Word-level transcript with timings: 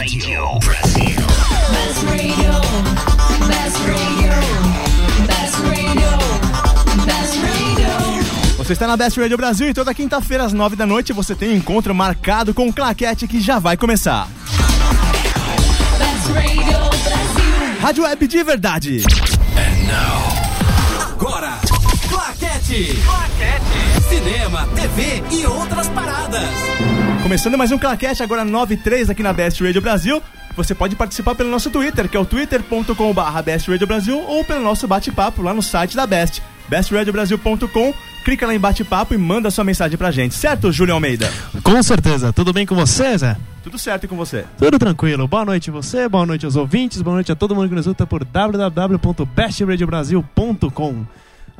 Radio 0.00 0.58
Brasil. 0.60 1.14
Best 1.68 2.04
radio, 2.06 2.52
best 3.46 3.76
radio, 3.84 4.32
best 5.26 5.56
radio, 5.60 6.10
best 7.04 7.36
radio. 7.36 8.56
Você 8.56 8.72
está 8.72 8.86
na 8.86 8.96
Best 8.96 9.20
Radio 9.20 9.36
Brasil 9.36 9.68
e 9.68 9.74
toda 9.74 9.92
quinta-feira 9.92 10.44
às 10.44 10.54
nove 10.54 10.74
da 10.74 10.86
noite 10.86 11.12
você 11.12 11.34
tem 11.34 11.50
um 11.50 11.56
encontro 11.56 11.94
marcado 11.94 12.54
com 12.54 12.66
o 12.66 12.72
Claquete 12.72 13.28
que 13.28 13.42
já 13.42 13.58
vai 13.58 13.76
começar. 13.76 14.26
Best 15.98 16.32
radio 16.32 16.78
Brasil. 17.04 17.80
Rádio 17.82 18.04
Web 18.04 18.26
de 18.26 18.42
verdade. 18.42 19.04
Agora, 21.10 21.58
Claquete. 22.08 22.98
Claquete. 23.04 24.08
Cinema, 24.08 24.66
TV 24.74 25.22
e 25.30 25.44
outras 25.44 25.88
paradas. 25.88 26.69
Começando 27.30 27.56
mais 27.56 27.70
um 27.70 27.78
Claquete, 27.78 28.24
agora 28.24 28.44
9 28.44 28.74
e 28.74 28.76
3 28.76 29.08
aqui 29.08 29.22
na 29.22 29.32
Best 29.32 29.62
Radio 29.62 29.80
Brasil. 29.80 30.20
Você 30.56 30.74
pode 30.74 30.96
participar 30.96 31.36
pelo 31.36 31.48
nosso 31.48 31.70
Twitter, 31.70 32.08
que 32.08 32.16
é 32.16 32.20
o 32.20 32.24
twitter.com.br 32.24 33.42
Best 33.44 33.70
Radio 33.70 33.86
Brasil, 33.86 34.18
ou 34.18 34.42
pelo 34.42 34.64
nosso 34.64 34.88
bate-papo 34.88 35.40
lá 35.40 35.54
no 35.54 35.62
site 35.62 35.94
da 35.94 36.08
Best, 36.08 36.42
bestradiobrasil.com. 36.68 37.94
Clica 38.24 38.48
lá 38.48 38.52
em 38.52 38.58
bate-papo 38.58 39.14
e 39.14 39.16
manda 39.16 39.48
sua 39.48 39.62
mensagem 39.62 39.96
pra 39.96 40.10
gente, 40.10 40.34
certo, 40.34 40.72
Júlio 40.72 40.92
Almeida? 40.92 41.32
Com 41.62 41.80
certeza. 41.84 42.32
Tudo 42.32 42.52
bem 42.52 42.66
com 42.66 42.74
você, 42.74 43.16
Zé? 43.16 43.36
Tudo 43.62 43.78
certo 43.78 44.08
com 44.08 44.16
você? 44.16 44.44
Tudo 44.58 44.76
tranquilo. 44.76 45.28
Boa 45.28 45.44
noite 45.44 45.70
a 45.70 45.72
você, 45.72 46.08
boa 46.08 46.26
noite 46.26 46.44
aos 46.44 46.56
ouvintes, 46.56 47.00
boa 47.00 47.14
noite 47.14 47.30
a 47.30 47.36
todo 47.36 47.54
mundo 47.54 47.68
que 47.68 47.76
nos 47.76 47.86
escuta 47.86 48.08
por 48.08 48.24
www.bestradiobrasil.com. 48.24 51.06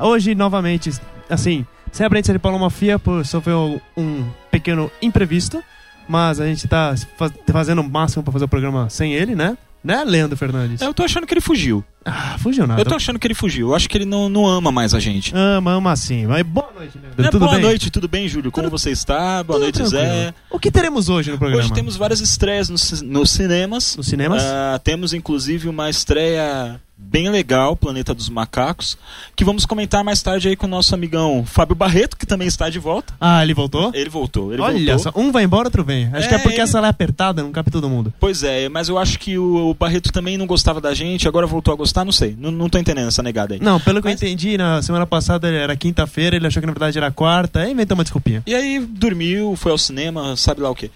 Hoje, 0.01 0.35
novamente, 0.35 0.91
assim, 1.29 1.65
sem 1.93 2.05
a 2.07 2.09
Brenda 2.09 2.33
de 2.33 2.39
Paulo 2.39 2.59
Mafia, 2.59 2.99
por 2.99 3.25
sofreu 3.27 3.81
um 3.97 4.25
pequeno 4.51 4.91
imprevisto, 5.03 5.63
mas 6.09 6.41
a 6.41 6.47
gente 6.47 6.67
tá 6.69 6.95
faz- 7.17 7.33
fazendo 7.51 7.81
o 7.81 7.89
máximo 7.89 8.23
pra 8.23 8.33
fazer 8.33 8.45
o 8.45 8.49
programa 8.49 8.89
sem 8.91 9.13
ele, 9.15 9.35
né? 9.35 9.57
Né, 9.83 10.05
Leandro 10.05 10.37
Fernandes? 10.37 10.83
Eu 10.83 10.93
tô 10.93 11.03
achando 11.03 11.27
que 11.27 11.33
ele 11.33 11.41
fugiu. 11.41 11.83
Ah, 12.05 12.37
fugiu 12.39 12.67
nada. 12.67 12.79
Eu 12.83 12.85
tô 12.85 12.95
achando 12.95 13.19
que 13.19 13.27
ele 13.27 13.33
fugiu. 13.33 13.69
Eu 13.69 13.75
acho 13.75 13.89
que 13.89 13.97
ele 13.97 14.05
não, 14.05 14.29
não 14.29 14.47
ama 14.47 14.71
mais 14.71 14.93
a 14.93 15.01
gente. 15.01 15.33
Ama, 15.35 15.73
ama 15.73 15.97
sim. 15.97 16.27
Mas 16.27 16.43
boa 16.43 16.69
noite, 16.77 16.99
Leandro. 17.03 17.25
É, 17.25 17.31
Tudo 17.31 17.39
boa 17.47 17.53
bem? 17.53 17.63
noite, 17.63 17.91
tudo 17.91 18.07
bem, 18.07 18.29
Júlio? 18.29 18.53
Como 18.53 18.69
você 18.69 18.91
está? 18.91 19.43
Boa 19.43 19.59
Tudo 19.59 19.63
noite, 19.79 19.87
Zé. 19.87 20.35
O 20.51 20.59
que 20.59 20.71
teremos 20.71 21.09
hoje 21.09 21.31
no 21.31 21.39
programa? 21.39 21.65
Hoje 21.65 21.73
temos 21.73 21.97
várias 21.97 22.21
estreias 22.21 22.69
nos, 22.69 22.83
ci- 22.83 23.03
nos 23.03 23.31
cinemas. 23.31 23.97
Nos 23.97 24.07
cinemas? 24.07 24.43
Ah, 24.45 24.79
temos 24.85 25.15
inclusive 25.15 25.67
uma 25.67 25.89
estreia 25.89 26.79
bem 27.03 27.29
legal, 27.29 27.75
Planeta 27.75 28.15
dos 28.15 28.29
Macacos, 28.29 28.97
que 29.35 29.45
vamos 29.45 29.65
comentar 29.67 30.05
mais 30.05 30.23
tarde 30.23 30.49
aí 30.49 30.55
com 30.57 30.67
o 30.67 30.69
nosso 30.69 30.95
amigão 30.95 31.45
Fábio 31.45 31.75
Barreto, 31.75 32.17
que 32.17 32.25
também 32.27 32.47
está 32.47 32.69
de 32.71 32.79
volta. 32.79 33.13
Ah, 33.21 33.43
ele 33.43 33.53
voltou? 33.55 33.91
Ele 33.95 34.09
voltou, 34.09 34.53
ele 34.53 34.63
Olha 34.63 34.95
voltou. 34.97 35.13
só, 35.13 35.19
um 35.21 35.33
vai 35.33 35.43
embora, 35.45 35.67
outro 35.69 35.83
vem. 35.83 36.07
Acho 36.13 36.27
É, 36.27 36.29
que 36.29 36.35
é 36.35 36.39
porque 36.39 36.55
ele- 36.57 36.63
essa 36.63 36.79
é 36.79 36.85
apertada, 36.89 37.43
não 37.43 37.51
cabe 37.51 37.71
todo 37.71 37.89
mundo. 37.89 38.13
Pois 38.21 38.43
é, 38.45 38.69
mas 38.69 38.89
eu 38.89 38.97
acho 38.99 39.19
que 39.19 39.37
o, 39.39 39.71
o 39.71 39.75
Barreto 39.75 40.13
também 40.13 40.37
não 40.39 40.47
gostava 40.47 40.81
da 40.81 40.95
gente, 40.95 41.27
agora 41.27 41.47
voltou 41.47 41.75
a 41.75 41.77
gostar, 41.77 42.05
não 42.05 42.13
sei. 42.13 42.37
Não, 42.39 42.51
não 42.51 42.69
tô 42.69 42.79
entendendo 42.79 43.09
essa 43.09 43.23
negada 43.23 43.55
aí. 43.55 43.61
Não, 43.61 43.81
pelo 43.81 44.01
que 44.01 44.09
Mas- 44.09 44.23
eu 44.23 44.29
entendi, 44.29 44.57
na 44.57 44.81
semana 44.83 45.07
passada 45.07 45.49
era 45.49 45.75
quinta-feira, 45.77 46.37
ele 46.37 46.47
achou 46.47 46.61
que 46.61 46.67
na 46.67 46.73
verdade 46.73 46.97
era 46.99 47.11
quarta, 47.11 47.61
aí 47.61 47.73
inventou 47.73 47.97
uma 47.97 48.05
desculpinha. 48.05 48.43
E 48.47 48.55
aí 48.55 48.79
dormiu, 48.79 49.57
foi 49.57 49.73
ao 49.73 49.79
cinema, 49.79 50.37
sabe 50.37 50.61
lá 50.61 50.71
o 50.71 50.75
que. 50.75 50.91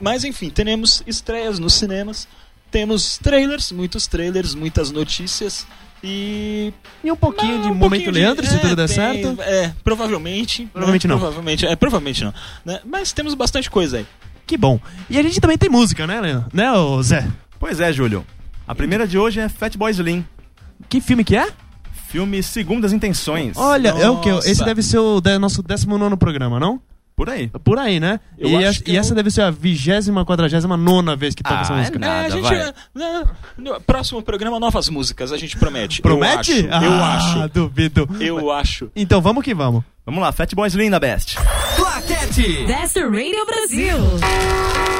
Mas 0.00 0.24
enfim, 0.24 0.48
teremos 0.48 1.02
estreias 1.06 1.58
nos 1.58 1.74
cinemas, 1.74 2.26
temos 2.70 3.18
trailers, 3.18 3.72
muitos 3.72 4.06
trailers, 4.06 4.54
muitas 4.54 4.90
notícias 4.90 5.66
e. 6.02 6.72
E 7.02 7.10
um 7.10 7.16
pouquinho 7.16 7.54
Não, 7.56 7.62
de 7.62 7.68
um 7.68 7.74
momento 7.74 7.90
pouquinho 8.04 8.12
de- 8.12 8.18
Leandro, 8.18 8.46
se 8.46 8.54
é, 8.54 8.58
tudo 8.58 8.76
der 8.76 8.86
tem- 8.86 8.94
certo. 8.94 9.42
É, 9.42 9.72
provavelmente. 9.84 10.62
né? 10.62 10.68
Provavelmente 10.72 11.08
não. 11.08 11.18
Provavelmente, 11.18 11.66
é, 11.66 11.76
provavelmente 11.76 12.24
não. 12.24 12.34
né? 12.64 12.80
Mas 12.84 13.12
temos 13.12 13.34
bastante 13.34 13.70
coisa 13.70 13.98
aí. 13.98 14.06
Que 14.46 14.56
bom. 14.56 14.80
E 15.10 15.18
a 15.18 15.22
gente 15.22 15.40
também 15.40 15.58
tem 15.58 15.68
música, 15.68 16.06
né, 16.06 16.20
Leandro? 16.20 16.48
Né, 16.52 16.72
ô 16.72 17.02
Zé? 17.02 17.26
Pois 17.60 17.80
é, 17.80 17.92
Júlio. 17.92 18.24
A 18.66 18.74
primeira 18.74 19.06
de 19.06 19.18
hoje 19.18 19.40
é 19.40 19.48
Fatboy 19.48 19.90
Slim, 19.90 20.24
Que 20.88 21.00
filme 21.00 21.24
que 21.24 21.36
é? 21.36 21.48
filme 22.08 22.42
Segundas 22.42 22.92
Intenções. 22.92 23.56
Olha, 23.58 23.88
é 23.90 24.08
o 24.08 24.18
que? 24.20 24.30
Nossa. 24.30 24.50
Esse 24.50 24.64
deve 24.64 24.82
ser 24.82 24.98
o 24.98 25.20
de- 25.20 25.38
nosso 25.38 25.62
19 25.62 26.16
programa, 26.16 26.58
não? 26.58 26.80
Por 27.18 27.28
aí. 27.28 27.48
Por 27.48 27.80
aí, 27.80 27.98
né? 27.98 28.20
Eu 28.38 28.48
e, 28.48 28.74
que 28.80 28.92
e 28.92 28.96
é 28.96 29.00
essa 29.00 29.12
deve 29.12 29.28
ser 29.28 29.42
a 29.42 29.50
vigésima, 29.50 30.24
quadragésima 30.24 30.76
nona 30.76 31.16
vez 31.16 31.34
que 31.34 31.42
toca 31.42 31.56
Ah, 31.56 31.60
essa 31.62 31.72
é 31.72 31.76
música. 31.78 31.98
nada. 31.98 32.12
É, 32.12 32.26
a 32.26 32.30
gente. 32.30 32.42
vai. 32.44 32.74
né, 32.94 33.24
próximo 33.84 34.22
programa, 34.22 34.60
novas 34.60 34.88
músicas, 34.88 35.32
a 35.32 35.36
gente 35.36 35.56
promete. 35.56 36.00
Promete? 36.00 36.64
Eu 36.64 36.72
acho. 36.72 36.84
Eu 36.84 36.92
ah, 36.92 37.16
acho. 37.16 37.48
duvido. 37.48 38.08
Eu 38.20 38.52
acho. 38.52 38.88
Então 38.94 39.20
vamos 39.20 39.42
que 39.42 39.52
vamos. 39.52 39.82
Vamos 40.06 40.22
lá, 40.22 40.30
Fatboy 40.30 40.68
Slim 40.68 40.90
da 40.90 41.00
Best. 41.00 41.36
Claquete. 41.74 42.64
Best 42.64 42.96
radio 43.00 43.46
Brasil. 43.46 44.97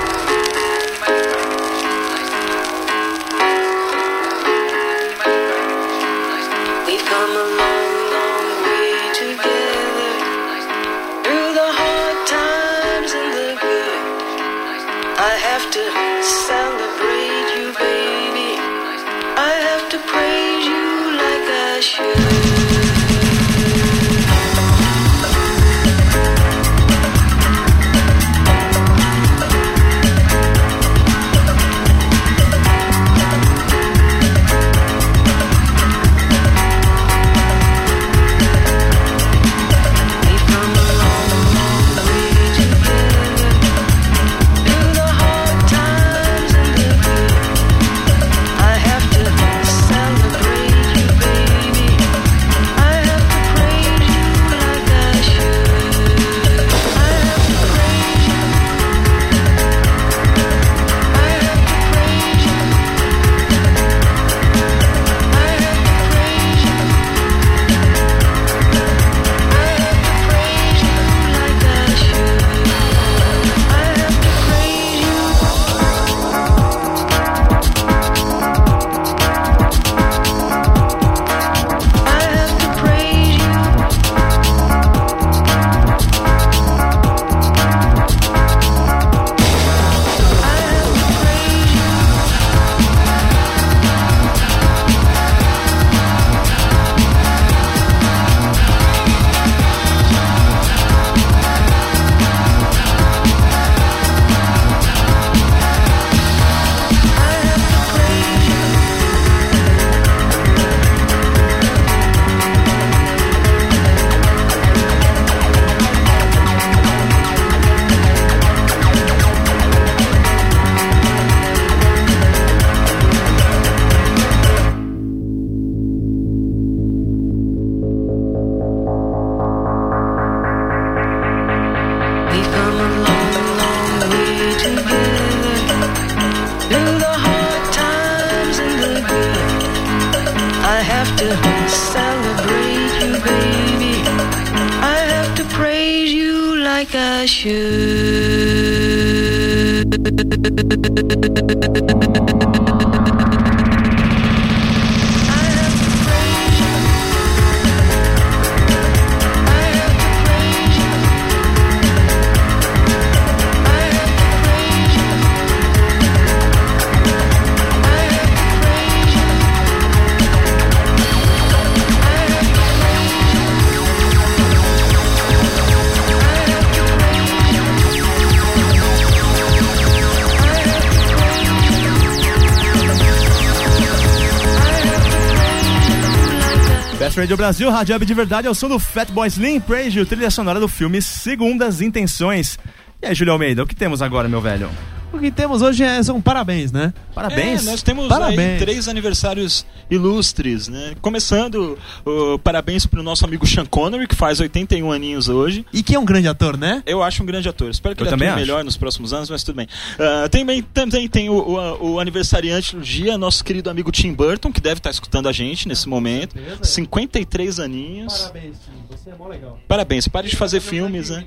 Brasil, 187.38 187.70
Rádio 187.70 187.92
Web 187.92 188.04
de 188.04 188.14
Verdade, 188.14 188.48
ao 188.48 188.54
som 188.54 188.68
do 188.68 188.80
Fatboy 188.80 189.28
Slim 189.28 189.60
Praise, 189.60 190.04
trilha 190.04 190.28
sonora 190.28 190.58
do 190.58 190.66
filme 190.66 191.00
Segundas 191.00 191.80
Intenções. 191.80 192.58
E 193.00 193.06
aí, 193.06 193.14
Júlio 193.14 193.32
Almeida, 193.32 193.62
o 193.62 193.66
que 193.66 193.76
temos 193.76 194.02
agora, 194.02 194.28
meu 194.28 194.40
velho? 194.40 194.68
O 195.18 195.20
que 195.20 195.30
temos 195.32 195.62
hoje 195.62 195.82
é, 195.82 196.00
são 196.00 196.20
parabéns, 196.20 196.70
né? 196.70 196.92
Parabéns. 197.12 197.66
É, 197.66 197.70
nós 197.70 197.82
temos 197.82 198.06
Parabéns. 198.06 198.38
aí 198.38 198.58
três 198.58 198.86
aniversários 198.86 199.66
ilustres, 199.90 200.68
né? 200.68 200.94
Começando, 201.00 201.76
o 202.06 202.38
parabéns 202.38 202.86
pro 202.86 203.02
nosso 203.02 203.24
amigo 203.24 203.44
Sean 203.46 203.66
Connery, 203.66 204.06
que 204.06 204.14
faz 204.14 204.38
81 204.38 204.92
aninhos 204.92 205.28
hoje. 205.28 205.66
E 205.72 205.82
que 205.82 205.94
é 205.94 205.98
um 205.98 206.04
grande 206.04 206.28
ator, 206.28 206.56
né? 206.56 206.82
Eu 206.86 207.02
acho 207.02 207.22
um 207.22 207.26
grande 207.26 207.48
ator. 207.48 207.68
Espero 207.70 207.96
que 207.96 208.02
Eu 208.02 208.04
ele 208.06 208.10
também 208.10 208.28
atue 208.28 208.40
acho. 208.42 208.46
melhor 208.46 208.64
nos 208.64 208.76
próximos 208.76 209.12
anos, 209.12 209.28
mas 209.28 209.42
tudo 209.42 209.56
bem. 209.56 209.66
Ah, 209.98 210.28
também, 210.28 210.62
também 210.62 211.08
tem 211.08 211.28
o, 211.28 211.34
o- 211.34 211.92
o 211.94 212.00
aniversariante 212.00 212.76
do 212.76 212.82
dia, 212.82 213.18
nosso 213.18 213.42
querido 213.42 213.68
amigo 213.68 213.90
Tim 213.90 214.12
Burton, 214.14 214.52
que 214.52 214.60
deve 214.60 214.78
estar 214.78 214.90
escutando 214.90 215.28
a 215.28 215.32
gente 215.32 215.66
nesse 215.66 215.88
momento. 215.88 216.36
53 216.62 217.58
aninhos. 217.58 218.18
Parabéns, 218.22 218.56
Tim. 218.64 218.78
Você 218.96 219.10
é 219.10 219.14
mó 219.16 219.26
legal. 219.28 219.58
Parabéns, 219.66 220.06
pare 220.08 220.28
de 220.28 220.36
fazer 220.36 220.60
filmes, 220.60 221.10
né? 221.10 221.24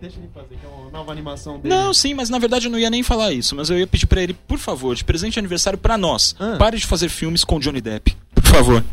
deixa 0.00 0.16
ele 0.18 0.30
fazer, 0.32 0.56
que 0.56 0.64
é 0.64 0.68
uma 0.68 0.90
nova 0.90 1.12
animação 1.12 1.58
dele. 1.58 1.74
Não, 1.74 1.92
sim, 1.92 2.14
mas 2.14 2.30
na 2.30 2.38
verdade 2.38 2.66
eu 2.66 2.69
não 2.70 2.78
ia 2.78 2.88
nem 2.90 3.02
falar 3.02 3.32
isso, 3.32 3.54
mas 3.54 3.68
eu 3.68 3.78
ia 3.78 3.86
pedir 3.86 4.06
pra 4.06 4.22
ele, 4.22 4.32
por 4.32 4.58
favor, 4.58 4.94
de 4.94 5.04
presente 5.04 5.34
de 5.34 5.38
aniversário 5.38 5.78
pra 5.78 5.98
nós, 5.98 6.34
Ah. 6.38 6.56
pare 6.58 6.78
de 6.78 6.86
fazer 6.86 7.08
filmes 7.08 7.44
com 7.44 7.58
Johnny 7.60 7.80
Depp. 7.80 8.16
Por 8.34 8.44
favor. 8.46 8.84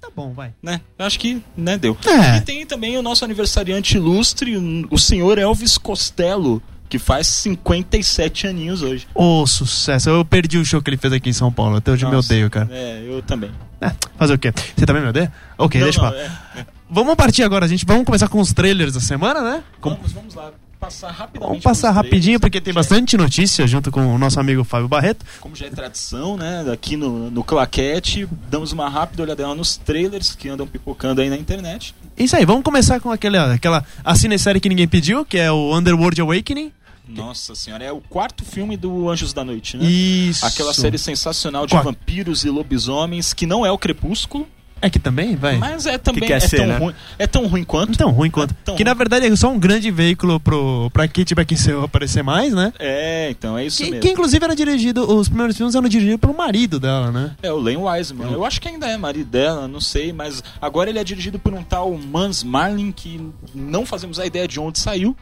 Tá 0.00 0.08
bom, 0.14 0.32
vai. 0.32 0.52
Né? 0.62 0.80
Eu 0.98 1.06
acho 1.06 1.18
que, 1.18 1.42
né, 1.56 1.76
deu. 1.78 1.96
É. 2.06 2.36
E 2.36 2.40
tem 2.42 2.64
também 2.66 2.96
o 2.96 3.02
nosso 3.02 3.24
aniversariante 3.24 3.96
ilustre, 3.96 4.56
o 4.90 4.98
senhor 4.98 5.38
Elvis 5.38 5.76
Costello, 5.78 6.62
que 6.88 6.98
faz 6.98 7.26
57 7.26 8.46
aninhos 8.46 8.82
hoje. 8.82 9.06
Ô, 9.14 9.46
sucesso. 9.46 10.08
Eu 10.08 10.24
perdi 10.24 10.58
o 10.58 10.64
show 10.64 10.80
que 10.80 10.90
ele 10.90 10.96
fez 10.96 11.12
aqui 11.12 11.30
em 11.30 11.32
São 11.32 11.50
Paulo. 11.52 11.76
Até 11.76 11.90
hoje 11.90 12.04
eu 12.04 12.08
me 12.10 12.14
Nossa, 12.14 12.32
odeio, 12.32 12.48
cara. 12.50 12.68
É, 12.70 13.02
eu 13.06 13.20
também. 13.22 13.50
É, 13.80 13.92
fazer 14.16 14.34
o 14.34 14.38
quê? 14.38 14.52
Você 14.76 14.86
também 14.86 15.02
me 15.02 15.08
odeia? 15.08 15.32
Ok, 15.58 15.80
Não, 15.80 15.86
deixa 15.86 16.00
não, 16.00 16.10
pra 16.10 16.18
lá. 16.18 16.24
é, 16.56 16.66
Vamos 16.88 17.14
partir 17.16 17.42
agora, 17.42 17.66
gente. 17.66 17.84
Vamos 17.84 18.04
começar 18.04 18.28
com 18.28 18.38
os 18.40 18.52
trailers 18.52 18.94
da 18.94 19.00
semana, 19.00 19.40
né? 19.42 19.62
Com- 19.80 19.90
Vamos, 19.90 20.12
vamos 20.12 20.34
lá. 20.36 20.52
Passar 20.86 21.10
rapidamente. 21.10 21.48
Vamos 21.48 21.64
passar 21.64 21.90
rapidinho, 21.90 22.38
porque 22.38 22.60
tem 22.60 22.70
é- 22.70 22.74
bastante 22.74 23.16
notícia 23.16 23.66
junto 23.66 23.90
com 23.90 24.14
o 24.14 24.16
nosso 24.18 24.38
amigo 24.38 24.62
Fábio 24.62 24.86
Barreto. 24.86 25.26
Como 25.40 25.56
já 25.56 25.66
é 25.66 25.70
tradição, 25.70 26.36
né? 26.36 26.64
Aqui 26.72 26.96
no, 26.96 27.28
no 27.28 27.42
Claquete, 27.42 28.28
damos 28.48 28.70
uma 28.70 28.88
rápida 28.88 29.24
olhadela 29.24 29.52
nos 29.52 29.76
trailers 29.76 30.36
que 30.36 30.48
andam 30.48 30.64
pipocando 30.64 31.20
aí 31.20 31.28
na 31.28 31.36
internet. 31.36 31.92
Isso 32.16 32.36
aí, 32.36 32.44
vamos 32.44 32.62
começar 32.62 33.00
com 33.00 33.10
aquele, 33.10 33.36
aquela 33.36 33.84
assine 34.04 34.38
série 34.38 34.60
que 34.60 34.68
ninguém 34.68 34.86
pediu, 34.86 35.24
que 35.24 35.38
é 35.38 35.50
o 35.50 35.76
Underworld 35.76 36.20
Awakening. 36.20 36.72
Nossa 37.08 37.54
senhora, 37.56 37.84
é 37.84 37.92
o 37.92 38.00
quarto 38.00 38.44
filme 38.44 38.76
do 38.76 39.08
Anjos 39.08 39.32
da 39.32 39.44
Noite, 39.44 39.76
né? 39.76 39.84
Isso. 39.84 40.46
Aquela 40.46 40.72
série 40.72 40.98
sensacional 40.98 41.66
de 41.66 41.76
vampiros 41.76 42.44
e 42.44 42.50
lobisomens, 42.50 43.32
que 43.32 43.44
não 43.46 43.66
é 43.66 43.70
o 43.72 43.78
Crepúsculo, 43.78 44.46
É 44.80 44.90
que 44.90 44.98
também, 44.98 45.34
vai. 45.36 45.56
mas 45.56 45.86
é 45.86 45.96
também 45.96 46.26
Que 46.26 46.32
é, 46.34 46.38
ser, 46.40 46.58
tão 46.58 46.66
né? 46.66 46.76
ruim, 46.76 46.94
é 47.18 47.26
tão 47.26 47.46
ruim 47.46 47.64
quanto. 47.64 47.92
Então, 47.92 48.10
ruim 48.10 48.30
quanto. 48.30 48.50
É 48.52 48.56
tão 48.64 48.76
que 48.76 48.84
na 48.84 48.90
ruim. 48.92 48.98
verdade 48.98 49.26
é 49.26 49.34
só 49.36 49.50
um 49.50 49.58
grande 49.58 49.90
veículo 49.90 50.38
pro, 50.38 50.90
pra 50.92 51.08
Kate 51.08 51.34
Beckinsale 51.34 51.82
aparecer 51.84 52.22
mais, 52.22 52.52
né? 52.52 52.72
É, 52.78 53.30
então, 53.30 53.56
é 53.56 53.64
isso 53.64 53.78
Que, 53.82 53.90
mesmo. 53.90 54.00
que 54.02 54.10
inclusive 54.10 54.44
era 54.44 54.54
dirigido, 54.54 55.10
os 55.16 55.28
primeiros 55.28 55.56
filmes 55.56 55.74
eram 55.74 55.88
dirigidos 55.88 56.20
pelo 56.20 56.36
marido 56.36 56.78
dela, 56.78 57.10
né? 57.10 57.34
É 57.42 57.50
o 57.50 57.58
Len 57.58 57.78
Wiseman. 57.78 58.30
Eu 58.32 58.44
acho 58.44 58.60
que 58.60 58.68
ainda 58.68 58.86
é 58.86 58.96
marido 58.98 59.30
dela, 59.30 59.66
não 59.66 59.80
sei, 59.80 60.12
mas 60.12 60.42
agora 60.60 60.90
ele 60.90 60.98
é 60.98 61.04
dirigido 61.04 61.38
por 61.38 61.54
um 61.54 61.62
tal 61.62 61.92
Mans 61.96 62.42
Marlin 62.42 62.92
que 62.92 63.20
não 63.54 63.86
fazemos 63.86 64.20
a 64.20 64.26
ideia 64.26 64.46
de 64.46 64.60
onde 64.60 64.78
saiu. 64.78 65.16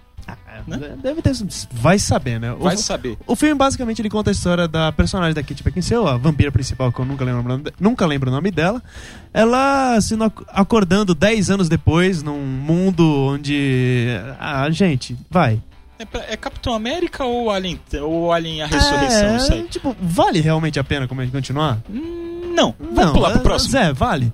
Né? 0.67 0.97
Deve 1.03 1.21
ter. 1.21 1.33
Vai 1.73 1.99
saber, 1.99 2.41
né? 2.41 2.55
Vai 2.59 2.75
o, 2.75 2.79
saber. 2.79 3.19
o 3.27 3.37
filme 3.37 3.55
basicamente 3.55 4.01
ele 4.01 4.09
conta 4.09 4.31
a 4.31 4.33
história 4.33 4.67
da 4.67 4.91
personagem 4.93 5.35
da 5.35 5.43
Kate 5.43 5.63
Beckinsale, 5.63 6.09
a 6.09 6.17
vampira 6.17 6.51
principal, 6.51 6.91
que 6.93 6.99
eu 7.01 7.05
nunca 7.05 7.25
lembro, 7.25 7.43
o 7.43 7.49
nome 7.49 7.65
de- 7.65 7.73
nunca 7.79 8.07
lembro 8.07 8.31
o 8.31 8.33
nome 8.33 8.51
dela. 8.51 8.83
Ela 9.33 10.01
se 10.01 10.15
acordando 10.49 11.15
10 11.15 11.51
anos 11.51 11.69
depois, 11.69 12.23
num 12.23 12.39
mundo 12.41 13.05
onde. 13.33 14.09
Ah, 14.39 14.69
gente, 14.71 15.17
vai. 15.31 15.61
É, 15.99 16.33
é 16.33 16.37
Capitão 16.37 16.75
América 16.75 17.25
ou 17.25 17.51
Alien, 17.51 17.81
ou 18.03 18.33
Alien 18.33 18.63
a 18.63 18.67
Ressurreição? 18.67 19.29
É, 19.29 19.37
Isso 19.37 19.53
aí. 19.53 19.63
Tipo, 19.65 19.95
vale 20.01 20.41
realmente 20.41 20.79
a 20.81 20.85
pena 20.85 21.07
como 21.07 21.21
a 21.21 21.25
gente 21.25 21.33
continuar? 21.33 21.79
Hum, 21.89 22.53
Não, 22.57 22.75
vamos 22.79 22.95
Não, 22.97 23.13
pular 23.13 23.31
pro 23.31 23.41
é- 23.41 23.43
próximo. 23.43 23.73
Zé, 23.73 23.93
vale. 23.93 24.33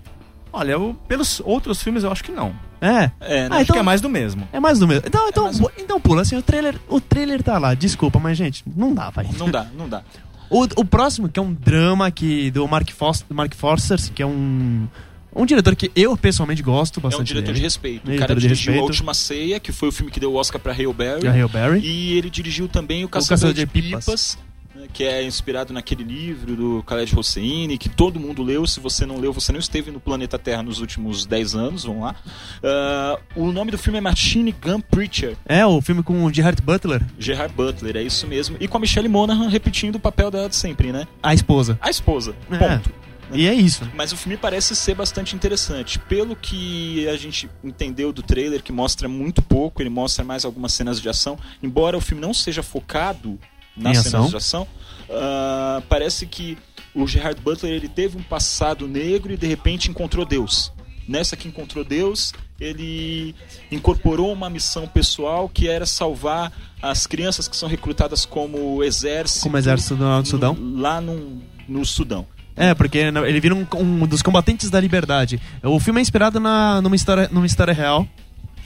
Olha, 0.53 0.73
eu- 0.73 0.97
pelos 1.07 1.41
outros 1.45 1.83
filmes 1.83 2.03
eu 2.05 2.11
acho 2.13 2.23
que 2.25 2.33
não. 2.33 2.53
É. 2.81 3.11
É, 3.21 3.43
né? 3.43 3.49
Ah, 3.51 3.55
acho 3.57 3.63
então- 3.63 3.75
que 3.75 3.79
é 3.79 3.83
mais 3.83 4.01
do 4.01 4.09
mesmo. 4.09 4.49
É 4.53 4.59
mais 4.61 4.79
do 4.79 4.89
mesmo. 4.89 5.03
Então, 5.07 5.29
então, 5.29 5.45
mais 5.45 5.61
um. 5.61 5.67
então 5.79 6.01
pula, 6.01 6.23
assim, 6.23 6.37
o 6.37 6.43
trailer, 6.43 6.77
o 6.89 7.01
trailer 7.01 7.43
tá 7.43 7.59
lá, 7.59 7.75
desculpa, 7.75 8.19
mas 8.19 8.37
gente, 8.39 8.63
não 8.77 8.95
dá, 8.95 9.11
vai. 9.11 9.27
Não 9.39 9.51
dá, 9.51 9.67
não 9.77 9.89
dá. 9.89 10.03
O, 10.53 10.65
o 10.81 10.85
próximo, 10.85 11.29
que 11.29 11.39
é 11.39 11.43
um 11.43 11.53
drama 11.55 12.09
aqui 12.09 12.51
do 12.51 12.67
Mark, 12.67 12.91
Foster, 12.91 13.25
Mark 13.33 13.55
Forster, 13.55 13.97
que 14.13 14.21
é 14.21 14.27
um, 14.27 14.89
um 15.33 15.47
diretor 15.47 15.77
que 15.77 15.93
eu 15.95 16.17
pessoalmente 16.17 16.61
gosto 16.61 16.97
É 16.97 16.99
um 16.99 17.03
bastante 17.05 17.29
diretor 17.29 17.47
dele. 17.47 17.59
de 17.59 17.63
respeito. 17.63 18.11
O 18.11 18.17
cara 18.19 18.35
de 18.35 18.41
dirigiu 18.41 18.73
respeito. 18.73 18.81
A 18.81 18.83
Última 18.85 19.15
Ceia, 19.15 19.61
que 19.61 19.71
foi 19.71 19.91
o 19.91 19.93
filme 19.93 20.11
que 20.11 20.19
deu 20.19 20.33
o 20.33 20.35
Oscar 20.35 20.61
pra 20.61 20.73
Hale 20.73 20.93
Berry. 20.93 21.29
A 21.29 21.31
Hale 21.31 21.47
Berry. 21.49 21.81
E 21.87 22.19
ele 22.19 22.29
dirigiu 22.29 22.67
também 22.67 23.05
o 23.05 23.09
Caçador 23.09 23.37
Caçador, 23.37 23.55
de 23.55 23.61
de, 23.61 23.67
Pipas, 23.69 24.37
né, 24.41 24.45
que 24.93 25.05
é 25.05 25.23
inspirado 25.25 25.73
naquele 25.73 26.03
livro 26.05 26.57
do 26.57 26.85
Khaled 26.87 27.15
Hosseini, 27.19 27.79
que 27.79 27.89
todo 27.89 28.19
mundo 28.21 28.43
leu. 28.43 28.67
Se 28.67 28.81
você 28.81 29.05
não 29.07 29.19
leu, 29.19 29.33
você 29.33 29.53
não 29.53 29.59
esteve 29.61 29.91
no 29.91 30.01
planeta 30.01 30.39
Terra 30.39 30.63
nos 30.63 30.81
últimos 30.81 31.27
10 31.27 31.55
anos, 31.55 31.85
vamos 31.85 32.03
lá. 32.03 32.15
Ah, 32.63 33.19
o 33.35 33.51
nome 33.53 33.71
do 33.71 33.79
filme 33.79 33.99
é 33.99 34.01
Machine 34.01 34.53
Gun 34.53 34.81
Preacher, 34.81 35.37
É, 35.47 35.65
o 35.67 35.81
filme 35.81 36.03
com 36.03 36.25
o 36.25 36.33
Gerard 36.33 36.61
Butler, 36.63 37.03
Gerard 37.19 37.55
Butler, 37.55 37.97
é 37.97 38.03
isso 38.03 38.27
mesmo. 38.27 38.57
E 38.61 38.67
com 38.69 38.77
a 38.77 38.81
Michelle 38.81 39.09
Monaghan 39.09 39.49
repetindo 39.49 39.97
o 39.97 40.01
papel 40.01 40.31
dela 40.31 40.49
de 40.49 40.57
sempre, 40.57 40.93
né? 40.93 41.07
a 41.23 41.33
esposa. 41.35 41.79
A 41.81 41.91
esposa, 41.91 42.35
É. 42.51 42.57
ponto. 42.59 42.91
E 43.33 43.47
é 43.47 43.55
isso. 43.55 43.89
Mas 43.95 44.11
o 44.11 44.17
filme 44.17 44.37
parece 44.37 44.75
ser 44.75 44.97
bastante 44.97 45.37
interessante. 45.37 46.01
Pelo 46.01 46.35
que 46.35 47.07
a 47.09 47.17
gente 47.17 47.49
entendeu 47.63 48.13
do 48.13 48.25
trailer, 48.25 48.61
que 48.61 48.73
mostra 48.73 49.09
muito 49.09 49.41
pouco, 49.41 49.81
ele 49.81 49.89
mostra 49.89 50.25
mais 50.25 50.45
algumas 50.45 50.73
cenas 50.73 51.01
de 51.01 51.09
ação. 51.09 51.39
Embora 51.63 51.97
o 51.97 52.01
filme 52.01 52.21
não 52.21 52.35
seja 52.35 52.61
focado 52.61 53.39
nas 53.77 53.99
cenas 53.99 54.31
de 54.31 54.37
ação, 54.37 54.67
ah, 55.11 55.83
parece 55.89 56.27
que 56.27 56.57
o 56.95 57.07
Gerard 57.07 57.41
Butler 57.41 57.73
ele 57.73 57.89
teve 57.89 58.19
um 58.19 58.23
passado 58.23 58.87
negro 58.89 59.33
e 59.33 59.37
de 59.37 59.47
repente 59.47 59.91
encontrou 59.91 60.25
Deus. 60.25 60.73
Nessa 61.09 61.37
que 61.37 61.49
encontrou 61.49 61.85
Deus, 61.85 62.33
ele 62.61 63.35
incorporou 63.71 64.33
uma 64.33 64.49
missão 64.49 64.87
pessoal 64.87 65.49
que 65.49 65.69
era 65.69 65.85
salvar 65.87 66.53
as 66.81 67.07
crianças 67.07 67.49
que 67.49 67.57
são 67.57 67.69
recrutadas 67.69 68.25
como 68.25 68.83
exército, 68.85 69.43
Como 69.43 69.59
exército 69.59 69.97
do 69.97 70.27
Sudão. 70.27 70.55
no- 70.55 70.81
lá 70.81 71.01
no, 71.01 71.43
no 71.69 71.85
Sudão. 71.85 72.27
É, 72.57 72.75
porque 72.75 72.99
ele 72.99 73.41
vira 73.41 73.55
um, 73.55 73.67
um 73.77 74.07
dos 74.07 74.23
combatentes 74.23 74.69
da 74.71 74.79
liberdade. 74.79 75.41
O 75.63 75.81
filme 75.81 76.01
é 76.01 76.03
inspirado 76.03 76.39
na, 76.39 76.81
numa, 76.83 76.95
história, 76.95 77.29
numa 77.33 77.47
história 77.47 77.73
real. 77.73 78.07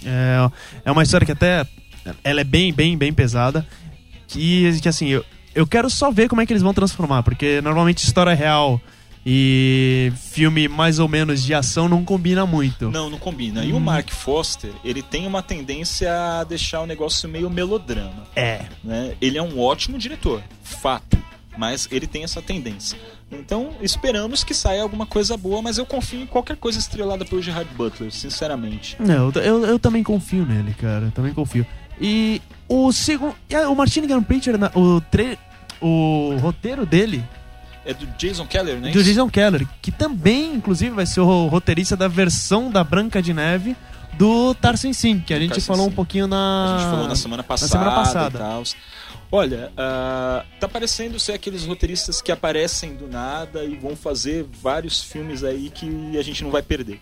É, 0.04 0.50
é 0.84 0.90
uma 0.92 1.02
história 1.02 1.24
que 1.24 1.32
até. 1.32 1.66
Ela 2.22 2.40
é 2.40 2.44
bem, 2.44 2.72
bem, 2.72 2.96
bem 2.98 3.12
pesada. 3.12 3.66
Que, 4.26 4.80
que 4.80 4.88
assim, 4.88 5.08
eu, 5.08 5.24
eu 5.54 5.66
quero 5.66 5.88
só 5.88 6.10
ver 6.10 6.28
como 6.28 6.40
é 6.40 6.46
que 6.46 6.52
eles 6.52 6.62
vão 6.62 6.74
transformar. 6.74 7.22
Porque 7.22 7.60
normalmente 7.60 7.98
história 7.98 8.34
real 8.34 8.80
e 9.26 10.12
filme 10.16 10.68
mais 10.68 10.98
ou 10.98 11.08
menos 11.08 11.42
de 11.42 11.54
ação 11.54 11.88
não 11.88 12.04
combina 12.04 12.44
muito. 12.44 12.90
Não, 12.90 13.08
não 13.08 13.18
combina. 13.18 13.62
Hum. 13.62 13.64
E 13.64 13.72
o 13.72 13.80
Mark 13.80 14.10
Foster, 14.10 14.72
ele 14.84 15.02
tem 15.02 15.26
uma 15.26 15.42
tendência 15.42 16.12
a 16.40 16.44
deixar 16.44 16.82
o 16.82 16.86
negócio 16.86 17.28
meio 17.28 17.48
melodrama. 17.48 18.24
É. 18.36 18.66
Né? 18.82 19.14
Ele 19.20 19.38
é 19.38 19.42
um 19.42 19.58
ótimo 19.58 19.98
diretor, 19.98 20.42
fato. 20.62 21.16
Mas 21.56 21.88
ele 21.92 22.08
tem 22.08 22.24
essa 22.24 22.42
tendência. 22.42 22.98
Então, 23.30 23.74
esperamos 23.80 24.42
que 24.42 24.52
saia 24.52 24.82
alguma 24.82 25.06
coisa 25.06 25.36
boa, 25.36 25.62
mas 25.62 25.78
eu 25.78 25.86
confio 25.86 26.20
em 26.20 26.26
qualquer 26.26 26.56
coisa 26.56 26.80
estrelada 26.80 27.24
pelo 27.24 27.40
Gerard 27.40 27.72
Butler, 27.76 28.10
sinceramente. 28.10 28.96
Não, 28.98 29.30
eu, 29.32 29.42
eu, 29.42 29.64
eu 29.64 29.78
também 29.78 30.02
confio 30.02 30.44
nele, 30.44 30.74
cara. 30.74 31.06
Eu 31.06 31.10
também 31.12 31.32
confio. 31.32 31.64
E 32.00 32.42
o 32.68 32.92
segundo. 32.92 33.34
O 33.70 33.74
Martin 33.74 34.06
Gun 34.06 34.24
na- 34.58 34.70
o, 34.74 35.00
tre, 35.00 35.38
o 35.80 36.36
roteiro 36.40 36.84
dele 36.86 37.22
É 37.84 37.92
do 37.94 38.06
Jason 38.18 38.46
Keller, 38.46 38.80
né? 38.80 38.90
do 38.90 39.02
Jason 39.02 39.28
Keller, 39.28 39.66
que 39.82 39.90
também, 39.92 40.54
inclusive, 40.54 40.94
vai 40.94 41.06
ser 41.06 41.20
o 41.20 41.46
roteirista 41.46 41.96
da 41.96 42.08
versão 42.08 42.70
da 42.70 42.82
Branca 42.82 43.20
de 43.22 43.32
Neve 43.34 43.76
do 44.14 44.54
Tarzan 44.54 44.92
Sim, 44.92 45.18
que 45.20 45.34
a 45.34 45.38
gente 45.40 45.50
Tarzan 45.50 45.66
falou 45.66 45.86
um 45.86 45.90
Sim. 45.90 45.94
pouquinho 45.96 46.26
na. 46.26 46.76
A 46.76 46.78
gente 46.78 46.90
falou 46.90 47.08
na 47.08 47.16
semana 47.16 47.42
passada, 47.42 47.70
semana 47.72 47.90
passada. 47.90 48.38
Olha, 49.32 49.72
ah, 49.76 50.44
tá 50.60 50.68
parecendo 50.68 51.18
ser 51.18 51.32
aqueles 51.32 51.64
roteiristas 51.66 52.22
que 52.22 52.30
aparecem 52.30 52.94
do 52.94 53.08
nada 53.08 53.64
e 53.64 53.74
vão 53.76 53.96
fazer 53.96 54.46
vários 54.62 55.02
filmes 55.02 55.42
aí 55.42 55.70
que 55.70 56.16
a 56.16 56.22
gente 56.22 56.44
não 56.44 56.52
vai 56.52 56.62
perder. 56.62 57.00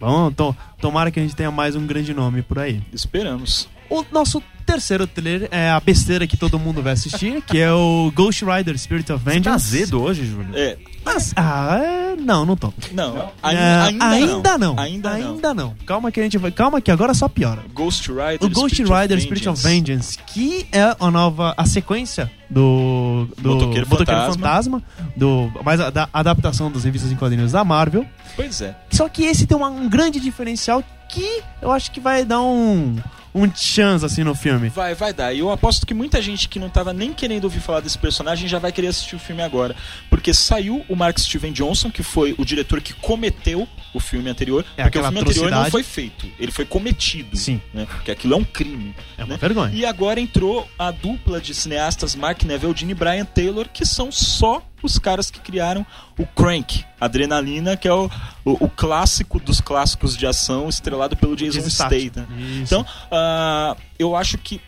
Bom, 0.00 0.32
to- 0.32 0.56
tomara 0.80 1.12
que 1.12 1.20
a 1.20 1.22
gente 1.22 1.36
tenha 1.36 1.52
mais 1.52 1.76
um 1.76 1.86
grande 1.86 2.12
nome 2.12 2.42
por 2.42 2.58
aí. 2.58 2.82
Esperamos. 2.92 3.68
O 3.92 4.02
nosso 4.10 4.42
terceiro 4.64 5.06
trailer 5.06 5.48
é 5.50 5.68
a 5.68 5.78
besteira 5.78 6.26
que 6.26 6.34
todo 6.34 6.58
mundo 6.58 6.82
vai 6.82 6.94
assistir, 6.94 7.42
que 7.42 7.58
é 7.58 7.70
o 7.70 8.10
Ghost 8.14 8.42
Rider 8.42 8.78
Spirit 8.78 9.12
of 9.12 9.22
Tá 9.22 9.30
Vengeance. 9.30 9.50
azedo 9.76 10.00
hoje, 10.00 10.24
Júlio? 10.24 10.56
É, 10.56 10.78
Mas, 11.04 11.34
ah, 11.36 11.76
é, 11.76 12.16
não, 12.16 12.46
não 12.46 12.56
tô. 12.56 12.72
não, 12.92 13.30
ainda, 13.42 13.84
ainda, 13.84 14.08
ainda 14.08 14.58
não. 14.58 14.78
Ainda 14.78 15.10
não. 15.18 15.32
Ainda 15.34 15.54
não. 15.54 15.74
Calma 15.84 16.10
que 16.10 16.20
a 16.20 16.22
gente 16.22 16.38
vai. 16.38 16.50
Calma 16.50 16.80
que 16.80 16.90
agora 16.90 17.12
só 17.12 17.28
piora. 17.28 17.62
Ghost 17.74 18.08
Rider. 18.10 18.38
O 18.40 18.48
Ghost 18.48 18.76
Spirit 18.76 18.90
of 18.90 19.00
Rider 19.02 19.20
Spirit 19.20 19.48
of 19.50 19.62
Vengeance, 19.62 20.18
que 20.26 20.66
é 20.72 20.96
a 20.98 21.10
nova 21.10 21.52
a 21.54 21.66
sequência 21.66 22.30
do 22.52 23.26
do 23.38 23.48
Motoqueiro 23.54 23.86
Fantasma. 23.86 24.32
Fantasma, 24.34 24.82
do 25.16 25.50
mais 25.64 25.80
a, 25.80 25.90
da 25.90 26.08
adaptação 26.12 26.70
das 26.70 26.84
revistas 26.84 27.10
em 27.10 27.16
quadrinhos 27.16 27.52
da 27.52 27.64
Marvel. 27.64 28.06
Pois 28.36 28.60
é. 28.60 28.76
Só 28.90 29.08
que 29.08 29.24
esse 29.24 29.46
tem 29.46 29.56
uma- 29.56 29.70
um 29.70 29.88
grande 29.88 30.20
diferencial 30.20 30.84
que 31.08 31.42
eu 31.60 31.70
acho 31.70 31.90
que 31.90 32.00
vai 32.00 32.24
dar 32.24 32.40
um 32.42 32.96
um 33.34 33.50
chance 33.54 34.04
assim 34.04 34.22
no 34.22 34.34
filme. 34.34 34.68
Vai, 34.68 34.94
vai 34.94 35.10
dar. 35.10 35.32
E 35.32 35.38
eu 35.38 35.50
aposto 35.50 35.86
que 35.86 35.94
muita 35.94 36.20
gente 36.20 36.50
que 36.50 36.58
não 36.58 36.68
tava 36.68 36.92
nem 36.92 37.14
querendo 37.14 37.44
ouvir 37.44 37.60
falar 37.60 37.80
desse 37.80 37.96
personagem 37.96 38.46
já 38.46 38.58
vai 38.58 38.70
querer 38.70 38.88
assistir 38.88 39.16
o 39.16 39.18
filme 39.18 39.40
agora. 39.42 39.74
Porque 40.10 40.34
saiu 40.34 40.84
o 40.86 40.94
Mark 40.94 41.18
Steven 41.18 41.50
Johnson, 41.50 41.90
que 41.90 42.02
foi 42.02 42.34
o 42.36 42.44
diretor 42.44 42.82
que 42.82 42.92
cometeu 42.92 43.66
o 43.94 43.98
filme 44.00 44.28
anterior. 44.28 44.66
É 44.76 44.82
porque 44.82 44.98
o 44.98 45.02
filme 45.02 45.20
anterior 45.20 45.50
não 45.50 45.60
atrocidade. 45.62 45.70
foi 45.70 45.82
feito. 45.82 46.26
Ele 46.38 46.52
foi 46.52 46.66
cometido. 46.66 47.34
Sim. 47.34 47.58
Né? 47.72 47.86
Porque 47.86 48.10
aquilo 48.10 48.34
é 48.34 48.36
um 48.36 48.44
crime. 48.44 48.94
É 49.16 49.24
uma 49.24 49.32
né? 49.32 49.38
vergonha. 49.40 49.72
E 49.74 49.86
agora 49.86 50.20
entrou 50.20 50.68
a 50.78 50.90
dupla 50.90 51.40
de 51.40 51.54
cineastas 51.54 52.14
Mark 52.14 52.41
Neville 52.46 52.74
e 52.90 52.94
Brian 52.94 53.24
Taylor, 53.24 53.68
que 53.68 53.84
são 53.84 54.10
só 54.10 54.62
os 54.82 54.98
caras 54.98 55.30
que 55.30 55.40
criaram 55.40 55.86
o 56.18 56.26
Crank, 56.26 56.84
Adrenalina, 57.00 57.76
que 57.76 57.86
é 57.86 57.92
o, 57.92 58.10
o, 58.44 58.64
o 58.64 58.68
clássico 58.68 59.38
dos 59.38 59.60
clássicos 59.60 60.16
de 60.16 60.26
ação, 60.26 60.68
estrelado 60.68 61.16
pelo 61.16 61.36
Jason 61.36 61.68
Statham. 61.68 62.26
Então, 62.62 62.84
ah, 63.10 63.76
eu 63.98 64.16
acho 64.16 64.36
que, 64.38 64.60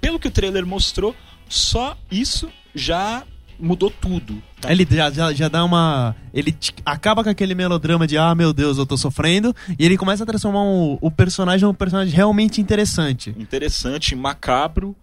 pelo 0.00 0.18
que 0.18 0.28
o 0.28 0.30
trailer 0.30 0.66
mostrou, 0.66 1.14
só 1.48 1.96
isso 2.10 2.48
já 2.74 3.24
mudou 3.58 3.90
tudo. 3.90 4.42
tá? 4.60 4.72
Ele 4.72 4.86
já, 4.90 5.10
já, 5.10 5.32
já 5.32 5.48
dá 5.48 5.64
uma. 5.64 6.16
Ele 6.34 6.54
acaba 6.84 7.22
com 7.22 7.30
aquele 7.30 7.54
melodrama 7.54 8.06
de 8.06 8.18
ah, 8.18 8.34
meu 8.34 8.52
Deus, 8.52 8.76
eu 8.76 8.84
tô 8.84 8.96
sofrendo. 8.96 9.54
E 9.78 9.84
ele 9.84 9.96
começa 9.96 10.24
a 10.24 10.26
transformar 10.26 10.62
o, 10.64 10.98
o 11.00 11.10
personagem 11.10 11.66
num 11.66 11.74
personagem 11.74 12.14
realmente 12.14 12.60
interessante. 12.60 13.34
Interessante, 13.38 14.16
macabro 14.16 14.96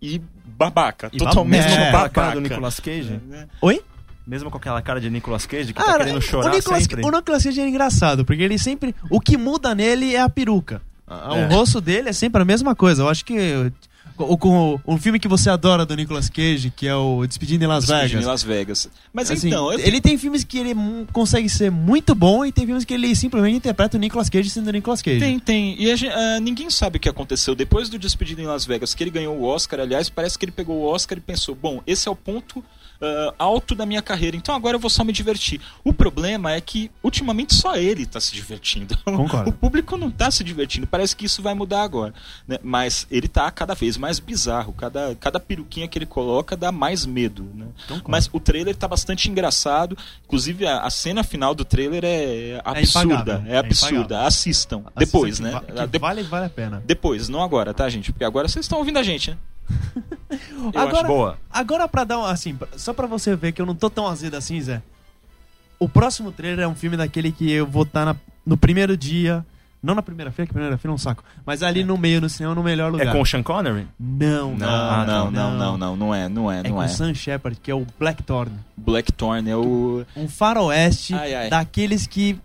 e 0.00 0.20
babaca. 0.46 1.08
E 1.12 1.18
totalmente 1.18 1.62
babaca. 1.62 1.70
Mesmo 1.70 1.76
com 1.76 1.82
aquela 1.82 1.92
babaca. 1.92 2.20
cara 2.20 2.34
do 2.34 2.40
Nicolas 2.40 2.80
Cage? 2.80 3.20
né? 3.26 3.46
Oi? 3.60 3.82
Mesmo 4.26 4.50
com 4.50 4.56
aquela 4.58 4.82
cara 4.82 5.00
de 5.00 5.08
Nicolas 5.08 5.46
Cage 5.46 5.68
que 5.72 5.74
tá 5.74 5.84
Cara, 5.84 5.98
querendo 6.04 6.20
chorar 6.20 6.50
o 6.52 6.56
Nicolas, 6.56 6.82
sempre? 6.82 7.04
o 7.04 7.10
Nicolas 7.10 7.44
Cage 7.44 7.60
é 7.60 7.68
engraçado, 7.68 8.24
porque 8.24 8.42
ele 8.42 8.58
sempre. 8.58 8.94
O 9.08 9.20
que 9.20 9.36
muda 9.36 9.74
nele 9.74 10.14
é 10.16 10.20
a 10.20 10.28
peruca. 10.28 10.82
Ah, 11.06 11.32
O 11.32 11.36
É. 11.36 11.46
rosto 11.46 11.80
dele 11.80 12.08
é 12.08 12.12
sempre 12.12 12.42
a 12.42 12.44
mesma 12.44 12.74
coisa. 12.74 13.02
Eu 13.04 13.08
acho 13.08 13.24
que. 13.24 13.70
O, 14.18 14.34
o, 14.48 14.80
o 14.84 14.98
filme 14.98 15.18
que 15.18 15.28
você 15.28 15.50
adora 15.50 15.84
do 15.84 15.94
Nicolas 15.94 16.28
Cage, 16.28 16.72
que 16.74 16.86
é 16.86 16.94
o 16.94 17.26
Despedindo 17.26 17.64
em 17.64 17.66
Las 17.66 17.84
Despedindo 17.86 18.08
Vegas. 18.08 18.24
em 18.24 18.26
Las 18.26 18.42
Vegas. 18.42 18.88
Mas 19.12 19.30
Assim, 19.30 19.48
então, 19.48 19.72
eu- 19.72 19.78
ele 19.78 20.00
tem 20.00 20.16
filmes 20.16 20.42
que 20.44 20.58
ele 20.58 20.74
consegue 21.12 21.48
ser 21.48 21.70
muito 21.70 22.14
bom 22.14 22.44
e 22.44 22.50
tem 22.52 22.64
filmes 22.66 22.84
que 22.84 22.94
ele 22.94 23.14
simplesmente 23.14 23.56
interpreta 23.56 23.96
o 23.96 24.00
Nicolas 24.00 24.28
Cage 24.28 24.48
sendo 24.50 24.68
o 24.68 24.72
Nicolas 24.72 25.02
Cage. 25.02 25.20
Tem, 25.20 25.38
tem. 25.38 25.76
E 25.80 25.90
a 25.90 25.96
gen- 25.96 26.10
ah, 26.12 26.40
ninguém 26.40 26.70
sabe 26.70 26.96
o 26.96 27.00
que 27.00 27.08
aconteceu. 27.08 27.54
Depois 27.54 27.88
do 27.88 27.98
Despedido 27.98 28.40
em 28.40 28.46
Las 28.46 28.64
Vegas, 28.64 28.94
que 28.94 29.02
ele 29.04 29.10
ganhou 29.10 29.36
o 29.36 29.44
Oscar, 29.44 29.80
aliás, 29.80 30.08
parece 30.08 30.38
que 30.38 30.44
ele 30.44 30.52
pegou 30.52 30.76
o 30.78 30.84
Oscar 30.86 31.18
e 31.18 31.20
pensou: 31.20 31.54
bom, 31.54 31.82
esse 31.86 32.08
é 32.08 32.10
o 32.10 32.16
ponto 32.16 32.64
ah, 33.00 33.34
alto 33.38 33.74
da 33.74 33.84
minha 33.86 34.02
carreira, 34.02 34.36
então 34.36 34.54
agora 34.54 34.76
eu 34.76 34.80
vou 34.80 34.90
só 34.90 35.02
me 35.04 35.12
divertir. 35.12 35.60
O 35.84 35.92
problema 35.92 36.52
é 36.52 36.60
que, 36.60 36.90
ultimamente, 37.02 37.54
só 37.54 37.76
ele 37.76 38.06
tá 38.06 38.20
se 38.20 38.32
divertindo. 38.34 38.96
Concordo. 39.04 39.50
O 39.50 39.52
público 39.52 39.96
não 39.96 40.10
tá 40.10 40.30
se 40.30 40.42
divertindo. 40.44 40.86
Parece 40.86 41.14
que 41.16 41.24
isso 41.26 41.42
vai 41.42 41.54
mudar 41.54 41.82
agora. 41.82 42.12
né? 42.46 42.58
Mas 42.62 43.06
ele 43.10 43.28
tá 43.28 43.50
cada 43.50 43.74
vez 43.74 43.96
mais 43.96 44.18
bizarro. 44.18 44.72
Cada, 44.72 45.14
cada 45.16 45.38
peruquinha 45.40 45.88
que 45.88 45.98
ele 45.98 46.06
coloca 46.06 46.56
dá 46.56 46.70
mais 46.72 47.04
medo. 47.06 47.44
Né? 47.54 47.66
Concordo. 47.88 48.10
Mas 48.10 48.28
o 48.32 48.38
trailer 48.40 48.74
tá 48.76 48.86
bastante 48.88 49.30
engraçado. 49.30 49.96
Inclusive, 50.24 50.66
a, 50.66 50.80
a 50.80 50.90
cena 50.90 51.22
final 51.24 51.54
do 51.54 51.64
trailer 51.64 52.04
é 52.04 52.60
absurda. 52.64 53.14
impagável, 53.14 53.50
É 53.50 53.54
é 53.54 53.58
absurda. 53.58 53.96
impagável. 53.98 54.26
Assistam. 54.26 54.82
Depois, 54.96 55.36
que 55.38 55.42
né? 55.42 55.50
va- 55.50 55.60
que 55.60 55.80
Ah, 55.80 55.86
de- 55.86 55.98
Vale, 55.98 56.22
vale 56.22 56.46
a 56.46 56.50
pena. 56.50 56.82
Depois, 56.84 57.28
não 57.28 57.42
agora, 57.42 57.72
tá, 57.74 57.88
gente? 57.88 58.12
Porque 58.12 58.24
agora 58.24 58.48
vocês 58.48 58.64
estão 58.64 58.78
ouvindo 58.78 58.98
a 58.98 59.02
gente, 59.02 59.30
né? 59.30 59.36
Eu 60.30 60.68
Agora- 60.80 60.96
acho 60.98 61.06
Boa. 61.06 61.38
Agora 61.50 61.88
pra 61.88 62.04
dar 62.04 62.18
um, 62.18 62.24
assim, 62.24 62.58
só 62.76 62.92
pra 62.92 63.06
você 63.06 63.34
ver 63.36 63.52
que 63.52 63.60
eu 63.62 63.66
não 63.66 63.74
tô 63.74 63.88
tão 63.88 64.06
azedo 64.06 64.36
assim, 64.36 64.60
Zé. 64.60 64.82
O 65.78 65.88
próximo 65.88 66.32
trailer 66.32 66.64
é 66.64 66.68
um 66.68 66.74
filme 66.74 66.96
daquele 66.96 67.30
que 67.32 67.50
eu 67.50 67.66
vou 67.66 67.82
estar 67.82 68.16
no 68.44 68.56
primeiro 68.56 68.96
dia, 68.96 69.44
não 69.82 69.94
na 69.94 70.02
primeira 70.02 70.30
feira, 70.32 70.46
que 70.46 70.52
a 70.52 70.54
primeira 70.54 70.78
feira 70.78 70.92
é 70.92 70.94
um 70.94 70.98
saco, 70.98 71.22
mas 71.44 71.62
ali 71.62 71.84
no 71.84 71.96
meio, 71.98 72.20
no 72.20 72.28
cinema, 72.28 72.54
no 72.54 72.62
melhor 72.62 72.90
lugar. 72.90 73.08
É 73.08 73.12
com 73.12 73.20
o 73.20 73.26
Sean 73.26 73.42
Connery? 73.42 73.86
Não, 74.00 74.54
Não, 74.56 74.68
Ah, 74.68 75.04
não, 75.06 75.30
não, 75.30 75.30
não, 75.30 75.56
não, 75.58 75.76
não, 75.78 75.96
não 75.96 76.14
é, 76.14 76.28
não 76.28 76.50
é, 76.50 76.60
É 76.60 76.62
não 76.64 76.76
com 76.76 76.82
é. 76.82 76.86
o 76.86 76.88
Sam 76.88 77.12
Shepard, 77.14 77.60
que 77.60 77.70
é 77.70 77.74
o 77.74 77.86
Blackthorn. 77.98 78.52
Blackthorn 78.76 79.48
é 79.50 79.56
o. 79.56 80.04
Um 80.16 80.28
faroeste 80.28 81.14
Ai, 81.14 81.34
ai. 81.34 81.50
daqueles 81.50 82.06
que, 82.06 82.38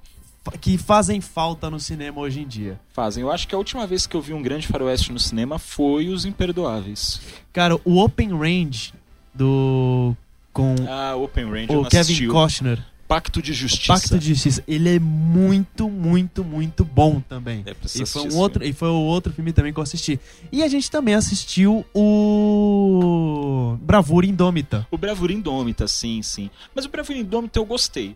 que 0.59 0.77
fazem 0.77 1.21
falta 1.21 1.69
no 1.69 1.79
cinema 1.79 2.19
hoje 2.19 2.41
em 2.41 2.47
dia. 2.47 2.79
Fazem. 2.93 3.21
Eu 3.21 3.31
acho 3.31 3.47
que 3.47 3.53
a 3.55 3.57
última 3.57 3.85
vez 3.85 4.07
que 4.07 4.15
eu 4.15 4.21
vi 4.21 4.33
um 4.33 4.41
grande 4.41 4.67
faroeste 4.67 5.11
no 5.11 5.19
cinema 5.19 5.59
foi 5.59 6.09
Os 6.09 6.25
Imperdoáveis. 6.25 7.21
Cara, 7.53 7.77
o 7.85 7.99
Open 8.03 8.29
Range 8.37 8.93
do... 9.33 10.15
com 10.51 10.75
Ah, 10.89 11.15
Open 11.15 11.45
Range, 11.45 11.75
o 11.75 11.85
Kevin 11.85 11.97
assisti. 12.01 12.27
Costner, 12.27 12.83
Pacto 13.07 13.41
de 13.41 13.53
Justiça. 13.53 13.93
Pacto 13.93 14.17
de 14.17 14.29
Justiça, 14.29 14.63
ele 14.67 14.95
é 14.95 14.99
muito, 14.99 15.89
muito, 15.89 16.43
muito 16.43 16.83
bom 16.85 17.19
também. 17.19 17.61
É, 17.65 17.75
E 17.95 18.05
foi, 18.05 18.21
um 18.29 18.37
outro, 18.37 18.59
filme. 18.61 18.71
e 18.71 18.73
foi 18.73 18.87
o 18.89 18.93
outro 18.95 19.33
filme 19.33 19.51
também 19.53 19.71
que 19.73 19.79
eu 19.79 19.83
assisti. 19.83 20.19
E 20.51 20.63
a 20.63 20.67
gente 20.67 20.89
também 20.89 21.13
assistiu 21.13 21.85
o 21.93 23.77
Bravura 23.81 24.25
Indômita. 24.25 24.87
O 24.89 24.97
Bravura 24.97 25.33
Indômita, 25.33 25.87
sim, 25.87 26.21
sim. 26.21 26.49
Mas 26.73 26.85
o 26.85 26.89
Bravura 26.89 27.17
Indômita 27.17 27.59
eu 27.59 27.65
gostei. 27.65 28.15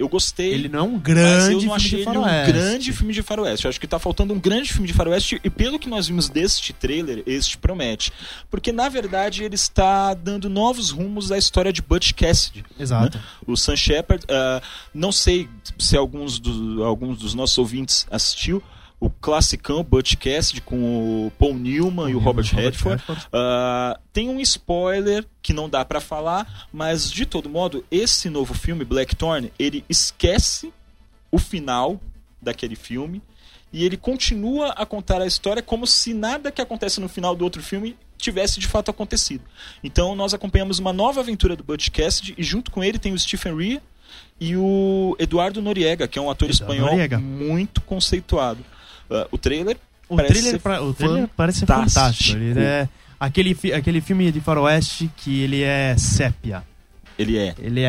Eu 0.00 0.08
gostei. 0.08 0.52
Ele 0.54 0.68
não 0.68 0.78
é 0.78 0.82
um 0.82 0.92
Mas 0.94 1.02
grande 1.02 1.44
eu 1.46 1.52
não 1.52 1.60
filme 1.60 1.74
achei 1.76 1.90
de 1.90 1.96
ele 1.96 2.04
faroeste. 2.04 2.50
um 2.50 2.52
grande 2.54 2.92
filme 2.94 3.12
de 3.12 3.22
faroeste. 3.22 3.64
Eu 3.66 3.68
acho 3.68 3.78
que 3.80 3.86
tá 3.86 3.98
faltando 3.98 4.32
um 4.32 4.40
grande 4.40 4.72
filme 4.72 4.86
de 4.88 4.94
faroeste 4.94 5.38
e 5.44 5.50
pelo 5.50 5.78
que 5.78 5.88
nós 5.90 6.06
vimos 6.08 6.28
deste 6.30 6.72
trailer, 6.72 7.22
este 7.26 7.58
promete. 7.58 8.10
Porque 8.50 8.72
na 8.72 8.88
verdade 8.88 9.44
ele 9.44 9.54
está 9.54 10.14
dando 10.14 10.48
novos 10.48 10.88
rumos 10.90 11.30
à 11.30 11.36
história 11.36 11.70
de 11.72 11.82
Butch 11.82 12.12
Cassidy. 12.14 12.64
Exato. 12.78 13.18
né? 13.18 13.24
O 13.46 13.56
Sam 13.58 13.76
Shepard, 13.76 14.24
ah, 14.30 14.62
não 14.94 15.12
sei 15.12 15.46
se 15.78 15.96
alguns, 15.96 16.38
do- 16.38 16.82
alguns 16.82 17.18
dos 17.18 17.34
nossos 17.34 17.58
ouvintes 17.58 18.06
assistiu 18.10 18.62
o 19.00 19.08
classicão 19.08 19.82
Butch 19.82 20.14
Cassidy 20.16 20.60
com 20.60 21.26
o 21.26 21.32
Paul 21.38 21.54
Newman 21.54 22.10
e 22.10 22.14
o 22.14 22.18
Robert, 22.18 22.44
Redford. 22.54 23.02
Ah, 23.32 23.98
tem 24.12 24.28
um 24.28 24.38
spoiler 24.40 25.26
que 25.40 25.54
não 25.54 25.68
dá 25.68 25.84
pra 25.84 26.00
falar, 26.00 26.68
mas 26.70 27.10
de 27.10 27.24
todo 27.24 27.48
modo, 27.48 27.82
esse 27.90 28.28
novo 28.28 28.52
filme, 28.52 28.84
Blackthorn, 28.84 29.50
ele 29.58 29.84
esquece 29.88 30.72
o 31.32 31.38
final 31.38 31.98
daquele 32.42 32.76
filme 32.76 33.22
e 33.72 33.84
ele 33.84 33.96
continua 33.96 34.70
a 34.70 34.84
contar 34.84 35.22
a 35.22 35.26
história 35.26 35.62
como 35.62 35.86
se 35.86 36.12
nada 36.12 36.50
que 36.50 36.60
acontece 36.60 37.00
no 37.00 37.08
final 37.08 37.34
do 37.34 37.44
outro 37.44 37.62
filme 37.62 37.96
tivesse 38.18 38.60
de 38.60 38.66
fato 38.66 38.90
acontecido. 38.90 39.44
Então 39.82 40.14
nós 40.14 40.34
acompanhamos 40.34 40.78
uma 40.78 40.92
nova 40.92 41.20
aventura 41.20 41.56
do 41.56 41.64
Butch 41.64 41.88
Cassidy 41.88 42.34
e 42.36 42.42
junto 42.42 42.70
com 42.70 42.84
ele 42.84 42.98
tem 42.98 43.14
o 43.14 43.18
Stephen 43.18 43.56
Rea 43.56 43.82
e 44.38 44.56
o 44.56 45.16
Eduardo 45.18 45.62
Noriega, 45.62 46.06
que 46.06 46.18
é 46.18 46.22
um 46.22 46.30
ator 46.30 46.50
Eduardo 46.50 46.72
espanhol 46.74 46.90
Noriega. 46.90 47.18
muito 47.18 47.80
conceituado. 47.80 48.64
Ah, 49.10 49.26
o 49.30 49.36
trailer 49.38 49.76
O 50.08 50.16
parece 50.16 50.34
trailer, 50.40 50.60
pra- 50.60 50.82
o 50.82 50.94
trailer 50.94 51.28
parece 51.36 51.66
fantástico. 51.66 52.38
Ele 52.38 52.60
é 52.60 52.88
aquele, 53.18 53.56
aquele 53.74 54.00
filme 54.00 54.30
de 54.32 54.40
faroeste 54.40 55.10
que 55.16 55.42
ele 55.42 55.62
é 55.62 55.96
sépia. 55.98 56.62
ele 57.18 57.36
é. 57.36 57.54
Ele 57.58 57.80
é, 57.82 57.84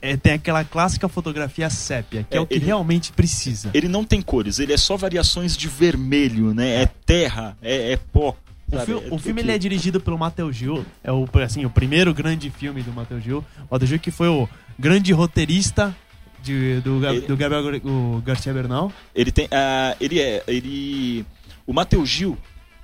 é- 0.00 0.10
é- 0.12 0.16
tem 0.16 0.34
aquela 0.34 0.62
clássica 0.64 1.08
fotografia 1.08 1.68
sépia, 1.68 2.24
que 2.28 2.36
é, 2.36 2.38
É, 2.38 2.40
o 2.40 2.46
que 2.46 2.54
ele- 2.54 2.66
realmente 2.66 3.10
precisa. 3.12 3.70
Ele 3.74 3.88
não 3.88 4.04
tem 4.04 4.22
cores, 4.22 4.58
ele 4.60 4.72
é 4.72 4.76
só 4.76 4.96
variações 4.96 5.56
de 5.56 5.66
vermelho, 5.66 6.54
né? 6.54 6.82
É 6.82 6.86
terra, 7.04 7.56
é, 7.60 7.92
é 7.92 7.96
pó. 7.96 8.36
O, 8.70 8.76
sabe? 8.76 8.92
É 8.92 8.96
o 9.10 9.18
filme 9.18 9.40
ele 9.42 9.50
é 9.50 9.58
dirigido 9.58 10.00
pelo 10.00 10.16
Matheus 10.16 10.54
Gil, 10.54 10.86
é 11.02 11.10
o, 11.10 11.28
assim, 11.44 11.64
o 11.64 11.70
primeiro 11.70 12.14
grande 12.14 12.48
filme 12.50 12.80
do 12.82 12.92
Matheus 12.92 13.24
Gil. 13.24 13.38
O 13.68 13.72
Matheus 13.72 13.88
Gil 13.90 13.98
que 13.98 14.12
foi 14.12 14.28
o 14.28 14.48
grande 14.78 15.12
roteirista 15.12 15.92
de- 16.42 16.80
do, 16.80 17.04
Ele- 17.06 17.20
do 17.22 17.36
Gabriel 17.36 17.80
o 17.84 18.22
Garcia 18.24 18.52
Bernal. 18.52 18.92
Ele 19.14 19.30
tem. 19.32 19.48
ah, 19.50 19.96
ele 20.00 20.20
é. 20.20 20.42
Ele. 20.46 21.24
O 21.66 21.72
Matheus 21.72 22.08
Gil, 22.08 22.36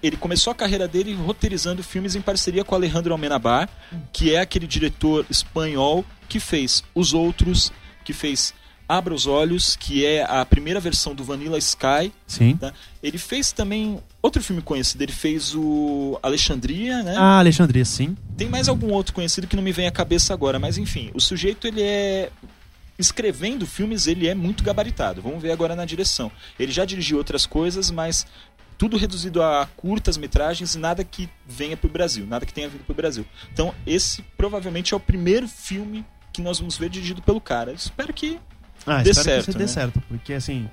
ele 0.03 0.17
começou 0.17 0.51
a 0.51 0.55
carreira 0.55 0.87
dele 0.87 1.15
roteirizando 1.15 1.83
filmes 1.83 2.15
em 2.15 2.21
parceria 2.21 2.63
com 2.65 2.75
o 2.75 2.79
Alejandro 2.79 3.13
Almenabar, 3.13 3.69
que 4.13 4.35
é 4.35 4.41
aquele 4.41 4.67
diretor 4.67 5.27
espanhol 5.29 6.05
que 6.29 6.39
fez 6.39 6.85
Os 6.95 7.13
Outros, 7.13 7.73
que 8.05 8.13
fez 8.13 8.55
Abra 8.89 9.13
os 9.13 9.27
Olhos, 9.27 9.75
que 9.75 10.07
é 10.07 10.23
a 10.23 10.45
primeira 10.45 10.79
versão 10.79 11.13
do 11.13 11.25
Vanilla 11.25 11.59
Sky. 11.59 12.13
Sim. 12.25 12.57
tá? 12.57 12.73
Ele 13.03 13.19
fez 13.19 13.51
também 13.51 13.99
outro 14.23 14.41
filme 14.41 14.63
conhecido, 14.63 15.03
ele 15.03 15.11
fez 15.11 15.57
o 15.57 16.17
Alexandria, 16.23 17.03
né? 17.03 17.15
Ah, 17.17 17.41
Alexandria, 17.41 17.85
sim. 17.85 18.17
Tem 18.37 18.49
mais 18.49 18.69
algum 18.69 18.93
outro 18.93 19.13
conhecido 19.13 19.49
que 19.49 19.57
não 19.57 19.63
me 19.63 19.73
vem 19.73 19.89
à 19.89 19.91
cabeça 19.91 20.33
agora, 20.33 20.61
mas 20.61 20.79
enfim, 20.79 21.11
o 21.15 21.21
sujeito 21.21 21.67
ele 21.67 21.83
é 21.83 22.31
escrevendo 22.99 23.67
filmes, 23.67 24.07
ele 24.07 24.27
é 24.29 24.35
muito 24.35 24.63
gabaritado. 24.65 25.21
Vamos 25.23 25.43
ver 25.43 25.51
agora 25.53 25.75
na 25.77 25.85
direção. 25.85 26.31
Ele 26.59 26.73
já 26.73 26.85
dirigiu 26.85 27.19
outras 27.19 27.47
coisas, 27.47 27.91
mas 27.91 28.27
tudo 28.79 28.97
reduzido 28.97 29.43
a 29.43 29.67
curtas 29.77 30.17
metragens 30.17 30.75
e 30.75 30.79
nada 30.79 31.03
que 31.05 31.29
venha 31.47 31.77
pro 31.77 31.89
Brasil, 31.89 32.27
nada 32.27 32.45
que 32.45 32.53
tenha 32.53 32.69
vindo 32.69 32.85
pro 32.85 32.95
Brasil. 32.95 33.25
Então, 33.53 33.75
esse 33.87 34.23
provavelmente 34.37 34.93
é 34.93 34.97
o 34.97 35.01
primeiro 35.01 35.49
filme 35.49 36.05
que 36.33 36.43
nós 36.43 36.59
vamos 36.59 36.77
ver 36.77 36.91
dirigido 36.91 37.23
pelo 37.23 37.41
cara. 37.41 37.73
Espero 37.73 38.13
que 38.13 38.39
Ah, 38.87 39.03
Dê 39.03 39.11
espero 39.11 39.25
certo, 39.25 39.45
que 39.47 39.53
você 39.53 39.59
né? 39.59 39.65
dê 39.65 39.71
certo, 39.71 40.03
porque 40.09 40.33
assim, 40.35 40.69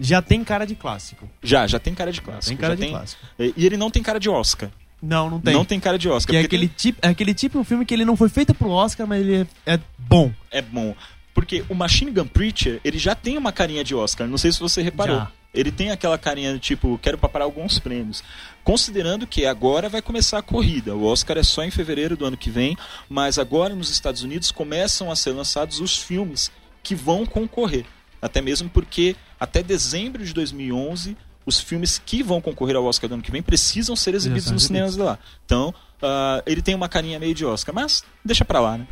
já 0.00 0.22
tem 0.22 0.42
cara 0.42 0.66
de 0.66 0.74
clássico. 0.74 1.28
já, 1.42 1.66
já 1.66 1.78
tem 1.78 1.94
cara 1.94 2.10
de 2.10 2.20
clássico. 2.22 2.48
Tem 2.48 2.56
cara 2.56 2.74
já 2.76 2.84
de 2.84 2.90
clássico. 2.90 3.22
E 3.38 3.66
ele 3.66 3.76
não 3.76 3.90
tem 3.90 4.02
cara 4.02 4.18
de 4.18 4.28
Oscar. 4.30 4.70
Não, 5.02 5.28
não 5.28 5.38
tem. 5.38 5.52
Não 5.52 5.64
tem 5.64 5.78
cara 5.78 5.98
de 5.98 6.08
Oscar. 6.08 6.30
Que 6.32 6.36
é 6.38 6.40
aquele, 6.40 6.68
tipo, 6.68 6.98
é 7.02 7.08
aquele 7.08 7.34
tipo 7.34 7.58
de 7.60 7.64
filme 7.66 7.84
que 7.84 7.92
ele 7.92 8.04
não 8.06 8.16
foi 8.16 8.30
feito 8.30 8.54
pro 8.54 8.70
Oscar, 8.70 9.06
mas 9.06 9.20
ele 9.20 9.46
é, 9.66 9.74
é 9.74 9.80
bom. 9.98 10.32
é 10.50 10.62
bom. 10.62 10.94
Porque 11.36 11.62
o 11.68 11.74
Machine 11.74 12.10
Gun 12.10 12.26
Preacher, 12.26 12.80
ele 12.82 12.98
já 12.98 13.14
tem 13.14 13.36
uma 13.36 13.52
carinha 13.52 13.84
de 13.84 13.94
Oscar. 13.94 14.26
Não 14.26 14.38
sei 14.38 14.50
se 14.50 14.58
você 14.58 14.80
reparou. 14.80 15.18
Já. 15.18 15.30
Ele 15.52 15.70
tem 15.70 15.90
aquela 15.90 16.16
carinha 16.16 16.54
do 16.54 16.58
tipo, 16.58 16.98
quero 17.02 17.18
papar 17.18 17.42
alguns 17.42 17.78
prêmios. 17.78 18.24
Considerando 18.64 19.26
que 19.26 19.44
agora 19.44 19.86
vai 19.86 20.00
começar 20.00 20.38
a 20.38 20.42
corrida. 20.42 20.96
O 20.96 21.04
Oscar 21.04 21.36
é 21.36 21.42
só 21.42 21.62
em 21.62 21.70
fevereiro 21.70 22.16
do 22.16 22.24
ano 22.24 22.38
que 22.38 22.48
vem, 22.48 22.74
mas 23.06 23.38
agora 23.38 23.74
nos 23.74 23.90
Estados 23.90 24.22
Unidos 24.22 24.50
começam 24.50 25.10
a 25.10 25.16
ser 25.16 25.32
lançados 25.32 25.78
os 25.78 25.98
filmes 25.98 26.50
que 26.82 26.94
vão 26.94 27.26
concorrer. 27.26 27.84
Até 28.20 28.40
mesmo 28.40 28.70
porque 28.70 29.14
até 29.38 29.62
dezembro 29.62 30.24
de 30.24 30.32
2011 30.32 31.18
os 31.44 31.60
filmes 31.60 32.00
que 32.04 32.22
vão 32.22 32.40
concorrer 32.40 32.76
ao 32.76 32.84
Oscar 32.86 33.08
do 33.08 33.14
ano 33.14 33.22
que 33.22 33.30
vem 33.30 33.42
precisam 33.42 33.94
ser 33.94 34.14
exibidos 34.14 34.44
são 34.44 34.54
nos 34.54 34.64
cinemas 34.64 34.94
de 34.94 35.02
lá. 35.02 35.18
Então, 35.44 35.74
ah, 36.00 36.42
ele 36.46 36.62
tem 36.62 36.74
uma 36.74 36.88
carinha 36.88 37.20
meio 37.20 37.34
de 37.34 37.44
Oscar, 37.44 37.74
mas 37.74 38.02
deixa 38.24 38.42
pra 38.42 38.58
lá, 38.58 38.78
né? 38.78 38.86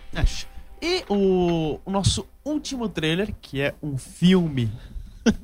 E 0.86 1.02
o, 1.08 1.80
o 1.82 1.90
nosso 1.90 2.26
último 2.44 2.90
trailer, 2.90 3.34
que 3.40 3.58
é 3.62 3.72
um 3.82 3.96
filme 3.96 4.70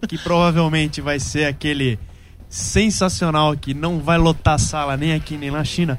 que 0.07 0.19
provavelmente 0.19 1.01
vai 1.01 1.19
ser 1.19 1.47
aquele 1.47 1.99
sensacional 2.47 3.57
que 3.57 3.73
não 3.73 4.01
vai 4.01 4.19
lotar 4.19 4.59
sala 4.59 4.97
nem 4.97 5.15
aqui 5.15 5.39
nem 5.39 5.51
na 5.51 5.65
China, 5.65 5.99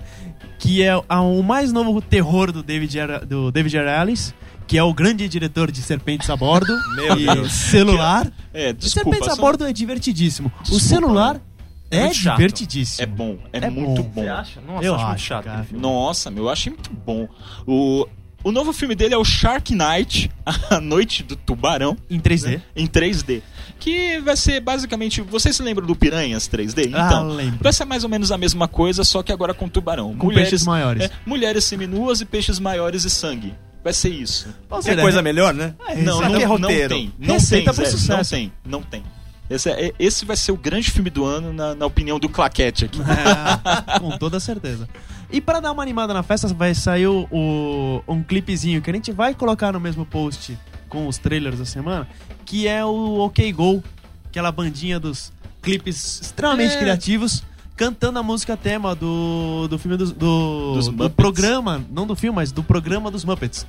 que 0.60 0.83
é 0.83 0.91
a- 1.10 1.21
o 1.21 1.41
mais 1.41 1.71
novo 1.74 2.00
terror 2.01 2.51
do 2.51 2.62
David, 2.62 2.98
do 3.27 3.51
David 3.51 3.77
Arelis, 3.79 4.33
que 4.67 4.77
é 4.77 4.83
o 4.83 4.93
grande 4.93 5.27
diretor 5.27 5.71
de 5.71 5.81
Serpentes 5.81 6.29
a 6.29 6.36
Bordo 6.36 6.71
Meu 6.95 7.17
e 7.17 7.25
Deus. 7.25 7.51
celular. 7.51 8.31
É, 8.53 8.71
desculpa, 8.74 9.10
Serpentes 9.10 9.27
a 9.27 9.36
são- 9.36 9.43
Bordo 9.43 9.65
é 9.65 9.74
divertidíssimo. 9.74 10.51
o 10.60 10.62
Desculpa, 10.63 10.86
celular 10.86 11.41
é, 11.89 12.13
chato. 12.13 12.38
divertidíssimo. 12.38 13.01
é 13.03 13.05
bom, 13.07 13.38
é, 13.51 13.57
É 13.65 13.69
muito 13.71 14.03
bom. 14.03 14.24
bom. 14.24 14.31
acha? 14.31 14.62
Nossa, 14.62 14.86
Eu 14.86 14.95
acho 14.95 15.25
chato. 15.25 15.45
cara. 15.45 15.65
Nossa, 15.71 16.29
meu, 16.29 16.43
eu 16.43 16.50
achei 16.50 16.71
muito 16.71 16.91
bom. 16.93 17.27
O, 17.65 18.05
o 18.43 18.51
novo 18.51 18.74
filme 18.74 18.95
dele 18.95 19.13
é 19.13 19.17
o 19.17 19.24
Shark 19.24 19.74
Night, 19.75 20.29
A 20.69 20.79
Noite 20.81 21.24
do 21.24 21.36
Tubarão, 21.36 21.98
Em 22.10 22.19
3D. 22.19 22.62
em 22.75 22.88
3D. 22.88 23.41
Que 23.79 24.19
vai 24.19 24.36
ser 24.38 24.60
basicamente. 24.62 25.21
Vocês 25.21 25.55
se 25.55 25.63
lembram 25.63 25.86
do 25.88 25.95
Piranhas 25.95 26.48
3D? 26.48 26.91
Ah, 26.93 27.05
Então, 27.07 27.27
lembro. 27.29 27.57
vai 27.62 27.74
ser 27.74 27.86
mais 27.86 28.03
ou 28.03 28.10
menos 28.10 28.31
a 28.31 28.38
mesma 28.38 28.67
coisa, 28.67 29.03
só 29.03 29.24
que 29.24 29.31
agora 29.31 29.53
com 29.53 29.67
tubarão. 29.67 30.15
Com 30.15 30.29
peixes 30.29 30.65
maiores. 30.65 31.03
é, 31.05 31.12
mulheres 31.25 31.63
seminuas 31.63 32.21
e 32.21 32.25
peixes 32.25 32.60
maiores 32.60 33.03
e 33.05 33.10
sangue. 33.10 33.53
Vai 33.83 33.93
ser 33.93 34.10
isso. 34.10 34.48
Ou 34.69 34.77
Quer 34.77 34.91
seja, 34.91 35.01
coisa 35.01 35.21
melhor, 35.24 35.53
né? 35.53 35.74
É, 35.88 35.95
Não, 35.95 36.21
Isso 36.21 36.29
não, 36.29 36.36
é 36.36 36.39
não 36.39 36.48
roteiro. 36.48 36.93
tem. 36.95 37.13
Não 37.17 37.33
Receita 37.33 37.74
tem, 37.74 37.86
Zé. 37.86 38.13
Não 38.15 38.24
tem, 38.24 38.53
não 38.63 38.81
tem. 38.83 39.03
Esse, 39.50 39.69
é- 39.71 39.91
esse 40.00 40.24
vai 40.24 40.38
ser 40.38 40.51
o 40.51 40.55
grande 40.57 40.91
filme 40.91 41.10
do 41.10 41.25
ano, 41.25 41.51
na, 41.51 41.74
na 41.75 41.86
opinião 41.88 42.19
do 42.19 42.29
Claquete 42.29 42.86
aqui. 42.86 43.00
É, 43.95 44.00
com 44.00 44.15
toda 44.17 44.39
certeza. 44.39 44.88
E 45.31 45.39
pra 45.39 45.59
dar 45.59 45.71
uma 45.71 45.81
animada 45.81 46.13
na 46.13 46.23
festa, 46.23 46.47
vai 46.50 46.75
sair 46.75 47.07
o, 47.07 47.27
o- 47.31 48.03
um 48.07 48.21
clipezinho 48.21 48.81
que 48.81 48.89
a 48.89 48.93
gente 48.93 49.11
vai 49.11 49.33
colocar 49.33 49.71
no 49.71 49.79
mesmo 49.79 50.05
post 50.05 50.57
com 50.89 51.07
os 51.07 51.17
trailers 51.17 51.57
da 51.59 51.65
semana, 51.65 52.07
que 52.46 52.67
é 52.67 52.83
o 52.83 53.20
OK 53.20 53.51
Go, 53.53 53.81
aquela 54.29 54.51
bandinha 54.51 55.00
dos 55.00 55.31
clipes 55.61 56.20
extremamente 56.22 56.74
É. 56.75 56.79
criativos, 56.79 57.44
cantando 57.77 58.20
a 58.20 58.24
música 58.24 58.57
tema 58.57 58.94
do, 58.94 59.67
do 59.70 59.79
filme 59.79 59.96
dos- 59.96 60.11
do, 60.11 60.79
do 60.91 61.09
programa, 61.09 61.81
não 61.89 62.05
do 62.05 62.15
filme, 62.15 62.35
mas 62.35 62.51
do 62.51 62.61
programa 62.61 63.09
dos 63.09 63.24
Muppets. 63.24 63.65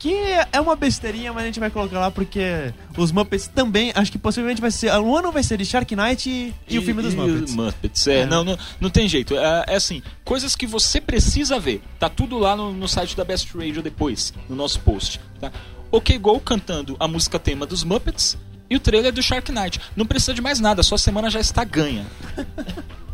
Que 0.00 0.14
é 0.50 0.58
uma 0.58 0.74
besteirinha, 0.74 1.30
mas 1.30 1.42
a 1.42 1.46
gente 1.46 1.60
vai 1.60 1.70
colocar 1.70 2.00
lá 2.00 2.10
porque 2.10 2.72
os 2.96 3.12
Muppets 3.12 3.46
também, 3.48 3.92
acho 3.94 4.10
que 4.10 4.16
possivelmente 4.18 4.58
vai 4.58 4.70
ser. 4.70 4.90
O 4.94 5.14
ano 5.14 5.30
vai 5.30 5.42
ser 5.42 5.58
de 5.58 5.64
Shark 5.66 5.94
Knight 5.94 6.28
e, 6.28 6.54
e 6.66 6.78
o 6.78 6.82
filme 6.82 7.02
dos 7.02 7.14
Muppets. 7.14 7.54
Muppets, 7.54 8.06
é, 8.06 8.20
É. 8.20 8.26
Não, 8.26 8.42
não, 8.42 8.58
não 8.80 8.88
tem 8.88 9.06
jeito. 9.06 9.36
É, 9.36 9.64
é 9.68 9.76
assim, 9.76 10.02
coisas 10.24 10.56
que 10.56 10.66
você 10.66 11.02
precisa 11.02 11.60
ver. 11.60 11.82
Tá 11.98 12.08
tudo 12.08 12.38
lá 12.38 12.56
no, 12.56 12.72
no 12.72 12.88
site 12.88 13.14
da 13.14 13.26
Best 13.26 13.54
Radio 13.54 13.82
depois, 13.82 14.32
no 14.48 14.56
nosso 14.56 14.80
post. 14.80 15.20
Tá? 15.38 15.52
OK 15.92 16.16
Go 16.18 16.40
cantando 16.40 16.96
a 16.98 17.06
música 17.06 17.38
tema 17.38 17.66
dos 17.66 17.84
Muppets 17.84 18.38
e 18.70 18.76
o 18.76 18.80
trailer 18.80 19.12
do 19.12 19.22
Shark 19.22 19.52
Knight. 19.52 19.78
Não 19.94 20.06
precisa 20.06 20.32
de 20.32 20.40
mais 20.40 20.60
nada, 20.60 20.82
sua 20.82 20.96
semana 20.96 21.28
já 21.28 21.40
está 21.40 21.62
ganha. 21.62 22.06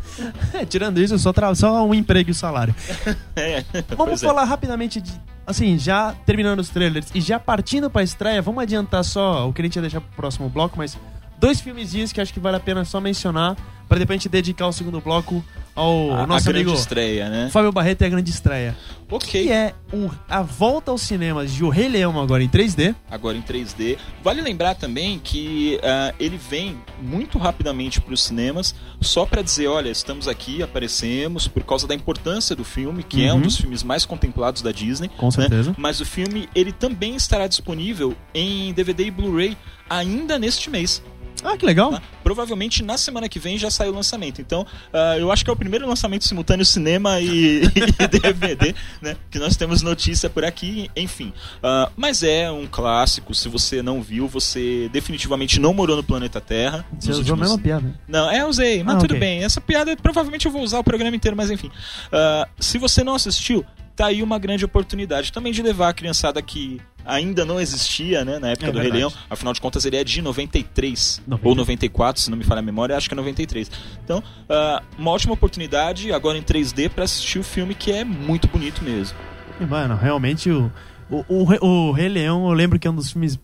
É, 0.53 0.65
tirando 0.65 0.99
isso, 1.01 1.17
só, 1.19 1.31
tra- 1.33 1.53
só 1.55 1.85
um 1.85 1.93
emprego 1.93 2.31
e 2.31 2.33
salário. 2.33 2.73
É, 3.35 3.63
Vamos 3.95 4.21
é. 4.23 4.27
falar 4.27 4.43
rapidamente 4.45 4.99
de. 4.99 5.11
Assim, 5.45 5.77
já 5.77 6.13
terminando 6.25 6.59
os 6.59 6.69
trailers 6.69 7.07
e 7.15 7.21
já 7.21 7.39
partindo 7.39 7.89
pra 7.89 8.03
estreia, 8.03 8.41
vamos 8.41 8.61
adiantar 8.61 9.03
só 9.03 9.47
o 9.47 9.53
que 9.53 9.61
a 9.61 9.65
gente 9.65 9.75
ia 9.77 9.81
deixar 9.81 10.01
pro 10.01 10.09
próximo 10.15 10.49
bloco, 10.49 10.75
mas 10.77 10.97
dois 11.39 11.59
filmezinhos 11.61 12.11
que 12.11 12.19
acho 12.21 12.33
que 12.33 12.39
vale 12.39 12.57
a 12.57 12.59
pena 12.59 12.83
só 12.85 12.99
mencionar, 12.99 13.55
pra 13.87 13.97
depois 13.97 14.15
a 14.15 14.17
gente 14.19 14.29
dedicar 14.29 14.67
o 14.67 14.71
segundo 14.73 14.99
bloco 14.99 15.43
ao 15.75 16.11
A, 16.11 16.25
nosso 16.27 16.49
a 16.49 16.51
grande 16.51 16.67
amigo 16.69 16.73
estreia, 16.79 17.29
né? 17.29 17.49
Fábio 17.51 17.71
Barreto 17.71 18.01
e 18.01 18.05
a 18.05 18.09
grande 18.09 18.31
estreia. 18.31 18.75
Ok. 19.09 19.43
Que 19.43 19.51
é 19.51 19.73
o- 19.93 20.09
a 20.27 20.41
volta 20.41 20.89
aos 20.91 21.03
cinemas 21.03 21.53
de 21.53 21.63
O 21.63 21.69
Rei 21.69 21.87
Leão 21.87 22.19
agora 22.19 22.43
em 22.43 22.49
3D. 22.49 22.95
agora 23.09 23.37
em 23.37 23.41
3D. 23.41 23.95
Vale 24.23 24.41
lembrar 24.41 24.73
também 24.75 25.19
que 25.23 25.79
ah, 25.83 26.13
ele 26.19 26.35
vem 26.35 26.77
muito 27.01 27.37
rapidamente 27.37 28.01
para 28.01 28.13
os 28.13 28.23
cinemas, 28.23 28.73
só 28.99 29.23
para 29.25 29.41
dizer, 29.43 29.67
olha, 29.67 29.89
estamos 29.89 30.27
aqui, 30.27 30.61
aparecemos 30.63 31.47
por 31.47 31.63
causa 31.63 31.87
da 31.87 31.93
importância 31.95 32.55
do 32.55 32.63
filme, 32.65 33.03
que 33.03 33.23
é 33.23 33.31
um 33.31 33.35
Uhum. 33.35 33.41
dos 33.43 33.55
filmes 33.57 33.83
mais 33.83 34.03
contemplados 34.03 34.61
da 34.63 34.71
Disney. 34.71 35.09
Com 35.15 35.27
né? 35.27 35.31
certeza. 35.31 35.75
Mas 35.77 36.01
o 36.01 36.05
filme 36.05 36.49
ele 36.55 36.71
também 36.71 37.15
estará 37.15 37.45
disponível 37.47 38.15
em 38.33 38.73
DVD 38.73 39.05
e 39.05 39.11
Blu-ray 39.11 39.55
ainda 39.89 40.37
neste 40.39 40.69
mês. 40.71 41.01
Ah, 41.43 41.55
que 41.55 41.65
legal. 41.65 41.91
tá? 41.91 42.01
Provavelmente 42.23 42.83
na 42.83 42.97
semana 42.97 43.29
que 43.29 43.39
vem 43.39 43.57
já 43.57 43.69
sai 43.69 43.89
o 43.89 43.93
lançamento. 43.93 44.41
Então, 44.41 44.65
ah, 44.91 45.17
eu 45.17 45.31
acho 45.31 45.43
que 45.43 45.49
é 45.49 45.53
o 45.53 45.55
primeiro 45.55 45.87
lançamento 45.87 46.25
simultâneo 46.25 46.65
cinema 46.65 47.19
e, 47.21 47.61
e 47.99 48.07
DVD, 48.07 48.73
né? 49.01 49.15
Que 49.29 49.39
nós 49.39 49.55
temos 49.55 49.81
notícia 49.81 50.29
por 50.29 50.43
aqui, 50.43 50.89
enfim. 50.95 51.31
Ah, 51.61 51.89
mas 51.95 52.23
é 52.23 52.51
um 52.51 52.65
clássico. 52.67 53.33
Se 53.33 53.47
você 53.49 53.81
não 53.81 54.01
viu, 54.01 54.27
você 54.27 54.89
definitivamente 54.91 55.59
não 55.59 55.73
morou 55.73 55.95
no 55.95 56.03
planeta 56.03 56.41
Terra. 56.41 56.85
Você 56.99 57.11
usou 57.11 57.15
a 57.15 57.19
últimos- 57.19 57.39
mesma 57.41 57.57
piada. 57.59 57.99
não, 58.07 58.29
é, 58.31 58.45
usei, 58.45 58.83
mas 58.83 58.95
Ah, 58.95 58.99
tudo 58.99 59.11
ok. 59.11 59.19
bem. 59.19 59.43
Essa 59.43 59.61
piada 59.61 59.95
provavelmente 59.97 60.45
eu 60.45 60.51
vou 60.51 60.61
usar 60.63 60.79
o 60.79 60.83
programa 60.83 61.15
inteiro, 61.15 61.37
mas 61.37 61.51
enfim. 61.51 61.69
Ah, 62.11 62.47
se 62.59 62.77
você 62.77 63.03
não 63.03 63.15
assistiu, 63.15 63.63
tá 63.97 64.05
aí 64.07 64.21
uma 64.23 64.37
grande 64.39 64.63
oportunidade 64.63 65.31
também 65.33 65.51
de 65.51 65.61
levar 65.61 65.89
a 65.89 65.93
criançada 65.93 66.41
que 66.41 66.79
ainda 67.03 67.43
não 67.45 67.59
existia, 67.59 68.23
né, 68.23 68.37
na 68.37 68.49
época 68.49 68.67
É 68.67 68.71
do 68.71 68.79
Rei. 68.79 68.91
Leão. 68.91 69.11
Afinal 69.29 69.53
de 69.53 69.59
contas, 69.61 69.83
ele 69.85 69.95
é 69.97 70.03
de 70.03 70.21
93 70.21 71.21
90. 71.25 71.47
ou 71.49 71.55
94, 71.55 72.21
se 72.21 72.29
não 72.29 72.37
me 72.37 72.43
falha 72.43 72.59
a 72.59 72.61
memória, 72.61 72.95
acho 72.95 73.07
que 73.09 73.13
é 73.13 73.17
93. 73.17 73.71
Então, 74.03 74.21
ah, 74.49 74.83
uma 74.97 75.11
ótima 75.11 75.33
oportunidade 75.33 76.11
agora 76.11 76.37
em 76.37 76.43
3D 76.43 76.89
pra 76.89 77.03
assistir 77.05 77.39
o 77.39 77.43
filme 77.43 77.73
que 77.73 77.91
é 77.91 78.03
muito 78.03 78.47
bonito 78.47 78.83
mesmo. 78.83 79.17
E, 79.59 79.65
Mano, 79.65 79.95
realmente 79.95 80.49
o, 80.51 80.71
o, 81.09 81.23
o, 81.29 81.65
o 81.67 81.91
Rei 81.91 82.09
Leão, 82.09 82.45
eu 82.47 82.53
lembro 82.53 82.77
que 82.77 82.87
é 82.87 82.91
um 82.91 82.95
dos 82.95 83.11
filmes 83.11 83.39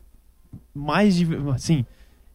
mais. 0.73 1.15
Assim, 1.55 1.85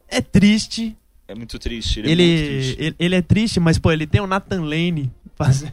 é 0.09 0.21
triste. 0.21 0.97
É 1.29 1.35
muito 1.35 1.59
triste. 1.59 2.01
Ele, 2.01 2.09
é 2.09 2.13
Ele, 2.13 2.47
triste. 2.49 2.77
ele, 2.83 2.97
ele 2.99 3.15
é 3.15 3.21
triste, 3.23 3.61
mas, 3.61 3.79
pô, 3.79 3.93
ele 3.93 4.07
tem 4.07 4.19
o 4.21 4.27
Nathan 4.27 4.63
Lane 4.63 5.13
faze- 5.39 5.71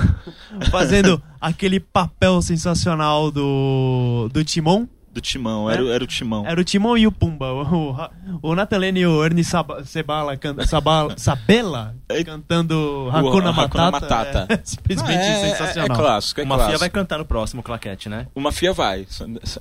fazendo 0.70 1.22
aquele 1.40 1.78
papel 1.80 2.40
sensacional 2.42 3.30
do, 3.30 4.28
do 4.32 4.44
Timão. 4.44 4.88
Do 5.12 5.20
Timão, 5.20 5.70
era, 5.70 5.80
o- 5.84 5.92
era 5.92 6.02
o 6.02 6.06
Timão. 6.08 6.44
Era 6.44 6.60
o 6.60 6.64
Timão 6.64 6.98
e 6.98 7.06
o 7.06 7.12
Pumba. 7.12 7.46
O, 7.52 7.92
o, 7.92 8.50
o 8.50 8.54
Nathan 8.56 8.78
Lane 8.78 8.98
e 8.98 9.06
o 9.06 9.24
Ernie 9.24 9.44
Sab 9.44 9.70
Sebala, 9.86 10.36
can, 10.36 10.56
Sabala, 10.66 11.14
Sabela 11.16 11.94
É- 12.08 12.24
cantando 12.24 13.08
Hakuna 13.12 13.50
Hakuna 13.50 13.52
Matata. 13.52 13.90
Matata. 13.92 14.46
É 14.52 14.60
simplesmente 14.64 15.12
Ah, 15.20 15.22
é, 15.22 15.50
sensacional. 15.50 15.96
É, 15.96 16.00
clássico, 16.00 16.40
é 16.40 16.44
Uma 16.44 16.56
clássico. 16.56 16.70
FIA 16.72 16.78
vai 16.80 16.90
cantar 16.90 17.18
no 17.18 17.24
próximo 17.24 17.62
claquete, 17.62 18.08
né? 18.08 18.26
Uma 18.34 18.50
FIA 18.50 18.72
vai, 18.72 19.06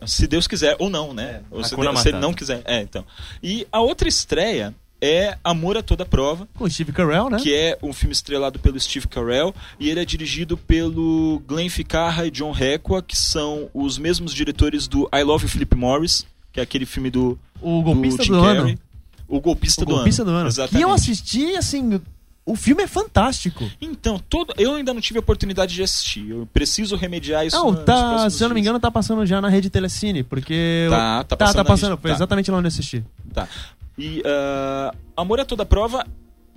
se 0.08 0.25
Deus 0.25 0.47
quiser, 0.47 0.75
ou 0.79 0.89
não, 0.89 1.13
né? 1.13 1.41
ou 1.51 1.63
se, 1.63 1.75
Deus- 1.75 1.99
se 1.99 2.10
ele 2.10 2.17
não 2.19 2.34
quiser. 2.34 2.63
É, 2.65 2.82
então. 2.82 3.06
E 3.43 3.67
a 3.71 3.79
outra 3.79 4.08
estreia 4.08 4.73
é 5.06 5.38
Amor 5.44 5.78
a 5.78 5.84
Toda 5.84 6.06
Prova, 6.06 6.48
Com 6.56 6.70
Steve 6.70 6.94
Carell, 6.94 7.30
né? 7.30 7.38
que 7.38 7.54
é 7.54 7.78
um 7.84 7.92
filme 7.92 8.13
estrelado 8.13 8.58
pelo 8.58 8.80
Steve 8.80 9.06
Carell, 9.08 9.54
e 9.78 9.89
ele 9.89 10.00
é 10.00 10.06
dirigido 10.06 10.56
pelo 10.56 11.42
Glenn 11.46 11.70
Ficarra 11.70 12.26
e 12.26 12.32
John 12.32 12.52
Requa, 12.52 13.02
que 13.04 13.18
são 13.18 13.70
os 13.74 13.98
mesmos 13.98 14.34
diretores 14.34 14.88
do 14.88 15.10
I 15.13 15.22
Love 15.24 15.48
Philip 15.50 15.76
Morris. 15.76 16.26
que 16.54 16.60
é 16.62 16.63
aquele 16.63 16.86
filme 16.86 17.10
do, 17.10 17.38
O 17.62 17.82
golpista 17.82 18.24
Jim 18.24 18.32
do, 18.32 18.39
ano. 18.44 18.80
O 19.28 19.42
golpista 19.42 19.82
O 19.84 19.86
do 19.86 19.96
golpista 19.96 20.22
ano. 20.22 20.32
do 20.32 20.38
ano. 20.38 20.48
Exatamente. 20.48 20.80
E 20.80 20.82
eu 20.84 20.92
assisti, 20.92 21.56
assim, 21.58 22.00
o 22.46 22.56
filme 22.56 22.84
é 22.84 22.88
fantástico. 22.88 23.70
Então, 23.82 24.18
todo, 24.30 24.54
eu 24.58 24.74
ainda 24.76 24.94
não 24.94 25.02
tive 25.02 25.18
a 25.18 25.22
oportunidade 25.22 25.74
de 25.74 25.84
assistir. 25.84 26.30
Eu 26.30 26.48
preciso 26.54 26.96
remediar 26.96 27.46
isso. 27.46 27.58
Não, 27.58 27.74
tá, 27.76 28.30
se 28.30 28.42
eu 28.44 28.48
não 28.48 28.54
me 28.56 28.62
engano, 28.62 28.80
tá 28.80 28.92
passando 28.92 29.26
já 29.26 29.42
na 29.42 29.50
rede 29.50 29.70
Telecine, 29.70 30.24
porque... 30.24 30.88
Tá, 30.89 31.18
eu- 31.20 31.24
tá 31.26 31.36
passando 31.38 31.56
tá 31.56 31.66
passando. 31.66 31.98
Foi 31.98 32.12
tá. 32.12 32.16
exatamente 32.16 32.50
lá 32.52 32.58
onde 32.58 32.68
eu 32.68 32.70
assisti. 32.70 33.04
Tá. 33.34 33.48
E 33.97 34.21
ah, 34.25 34.93
Amor 35.15 35.39
é 35.39 35.45
Toda 35.45 35.65
Prova, 35.65 36.06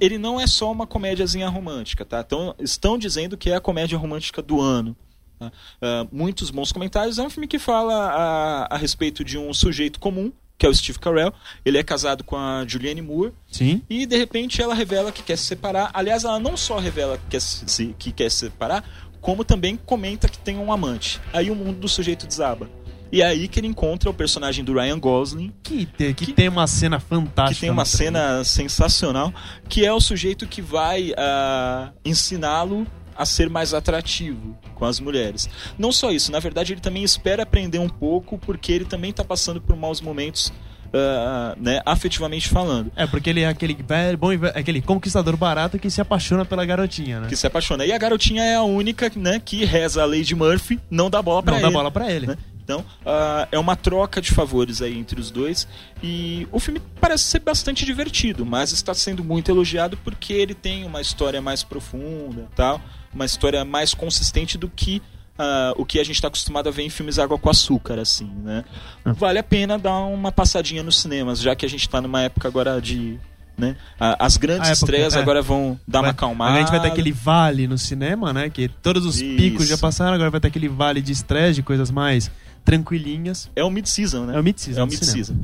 ele 0.00 0.18
não 0.18 0.40
é 0.40 0.46
só 0.46 0.70
uma 0.70 0.86
comédiazinha 0.86 1.48
romântica, 1.48 2.04
tá? 2.04 2.20
Então, 2.20 2.54
estão 2.58 2.98
dizendo 2.98 3.36
que 3.36 3.50
é 3.50 3.56
a 3.56 3.60
comédia 3.60 3.98
romântica 3.98 4.42
do 4.42 4.60
ano. 4.60 4.96
tá? 5.38 5.52
Ah, 5.80 6.06
muitos 6.10 6.50
bons 6.50 6.72
comentários. 6.72 7.18
É 7.18 7.22
um 7.22 7.30
filme 7.30 7.46
que 7.46 7.58
fala 7.58 7.94
a, 7.94 8.74
a 8.74 8.76
respeito 8.76 9.24
de 9.24 9.38
um 9.38 9.52
sujeito 9.52 9.98
comum, 9.98 10.32
que 10.58 10.64
é 10.64 10.68
o 10.68 10.74
Steve 10.74 10.98
Carell. 10.98 11.32
Ele 11.64 11.78
é 11.78 11.82
casado 11.82 12.24
com 12.24 12.36
a 12.36 12.64
Julianne 12.66 13.02
Moore. 13.02 13.32
Sim. 13.50 13.82
E 13.88 14.06
de 14.06 14.16
repente 14.16 14.60
ela 14.60 14.74
revela 14.74 15.12
que 15.12 15.22
quer 15.22 15.36
se 15.36 15.44
separar. 15.44 15.90
Aliás, 15.92 16.24
ela 16.24 16.38
não 16.38 16.56
só 16.56 16.78
revela 16.78 17.18
que 17.18 17.26
quer 17.30 17.40
se, 17.40 17.94
que 17.98 18.12
quer 18.12 18.30
se 18.30 18.38
separar, 18.38 18.84
como 19.20 19.44
também 19.44 19.76
comenta 19.76 20.28
que 20.28 20.38
tem 20.38 20.56
um 20.58 20.72
amante. 20.72 21.20
Aí 21.32 21.50
o 21.50 21.54
mundo 21.54 21.80
do 21.80 21.88
sujeito 21.88 22.26
desaba. 22.26 22.68
E 23.12 23.22
é 23.22 23.26
aí 23.26 23.46
que 23.48 23.60
ele 23.60 23.68
encontra 23.68 24.10
o 24.10 24.14
personagem 24.14 24.64
do 24.64 24.72
Ryan 24.74 24.98
Gosling, 24.98 25.52
Que, 25.62 25.86
te- 25.86 26.12
que 26.14 26.26
Que- 26.26 26.32
tem 26.32 26.48
uma 26.48 26.66
cena 26.66 26.98
fantástica. 26.98 27.54
que 27.54 27.60
tem 27.60 27.70
uma 27.70 27.84
cena 27.84 28.42
sensacional, 28.44 29.32
que 29.68 29.84
é 29.86 29.92
o 29.92 30.00
sujeito 30.00 30.46
que 30.46 30.60
vai 30.60 31.12
ah, 31.16 31.90
ensiná-lo 32.04 32.86
a 33.16 33.24
ser 33.24 33.48
mais 33.48 33.72
atrativo 33.72 34.58
com 34.74 34.84
as 34.84 35.00
mulheres. 35.00 35.48
Não 35.78 35.90
só 35.92 36.10
isso, 36.10 36.30
na 36.32 36.38
verdade 36.40 36.72
ele 36.74 36.80
também 36.80 37.02
espera 37.04 37.44
aprender 37.44 37.78
um 37.78 37.88
pouco, 37.88 38.36
porque 38.38 38.72
ele 38.72 38.84
também 38.84 39.10
está 39.10 39.24
passando 39.24 39.60
por 39.60 39.74
maus 39.76 40.00
momentos, 40.00 40.52
ah, 40.92 41.54
né, 41.58 41.80
afetivamente 41.86 42.48
falando. 42.48 42.90
É, 42.96 43.06
porque 43.06 43.30
ele 43.30 43.40
é 43.40 43.48
aquele 43.48 43.74
velho, 43.74 44.18
bom, 44.18 44.28
aquele 44.54 44.82
conquistador 44.82 45.36
barato 45.36 45.78
que 45.78 45.88
se 45.88 46.00
apaixona 46.00 46.44
pela 46.44 46.66
garotinha, 46.66 47.20
né? 47.20 47.28
que 47.28 47.36
se 47.36 47.46
apaixona. 47.46 47.86
E 47.86 47.92
a 47.92 47.98
garotinha 47.98 48.42
é 48.42 48.56
a 48.56 48.62
única 48.64 49.10
né, 49.16 49.40
que 49.42 49.64
reza 49.64 50.02
a 50.02 50.06
Lady 50.06 50.34
Murphy, 50.34 50.78
não 50.90 51.08
dá 51.08 51.22
bola 51.22 51.42
Não 51.46 51.54
ele. 51.54 51.62
dá 51.62 51.70
bola 51.70 51.90
pra 51.90 52.10
ele. 52.12 52.26
né? 52.26 52.36
Então, 52.66 52.84
ah, 53.06 53.46
é 53.52 53.58
uma 53.60 53.76
troca 53.76 54.20
de 54.20 54.32
favores 54.32 54.82
aí 54.82 54.98
entre 54.98 55.20
os 55.20 55.30
dois. 55.30 55.68
E 56.02 56.48
o 56.50 56.58
filme 56.58 56.82
parece 57.00 57.22
ser 57.22 57.38
bastante 57.38 57.84
divertido, 57.84 58.44
mas 58.44 58.72
está 58.72 58.92
sendo 58.92 59.22
muito 59.22 59.48
elogiado 59.48 59.96
porque 59.98 60.32
ele 60.32 60.52
tem 60.52 60.84
uma 60.84 61.00
história 61.00 61.40
mais 61.40 61.62
profunda, 61.62 62.48
tal, 62.56 62.80
uma 63.14 63.24
história 63.24 63.64
mais 63.64 63.94
consistente 63.94 64.58
do 64.58 64.68
que 64.68 65.00
ah, 65.38 65.74
o 65.76 65.86
que 65.86 66.00
a 66.00 66.04
gente 66.04 66.16
está 66.16 66.26
acostumado 66.26 66.68
a 66.68 66.72
ver 66.72 66.82
em 66.82 66.90
filmes 66.90 67.20
água 67.20 67.38
com 67.38 67.48
açúcar, 67.48 68.00
assim, 68.00 68.28
né? 68.42 68.64
Ah. 69.04 69.12
Vale 69.12 69.38
a 69.38 69.44
pena 69.44 69.78
dar 69.78 69.98
uma 70.00 70.32
passadinha 70.32 70.82
nos 70.82 71.00
cinemas, 71.00 71.40
já 71.40 71.54
que 71.54 71.64
a 71.64 71.68
gente 71.68 71.82
está 71.82 72.00
numa 72.00 72.22
época 72.22 72.48
agora 72.48 72.80
de. 72.80 73.16
Né? 73.56 73.74
As 73.98 74.36
grandes 74.36 74.68
estreias 74.68 75.14
é. 75.14 75.18
agora 75.18 75.40
vão 75.40 75.80
dar 75.88 76.00
uma 76.00 76.02
Vai- 76.02 76.10
acalmada. 76.10 76.56
A 76.56 76.58
gente 76.58 76.70
vai 76.70 76.80
ter 76.80 76.88
aquele 76.88 77.10
vale 77.10 77.66
no 77.66 77.78
cinema, 77.78 78.30
né? 78.30 78.50
Que 78.50 78.68
todos 78.68 79.06
os 79.06 79.16
picos 79.22 79.62
Isso. 79.62 79.70
já 79.70 79.78
passaram, 79.78 80.12
agora 80.12 80.28
vai 80.30 80.40
ter 80.40 80.48
aquele 80.48 80.68
vale 80.68 81.00
de 81.00 81.12
estresse, 81.12 81.54
de 81.54 81.62
coisas 81.62 81.90
mais 81.90 82.30
tranquilinhas. 82.66 83.50
É 83.56 83.64
o 83.64 83.70
mid-season, 83.70 84.26
né? 84.26 84.36
É 84.36 84.40
o 84.40 84.42
mid-season 84.42 84.80
É 84.80 84.84
o 84.84 84.86
mid-season. 84.86 85.34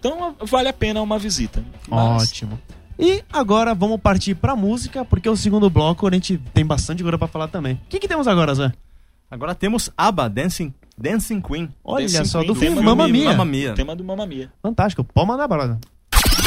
Então 0.00 0.34
vale 0.44 0.68
a 0.68 0.72
pena 0.72 1.00
uma 1.00 1.18
visita. 1.18 1.62
Mas- 1.88 2.22
Ótimo. 2.30 2.58
E 2.98 3.22
agora 3.32 3.74
vamos 3.74 4.00
partir 4.00 4.34
pra 4.34 4.54
música, 4.56 5.04
porque 5.04 5.28
o 5.28 5.36
segundo 5.36 5.68
bloco 5.68 6.06
a 6.06 6.10
gente 6.12 6.38
tem 6.52 6.64
bastante 6.64 7.02
coisa 7.02 7.18
pra 7.18 7.28
falar 7.28 7.48
também. 7.48 7.74
O 7.74 7.88
que, 7.88 7.98
que 8.00 8.08
temos 8.08 8.26
agora, 8.28 8.54
Zé? 8.54 8.72
Agora 9.30 9.52
temos 9.54 9.90
ABBA, 9.96 10.28
Dancing, 10.30 10.72
Dancing 10.96 11.40
Queen. 11.40 11.68
Olha 11.84 12.06
Dancing 12.06 12.24
só, 12.24 12.38
Queen, 12.40 12.52
do 12.52 12.54
tema 12.54 12.66
filme 12.66 12.76
do 12.76 12.84
Mamma 12.84 13.04
filme 13.04 13.18
Mia. 13.18 13.28
Mamma 13.30 13.44
Mia. 13.44 13.72
Tema 13.74 13.96
do 13.96 14.04
Mamma 14.04 14.26
Mia. 14.26 14.50
Fantástico, 14.62 15.02
pode 15.04 15.26
mandar 15.26 15.48
brother. 15.48 15.76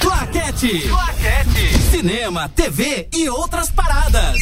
Claquete. 0.01 0.87
Claquete. 0.87 1.77
Cinema, 1.91 2.47
TV 2.49 3.09
e 3.13 3.27
outras 3.29 3.69
paradas. 3.69 4.37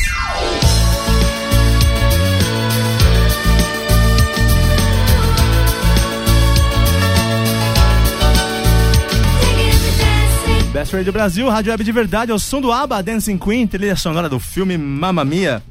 Best 10.76 10.94
Radio 10.94 11.14
Brasil, 11.14 11.48
Rádio 11.50 11.72
Web 11.72 11.86
de 11.86 11.92
Verdade, 11.94 12.32
ao 12.34 12.38
som 12.38 12.60
do 12.60 12.70
ABBA, 12.70 13.02
Dancing 13.02 13.38
Queen, 13.38 13.66
trilha 13.66 13.96
sonora 13.96 14.28
do 14.28 14.42
filme 14.42 14.78
Mamma 14.78 15.24
Mia. 15.24 15.64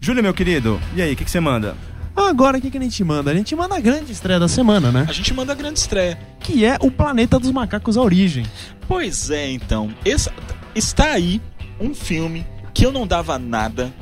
Júlio, 0.00 0.20
meu 0.20 0.34
querido, 0.34 0.80
e 0.96 1.00
aí, 1.00 1.12
o 1.12 1.16
que 1.16 1.24
que 1.24 1.30
você 1.30 1.38
manda? 1.38 1.76
Agora 2.16 2.58
o 2.58 2.60
que, 2.60 2.68
que 2.68 2.76
a 2.76 2.80
gente 2.80 3.04
manda? 3.04 3.30
A 3.30 3.34
gente 3.36 3.54
manda 3.54 3.76
a 3.76 3.78
grande 3.78 4.10
estreia 4.10 4.40
da 4.40 4.48
semana, 4.48 4.90
né? 4.90 5.06
A 5.08 5.12
gente 5.12 5.32
manda 5.32 5.52
a 5.52 5.54
grande 5.54 5.78
estreia. 5.78 6.18
Que 6.40 6.64
é 6.64 6.76
o 6.80 6.90
Planeta 6.90 7.38
dos 7.38 7.52
Macacos 7.52 7.96
A 7.96 8.02
Origem. 8.02 8.44
Pois 8.88 9.30
é, 9.30 9.48
então. 9.48 9.94
Esse- 10.04 10.28
está 10.74 11.12
aí 11.12 11.40
um 11.78 11.94
filme 11.94 12.44
que 12.74 12.84
eu 12.84 12.90
não 12.90 13.06
dava 13.06 13.38
nada 13.38 13.94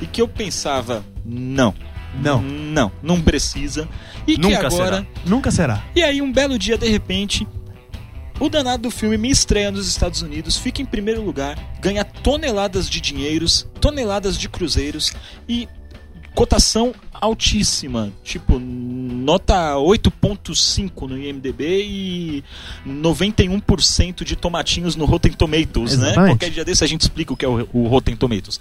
e 0.00 0.06
que 0.06 0.22
eu 0.22 0.28
pensava, 0.28 1.04
não. 1.24 1.74
Não. 2.22 2.40
Não, 2.40 2.92
não 3.02 3.20
precisa. 3.20 3.88
E 4.28 4.36
que 4.36 4.42
Nunca 4.42 4.68
agora. 4.68 4.84
será. 4.84 5.06
Nunca 5.26 5.50
será. 5.50 5.82
E 5.96 6.04
aí, 6.04 6.22
um 6.22 6.32
belo 6.32 6.56
dia, 6.56 6.78
de 6.78 6.88
repente, 6.88 7.48
o 8.40 8.48
danado 8.48 8.84
do 8.84 8.90
filme 8.90 9.16
me 9.16 9.30
estreia 9.30 9.70
nos 9.70 9.88
Estados 9.88 10.22
Unidos, 10.22 10.56
fica 10.56 10.80
em 10.80 10.86
primeiro 10.86 11.22
lugar, 11.22 11.58
ganha 11.80 12.04
toneladas 12.04 12.88
de 12.88 13.00
dinheiros, 13.00 13.66
toneladas 13.80 14.36
de 14.38 14.48
cruzeiros 14.48 15.12
e 15.48 15.68
cotação 16.34 16.94
altíssima, 17.12 18.12
tipo 18.22 18.60
nota 18.60 19.74
8.5 19.74 21.08
no 21.08 21.18
IMDb 21.18 21.64
e 21.82 22.44
91% 22.86 24.22
de 24.22 24.36
tomatinhos 24.36 24.94
no 24.94 25.04
Rotten 25.04 25.32
Tomatoes, 25.32 25.98
né? 25.98 26.06
Exatamente. 26.06 26.30
Qualquer 26.30 26.50
dia 26.50 26.64
desse 26.64 26.84
a 26.84 26.86
gente 26.86 27.00
explica 27.00 27.32
o 27.32 27.36
que 27.36 27.44
é 27.44 27.48
o, 27.48 27.68
o 27.72 27.88
Rotten 27.88 28.14
Tomatoes. 28.14 28.60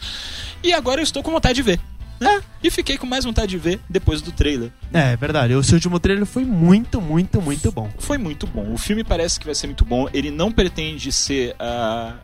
E 0.63 0.74
agora 0.74 1.02
eu 1.02 1.04
estou 1.04 1.22
com 1.22 1.32
vontade 1.32 1.56
de 1.56 1.62
ver. 1.62 1.80
Né? 2.20 2.42
E 2.64 2.72
fiquei 2.72 2.98
com 2.98 3.06
mais 3.06 3.26
vontade 3.26 3.50
de 3.50 3.58
ver 3.58 3.80
depois 3.90 4.22
do 4.22 4.32
trailer. 4.32 4.72
É, 4.92 5.16
verdade. 5.16 5.54
O 5.54 5.64
seu 5.64 5.76
último 5.76 6.00
trailer 6.00 6.26
foi 6.26 6.44
muito, 6.44 7.00
muito, 7.00 7.42
muito 7.42 7.72
bom. 7.72 7.90
Foi 8.00 8.18
muito 8.18 8.48
bom. 8.48 8.74
O 8.74 8.78
filme 8.78 9.04
parece 9.04 9.40
que 9.40 9.46
vai 9.46 9.54
ser 9.54 9.68
muito 9.68 9.86
bom. 9.86 10.08
Ele 10.14 10.32
não 10.32 10.52
pretende 10.52 11.12
ser 11.12 11.56
ah, 11.60 12.16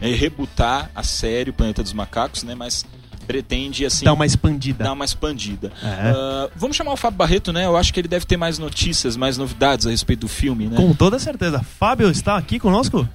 é, 0.00 0.14
rebutar 0.14 0.90
a 0.94 1.02
série 1.02 1.50
o 1.50 1.52
Planeta 1.52 1.82
dos 1.82 1.92
Macacos, 1.92 2.42
né? 2.42 2.54
Mas 2.54 2.86
pretende 3.26 3.84
assim 3.84 4.06
Dá 4.06 4.14
uma 4.14 4.24
expandida. 4.24 4.84
dar 4.84 4.92
uma 4.92 5.04
expandida. 5.04 5.70
É. 5.82 6.10
Ah, 6.14 6.48
vamos 6.56 6.74
chamar 6.76 6.92
o 6.92 6.96
Fábio 6.96 7.18
Barreto, 7.18 7.52
né? 7.52 7.66
Eu 7.66 7.76
acho 7.76 7.92
que 7.92 8.00
ele 8.00 8.08
deve 8.08 8.24
ter 8.24 8.38
mais 8.38 8.58
notícias, 8.58 9.16
mais 9.16 9.36
novidades 9.36 9.86
a 9.86 9.90
respeito 9.90 10.20
do 10.20 10.28
filme, 10.28 10.66
né? 10.66 10.76
Com 10.76 10.94
toda 10.94 11.18
certeza. 11.18 11.60
Fábio 11.60 12.10
está 12.10 12.38
aqui 12.38 12.58
conosco? 12.58 13.06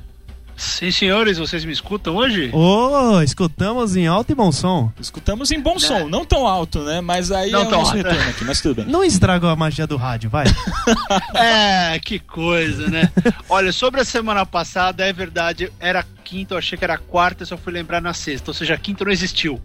Sim, 0.64 0.92
senhores, 0.92 1.38
vocês 1.38 1.66
me 1.66 1.74
escutam 1.74 2.16
hoje? 2.16 2.50
Ô, 2.54 3.22
escutamos 3.22 3.96
em 3.98 4.08
alto 4.08 4.32
e 4.32 4.36
bom 4.36 4.52
som. 4.52 4.92
Escutamos 5.00 5.52
em 5.52 5.60
bom 5.60 5.78
som, 5.78 6.08
não 6.08 6.24
tão 6.24 6.48
alto, 6.48 6.80
né? 6.84 7.02
Mas 7.02 7.32
aí 7.32 7.52
Não 7.52 7.64
é 7.64 7.66
o 7.66 7.70
tão 7.70 7.80
nosso 7.80 7.92
alto. 7.96 8.08
retorno 8.08 8.30
aqui, 8.30 8.46
mas 8.46 8.62
tudo 8.62 8.76
bem. 8.76 8.86
Não 8.86 9.04
estraga 9.04 9.50
a 9.50 9.56
magia 9.56 9.86
do 9.86 9.98
rádio, 9.98 10.30
vai. 10.30 10.46
É, 11.36 12.00
que 12.00 12.18
coisa, 12.20 12.88
né? 12.90 13.12
Olha, 13.50 13.72
sobre 13.74 14.00
a 14.02 14.06
semana 14.06 14.46
passada, 14.46 15.06
é 15.06 15.12
verdade, 15.12 15.72
era 15.80 16.04
quinta, 16.24 16.54
eu 16.54 16.58
achei 16.58 16.78
que 16.78 16.84
era 16.84 16.98
quarta, 16.98 17.44
eu 17.44 17.48
só 17.48 17.58
fui 17.58 17.74
lembrar 17.74 18.02
na 18.02 18.14
sexta, 18.14 18.50
ou 18.52 18.54
seja, 18.56 18.74
a 18.74 18.78
quinta 18.78 19.04
não 19.04 19.12
existiu. 19.12 19.62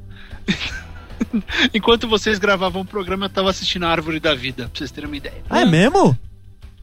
Enquanto 1.73 2.09
vocês 2.09 2.39
gravavam 2.39 2.83
o 2.83 2.85
programa, 2.85 3.27
eu 3.27 3.31
tava 3.31 3.51
assistindo 3.51 3.85
a 3.87 3.91
Árvore 3.91 4.19
da 4.21 4.35
Vida, 4.35 4.65
pra 4.69 4.79
vocês 4.79 4.91
terem 4.91 5.09
uma 5.09 5.17
ideia. 5.17 5.43
Ah, 5.49 5.61
é 5.61 5.65
mesmo? 5.65 6.19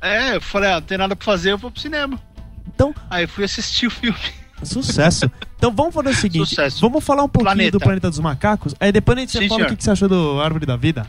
É, 0.02 0.36
eu 0.36 0.42
falei, 0.42 0.70
ah, 0.72 0.76
não 0.76 0.82
tem 0.82 0.98
nada 0.98 1.16
pra 1.16 1.26
fazer, 1.26 1.52
eu 1.52 1.58
vou 1.58 1.72
pro 1.72 1.82
cinema. 1.82 2.20
Então, 2.68 2.94
Aí 3.10 3.24
eu 3.24 3.28
fui 3.28 3.44
assistir 3.44 3.88
o 3.88 3.92
filme. 3.92 4.18
sucesso. 4.64 5.30
Então 5.58 5.72
vamos 5.74 5.94
fazer 5.94 6.10
o 6.10 6.14
seguinte: 6.16 6.50
Sucesso. 6.50 6.82
vamos 6.82 7.04
falar 7.04 7.24
um 7.24 7.30
pouquinho 7.30 7.56
Planeta. 7.56 7.72
do 7.72 7.80
Planeta 7.80 8.10
dos 8.10 8.20
Macacos, 8.20 8.74
aí 8.80 8.92
depois 8.92 9.18
a 9.18 9.22
gente 9.22 9.32
Sim, 9.32 9.48
fala 9.48 9.52
o 9.52 9.56
senhor. 9.56 9.70
que, 9.70 9.76
que 9.78 9.84
você 9.84 9.92
achou 9.92 10.08
do 10.10 10.42
Árvore 10.42 10.66
da 10.66 10.76
Vida. 10.76 11.06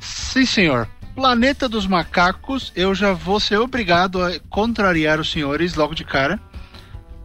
Sim, 0.00 0.44
senhor. 0.46 0.88
Planeta 1.14 1.68
dos 1.68 1.86
Macacos, 1.86 2.72
eu 2.74 2.94
já 2.94 3.12
vou 3.12 3.38
ser 3.38 3.58
obrigado 3.58 4.22
a 4.22 4.38
contrariar 4.48 5.20
os 5.20 5.30
senhores 5.30 5.74
logo 5.74 5.94
de 5.94 6.04
cara. 6.04 6.40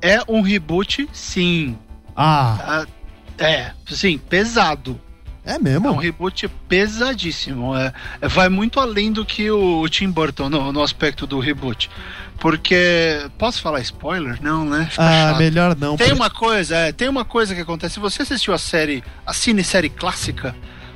É 0.02 0.20
um 0.28 0.42
reboot, 0.42 1.08
sim. 1.14 1.78
Ah, 2.16 2.86
Ah, 3.40 3.44
é, 3.44 3.72
sim, 3.88 4.18
pesado. 4.18 5.00
É 5.48 5.56
É 5.56 5.58
um 5.58 5.62
mesmo? 5.62 5.96
reboot 5.96 6.48
pesadíssimo. 6.68 7.76
É, 7.76 7.94
é- 8.22 8.28
vai 8.28 8.50
muito 8.50 8.80
além 8.80 9.12
do 9.12 9.26
que 9.26 9.50
o 9.50 9.88
Tim 9.90 10.10
Burton 10.12 10.50
no, 10.50 10.72
no 10.72 10.82
aspecto 10.84 11.26
do 11.26 11.40
reboot. 11.40 11.90
Porque. 12.40 13.28
Posso 13.38 13.62
falar 13.62 13.80
spoiler? 13.82 14.38
Não, 14.42 14.64
né? 14.66 14.88
Fica 14.92 15.04
Ah, 15.04 15.30
chato. 15.32 15.38
melhor 15.40 15.76
não. 15.76 15.98
Tem 15.98 16.08
porque- 16.08 16.22
uma 16.22 16.30
coisa, 16.30 16.76
é, 16.76 16.92
tem 16.92 17.10
uma 17.10 17.26
coisa 17.26 17.56
que 17.56 17.62
acontece. 17.62 17.96
Se 17.96 18.00
você 18.00 18.22
assistiu 18.22 18.54
a 18.54 18.58
série, 18.58 19.04
a 19.26 19.34
cinesérie 19.34 19.90
clássica 19.90 20.56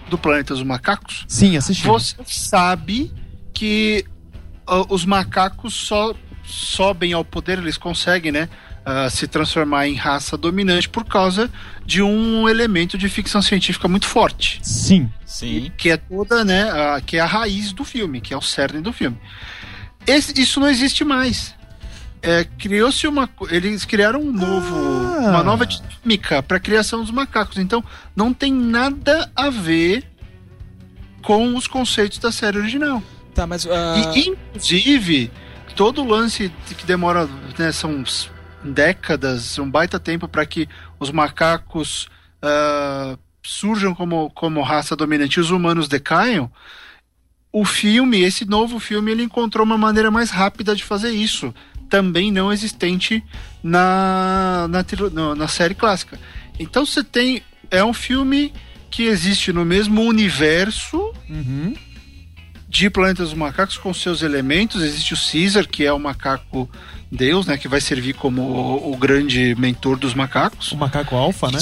do 0.10 0.18
Planeta 0.18 0.54
dos 0.54 0.64
Macacos, 0.64 1.26
Sim, 1.28 1.58
assisti. 1.58 1.86
você 1.88 2.16
sabe 2.26 3.12
que 3.54 4.06
ah, 4.68 4.86
os 4.90 5.04
macacos 5.06 5.74
só 5.74 6.14
sobem 6.44 7.14
ao 7.14 7.24
poder, 7.26 7.58
eles 7.58 7.78
conseguem, 7.78 8.32
né? 8.32 8.50
Ah, 8.86 9.10
se 9.10 9.28
transformar 9.28 9.88
em 9.88 9.96
raça 9.96 10.36
dominante 10.38 10.90
por 10.90 11.06
causa 11.06 11.50
de 11.86 12.02
um 12.02 12.48
elemento 12.50 12.98
de 12.98 13.08
ficção 13.10 13.42
científica 13.42 13.88
muito 13.88 14.08
forte, 14.08 14.60
Sim. 14.64 15.10
Sim. 15.26 15.72
que 15.78 15.90
é 15.90 15.98
toda, 15.98 16.44
né, 16.44 16.64
a, 16.72 17.02
que 17.02 17.18
é 17.18 17.20
a 17.20 17.26
raiz 17.26 17.72
do 17.74 17.84
filme, 17.84 18.22
que 18.22 18.34
é 18.34 18.38
o 18.38 18.42
cerne 18.42 18.82
do 18.82 18.92
filme. 18.94 19.18
esse- 20.08 20.40
isso 20.42 20.60
não 20.60 20.68
existe 20.70 21.04
mais. 21.04 21.54
É, 22.24 22.44
criou-se 22.44 23.08
uma. 23.08 23.28
Eles 23.50 23.84
criaram 23.84 24.20
um 24.22 24.32
novo. 24.32 24.76
Ah. 24.76 25.30
Uma 25.32 25.44
nova 25.44 25.66
dinâmica 25.66 26.42
para 26.44 26.58
a 26.58 26.60
criação 26.60 27.02
dos 27.02 27.10
macacos. 27.12 27.58
Então, 27.58 27.84
não 28.16 28.32
tem 28.32 28.54
nada 28.54 29.32
a 29.36 29.50
ver 29.50 30.04
com 31.24 31.56
os 31.56 31.68
conceitos 31.68 32.18
da 32.20 32.32
série 32.32 32.58
original. 32.58 33.02
Tá, 33.34 33.46
mas. 33.48 33.66
ah, 33.68 33.96
E, 34.16 34.30
inclusive, 34.30 35.32
todo 35.76 36.02
o 36.04 36.08
lance 36.08 36.52
que 36.78 36.86
demora, 36.86 37.28
né, 37.58 37.72
são 37.72 37.92
uns 37.92 38.30
décadas, 38.64 39.58
um 39.60 39.70
baita 39.70 40.00
tempo 40.00 40.28
para 40.28 40.46
que 40.46 40.68
os 41.00 41.12
macacos 41.12 42.08
ah, 42.42 43.18
surjam 43.44 43.94
como, 43.94 44.30
como 44.32 44.62
raça 44.62 44.96
dominante 44.96 45.38
e 45.38 45.42
os 45.42 45.52
humanos 45.52 45.88
decaiam. 45.88 46.52
O 47.52 47.66
filme, 47.66 48.22
esse 48.22 48.46
novo 48.46 48.80
filme, 48.80 49.12
ele 49.12 49.24
encontrou 49.24 49.66
uma 49.66 49.78
maneira 49.78 50.10
mais 50.10 50.32
rápida 50.32 50.76
de 50.76 50.84
fazer 50.84 51.12
isso, 51.12 51.54
também 51.90 52.32
não 52.32 52.52
existente 52.54 53.22
na, 53.62 54.68
na, 54.70 55.36
na 55.36 55.48
série 55.48 55.76
clássica. 55.76 56.18
Então 56.58 56.86
você 56.86 57.04
tem. 57.04 57.44
É 57.70 57.84
um 57.84 57.94
filme 57.94 58.54
que 58.90 59.04
existe 59.04 59.52
no 59.54 59.66
mesmo 59.66 60.02
universo 60.04 61.14
Uhum. 61.30 61.74
de 62.68 62.90
Planeta 62.90 63.24
dos 63.24 63.34
Macacos 63.34 63.78
com 63.78 63.94
seus 63.94 64.22
elementos. 64.22 64.82
Existe 64.82 65.14
o 65.14 65.18
Caesar, 65.18 65.68
que 65.68 65.86
é 65.86 65.92
o 65.92 66.00
macaco 66.00 66.70
deus, 67.12 67.46
né? 67.46 67.58
Que 67.58 67.68
vai 67.68 67.82
servir 67.82 68.14
como 68.14 68.42
o, 68.42 68.94
o 68.94 68.98
grande 68.98 69.56
mentor 69.56 69.98
dos 69.98 70.14
macacos. 70.14 70.72
O 70.72 70.78
macaco 70.78 71.16
alfa, 71.16 71.52
né? 71.52 71.60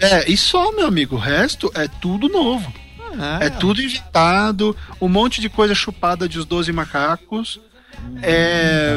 É, 0.00 0.30
e 0.30 0.36
só, 0.36 0.72
meu 0.72 0.86
amigo, 0.86 1.16
o 1.16 1.18
resto 1.18 1.70
é 1.74 1.86
tudo 1.86 2.28
novo. 2.28 2.72
Ah, 3.18 3.38
É 3.40 3.50
tudo 3.50 3.82
inventado, 3.82 4.76
um 5.00 5.08
monte 5.08 5.40
de 5.40 5.48
coisa 5.48 5.74
chupada 5.74 6.28
de 6.28 6.38
os 6.38 6.44
12 6.44 6.72
macacos. 6.72 7.60
É. 8.22 8.96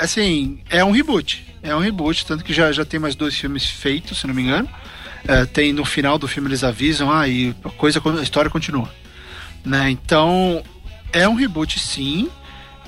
Assim, 0.00 0.60
é 0.68 0.84
um 0.84 0.90
reboot. 0.90 1.46
É 1.62 1.74
um 1.74 1.78
reboot, 1.78 2.26
tanto 2.26 2.44
que 2.44 2.52
já, 2.52 2.70
já 2.72 2.84
tem 2.84 2.98
mais 2.98 3.14
dois 3.14 3.36
filmes 3.36 3.64
feitos, 3.64 4.18
se 4.18 4.26
não 4.26 4.34
me 4.34 4.42
engano. 4.42 4.68
É, 5.26 5.46
tem 5.46 5.72
no 5.72 5.84
final 5.84 6.18
do 6.18 6.26
filme 6.26 6.48
eles 6.48 6.64
avisam, 6.64 7.10
ah, 7.10 7.28
e 7.28 7.54
a, 7.64 7.70
coisa, 7.70 8.02
a 8.18 8.22
história 8.22 8.50
continua. 8.50 8.92
Né? 9.64 9.90
Então, 9.90 10.62
é 11.12 11.28
um 11.28 11.34
reboot 11.34 11.78
sim. 11.78 12.28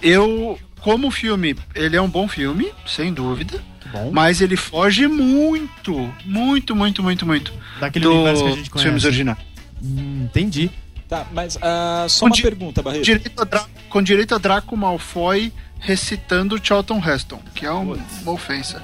Eu, 0.03 0.59
como 0.85 1.11
filme, 1.11 1.57
ele 1.75 1.97
é 1.97 2.01
um 2.03 2.09
bom 2.09 2.29
filme, 2.29 2.71
sem 2.87 3.13
dúvida. 3.13 3.59
Bom. 3.91 4.11
Mas 4.13 4.41
ele 4.43 4.57
foge 4.57 5.09
muito, 5.09 6.13
muito, 6.25 6.75
muito, 6.77 7.03
muito, 7.03 7.25
muito 7.27 7.53
Daquele 7.81 8.05
do, 8.05 8.13
universo 8.13 8.43
que 8.45 8.49
a 8.51 8.55
gente 8.57 8.71
dos 8.71 8.83
filmes 8.83 9.03
conhece. 9.03 9.07
originais. 9.07 9.39
Hum, 9.83 10.25
entendi. 10.25 10.71
Tá, 11.09 11.27
mas 11.33 11.57
ah, 11.63 12.07
só 12.09 12.21
Com 12.21 12.27
uma 12.27 12.35
di- 12.37 12.43
pergunta, 12.43 12.83
Barreto. 12.83 13.05
direito 13.05 13.33
a 13.43 13.67
com 13.89 14.03
direito 14.03 14.35
a 14.35 14.39
Draco 14.39 14.77
Malfoy 14.77 15.53
recitando 15.79 16.59
Charlton 16.63 16.99
Heston, 17.05 17.41
que 17.55 17.65
é 17.65 17.73
um- 17.73 17.97
uma 18.23 18.33
ofensa. 18.33 18.83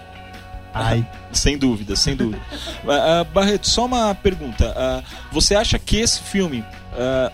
Ai. 0.72 1.04
Sem 1.32 1.58
dúvida, 1.58 1.96
sem 1.96 2.14
dúvida. 2.14 2.40
Ah, 2.88 3.24
Barreto, 3.24 3.68
só 3.68 3.86
uma 3.86 4.14
pergunta. 4.14 4.72
Ah, 4.76 5.02
você 5.32 5.54
acha 5.56 5.78
que 5.78 5.96
esse 5.96 6.20
filme, 6.22 6.64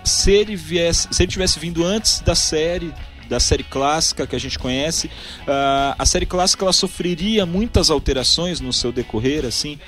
se 0.04 0.30
ele 0.32 0.56
viesse, 0.56 1.08
se 1.10 1.22
ele 1.22 1.30
tivesse 1.32 1.58
vindo 1.58 1.84
antes 1.84 2.20
da 2.20 2.34
série, 2.34 2.94
da 3.28 3.38
série 3.40 3.64
clássica 3.64 4.26
que 4.26 4.34
a 4.36 4.40
gente 4.40 4.58
conhece, 4.58 5.10
ah, 5.46 5.94
a 5.98 6.06
série 6.06 6.26
clássica 6.26 6.64
ela 6.64 6.72
sofreria 6.72 7.44
muitas 7.46 7.90
alterações 7.90 8.60
no 8.60 8.72
seu 8.72 8.92
decorrer, 8.92 9.44
assim. 9.44 9.78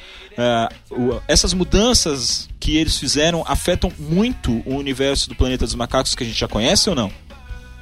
O- 0.90 1.20
essas 1.27 1.53
mudanças 1.53 2.48
que 2.61 2.77
eles 2.77 2.96
fizeram 2.96 3.42
afetam 3.46 3.90
muito 3.98 4.62
o 4.64 4.77
universo 4.77 5.29
do 5.29 5.35
Planeta 5.35 5.64
dos 5.64 5.74
Macacos 5.74 6.14
que 6.14 6.22
a 6.22 6.27
gente 6.27 6.38
já 6.38 6.46
conhece 6.46 6.88
ou 6.88 6.94
não? 6.94 7.11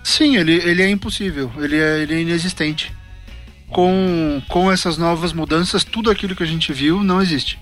Sim, 0.03 0.37
ele, 0.37 0.55
ele 0.55 0.83
é 0.83 0.89
impossível, 0.89 1.53
ele 1.59 1.77
é, 1.77 1.99
ele 2.03 2.15
é 2.15 2.21
inexistente. 2.21 2.95
Com, 3.69 4.41
com 4.49 4.71
essas 4.73 4.97
novas 4.97 5.33
mudanças, 5.33 5.83
tudo 5.85 6.11
aquilo 6.11 6.35
que 6.37 6.43
a 6.45 6.47
gente 6.47 6.73
viu 6.73 7.03
não 7.03 7.21
existe. 7.21 7.59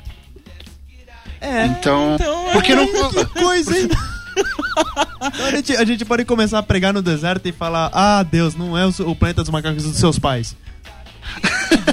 É. 1.41 1.67
Então, 1.67 2.15
então, 2.15 2.45
porque 2.53 2.75
não 2.75 2.87
Que 2.87 3.25
coisa, 3.41 3.77
hein? 3.79 3.89
Então 4.37 5.47
a, 5.47 5.51
gente, 5.51 5.77
a 5.77 5.85
gente 5.85 6.05
pode 6.05 6.25
começar 6.25 6.59
a 6.59 6.63
pregar 6.63 6.93
no 6.93 7.01
deserto 7.03 7.47
e 7.47 7.53
falar: 7.53 7.91
Ah, 7.93 8.23
Deus, 8.23 8.55
não 8.55 8.77
é 8.77 8.87
o, 8.87 8.91
o 9.11 9.17
planeta 9.17 9.43
dos 9.43 9.51
macacos 9.51 9.83
dos 9.85 9.97
seus 9.97 10.19
pais. 10.19 10.57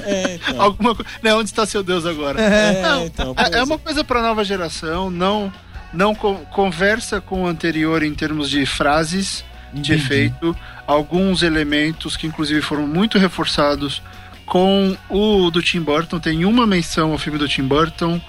É, 0.04 0.34
então. 0.36 0.60
alguma. 0.60 0.96
Né, 1.22 1.34
onde 1.34 1.48
está 1.50 1.64
seu 1.66 1.82
Deus 1.82 2.04
agora? 2.06 2.40
É, 2.40 2.82
Não, 2.82 3.06
então, 3.06 3.34
é, 3.36 3.42
é 3.46 3.50
pois 3.50 3.62
uma 3.64 3.78
coisa 3.78 4.04
para 4.04 4.22
nova 4.22 4.44
geração, 4.44 5.10
não 5.10 5.52
não 5.92 6.14
co- 6.14 6.36
conversa 6.52 7.20
com 7.20 7.42
o 7.42 7.46
anterior 7.46 8.02
em 8.02 8.14
termos 8.14 8.48
de 8.48 8.64
frases 8.64 9.44
de 9.72 9.92
Entendi. 9.92 9.92
efeito, 9.94 10.56
alguns 10.86 11.42
elementos 11.42 12.16
que 12.16 12.26
inclusive 12.26 12.60
foram 12.62 12.86
muito 12.86 13.18
reforçados 13.18 14.02
com 14.46 14.96
o 15.08 15.50
do 15.50 15.62
Tim 15.62 15.80
Burton, 15.80 16.18
tem 16.18 16.44
uma 16.44 16.66
menção 16.66 17.12
ao 17.12 17.18
filme 17.18 17.38
do 17.38 17.48
Tim 17.48 17.62
Burton, 17.64 18.20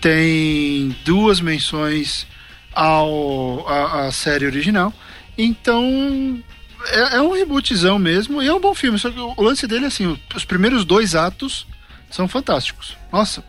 tem 0.00 0.94
duas 1.04 1.40
menções 1.40 2.26
ao 2.80 3.66
à, 3.68 4.06
à 4.06 4.12
série 4.12 4.46
original. 4.46 4.92
Então 5.36 6.40
é, 6.86 7.16
é 7.16 7.20
um 7.20 7.32
rebootzão 7.32 7.98
mesmo 7.98 8.40
e 8.42 8.46
é 8.46 8.54
um 8.54 8.60
bom 8.60 8.74
filme. 8.74 8.98
Só 8.98 9.10
que 9.10 9.18
o, 9.18 9.34
o 9.36 9.42
lance 9.42 9.66
dele 9.66 9.84
é 9.84 9.88
assim: 9.88 10.06
o- 10.06 10.18
os 10.34 10.44
primeiros 10.44 10.84
dois 10.84 11.14
atos 11.14 11.66
são 12.10 12.28
fantásticos. 12.28 12.96
Nossa, 13.12 13.42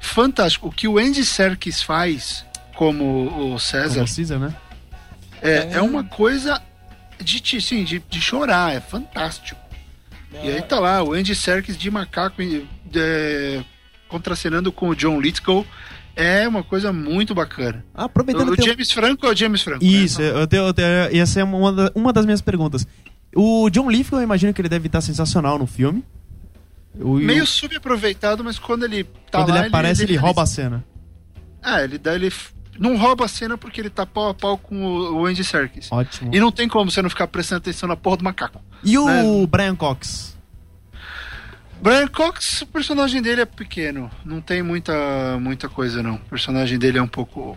fantástico. 0.00 0.68
O 0.68 0.72
que 0.72 0.88
o 0.88 0.98
Andy 0.98 1.24
Serkis 1.24 1.82
faz 1.82 2.44
como 2.74 3.52
o 3.54 3.58
César 3.58 4.04
Como 4.04 4.16
Caesar, 4.16 4.38
né? 4.38 4.54
é, 5.42 5.68
é 5.74 5.82
uma 5.82 6.02
coisa 6.04 6.60
de, 7.22 7.60
sim, 7.60 7.84
de, 7.84 7.98
de 7.98 8.20
chorar, 8.20 8.74
é 8.74 8.80
fantástico. 8.80 9.60
E 10.32 10.48
aí 10.48 10.62
tá 10.62 10.78
lá, 10.78 11.02
o 11.02 11.12
Andy 11.12 11.34
Serkis 11.34 11.76
de 11.76 11.90
macaco 11.90 12.40
é, 12.94 13.62
contracenando 14.08 14.72
com 14.72 14.88
o 14.88 14.96
John 14.96 15.20
Lithgow. 15.20 15.66
É 16.22 16.46
uma 16.48 16.62
coisa 16.62 16.92
muito 16.92 17.34
bacana. 17.34 17.84
Ah, 17.94 18.04
aproveitando 18.04 18.50
O, 18.50 18.52
o 18.52 18.56
teu- 18.56 18.66
James 18.66 18.90
Franco 18.92 19.26
é 19.26 19.30
o 19.30 19.34
James 19.36 19.62
Franco. 19.62 19.84
né? 19.84 19.90
Isso, 19.90 20.20
eu 20.20 20.46
tenho, 20.46 20.64
eu 20.64 20.74
tenho, 20.74 20.88
ia 21.12 21.24
ser 21.26 21.42
uma, 21.44 21.72
da- 21.72 21.92
uma 21.94 22.12
das 22.12 22.24
minhas 22.24 22.40
perguntas. 22.40 22.86
O 23.34 23.70
John 23.70 23.88
Lithgow, 23.90 24.18
eu 24.20 24.24
imagino 24.24 24.52
que 24.52 24.60
ele 24.60 24.68
deve 24.68 24.86
estar 24.86 25.00
sensacional 25.00 25.58
no 25.58 25.66
filme. 25.66 26.04
O, 26.98 27.14
Meio 27.14 27.44
o- 27.44 27.46
subaproveitado, 27.46 28.42
mas 28.44 28.58
quando 28.58 28.84
ele 28.84 29.04
tá 29.04 29.38
quando 29.38 29.50
lá, 29.50 29.58
ele 29.60 29.68
aparece, 29.68 30.02
ele, 30.02 30.16
rouba 30.16 30.42
a 30.42 30.46
cena. 30.46 30.84
É, 31.64 31.84
ele 31.84 31.98
dá 31.98 32.14
ele 32.14 32.32
não 32.78 32.96
rouba 32.96 33.26
a 33.26 33.28
cena 33.28 33.56
porque 33.58 33.80
ele 33.80 33.90
tá 33.90 34.04
pau 34.06 34.30
a 34.30 34.34
pau 34.34 34.56
com 34.58 34.84
o, 34.84 35.20
o 35.20 35.26
Andy 35.26 35.44
Serkis. 35.44 35.90
Ótimo. 35.92 36.34
E 36.34 36.40
não 36.40 36.50
tem 36.50 36.66
como 36.68 36.90
você 36.90 37.00
não 37.02 37.10
ficar 37.10 37.26
prestando 37.28 37.58
atenção 37.58 37.88
na 37.88 37.96
porra 37.96 38.16
do 38.16 38.24
macaco. 38.24 38.60
E 38.82 38.96
o 38.98 39.06
né? 39.06 39.46
Brian 39.46 39.76
Cox? 39.76 40.29
Brian 41.80 42.06
Cox, 42.08 42.62
o 42.62 42.66
personagem 42.66 43.22
dele 43.22 43.40
é 43.42 43.44
pequeno. 43.46 44.10
Não 44.24 44.40
tem 44.40 44.62
muita, 44.62 45.38
muita 45.40 45.68
coisa, 45.68 46.02
não. 46.02 46.14
O 46.16 46.20
personagem 46.20 46.78
dele 46.78 46.98
é 46.98 47.02
um 47.02 47.08
pouco. 47.08 47.56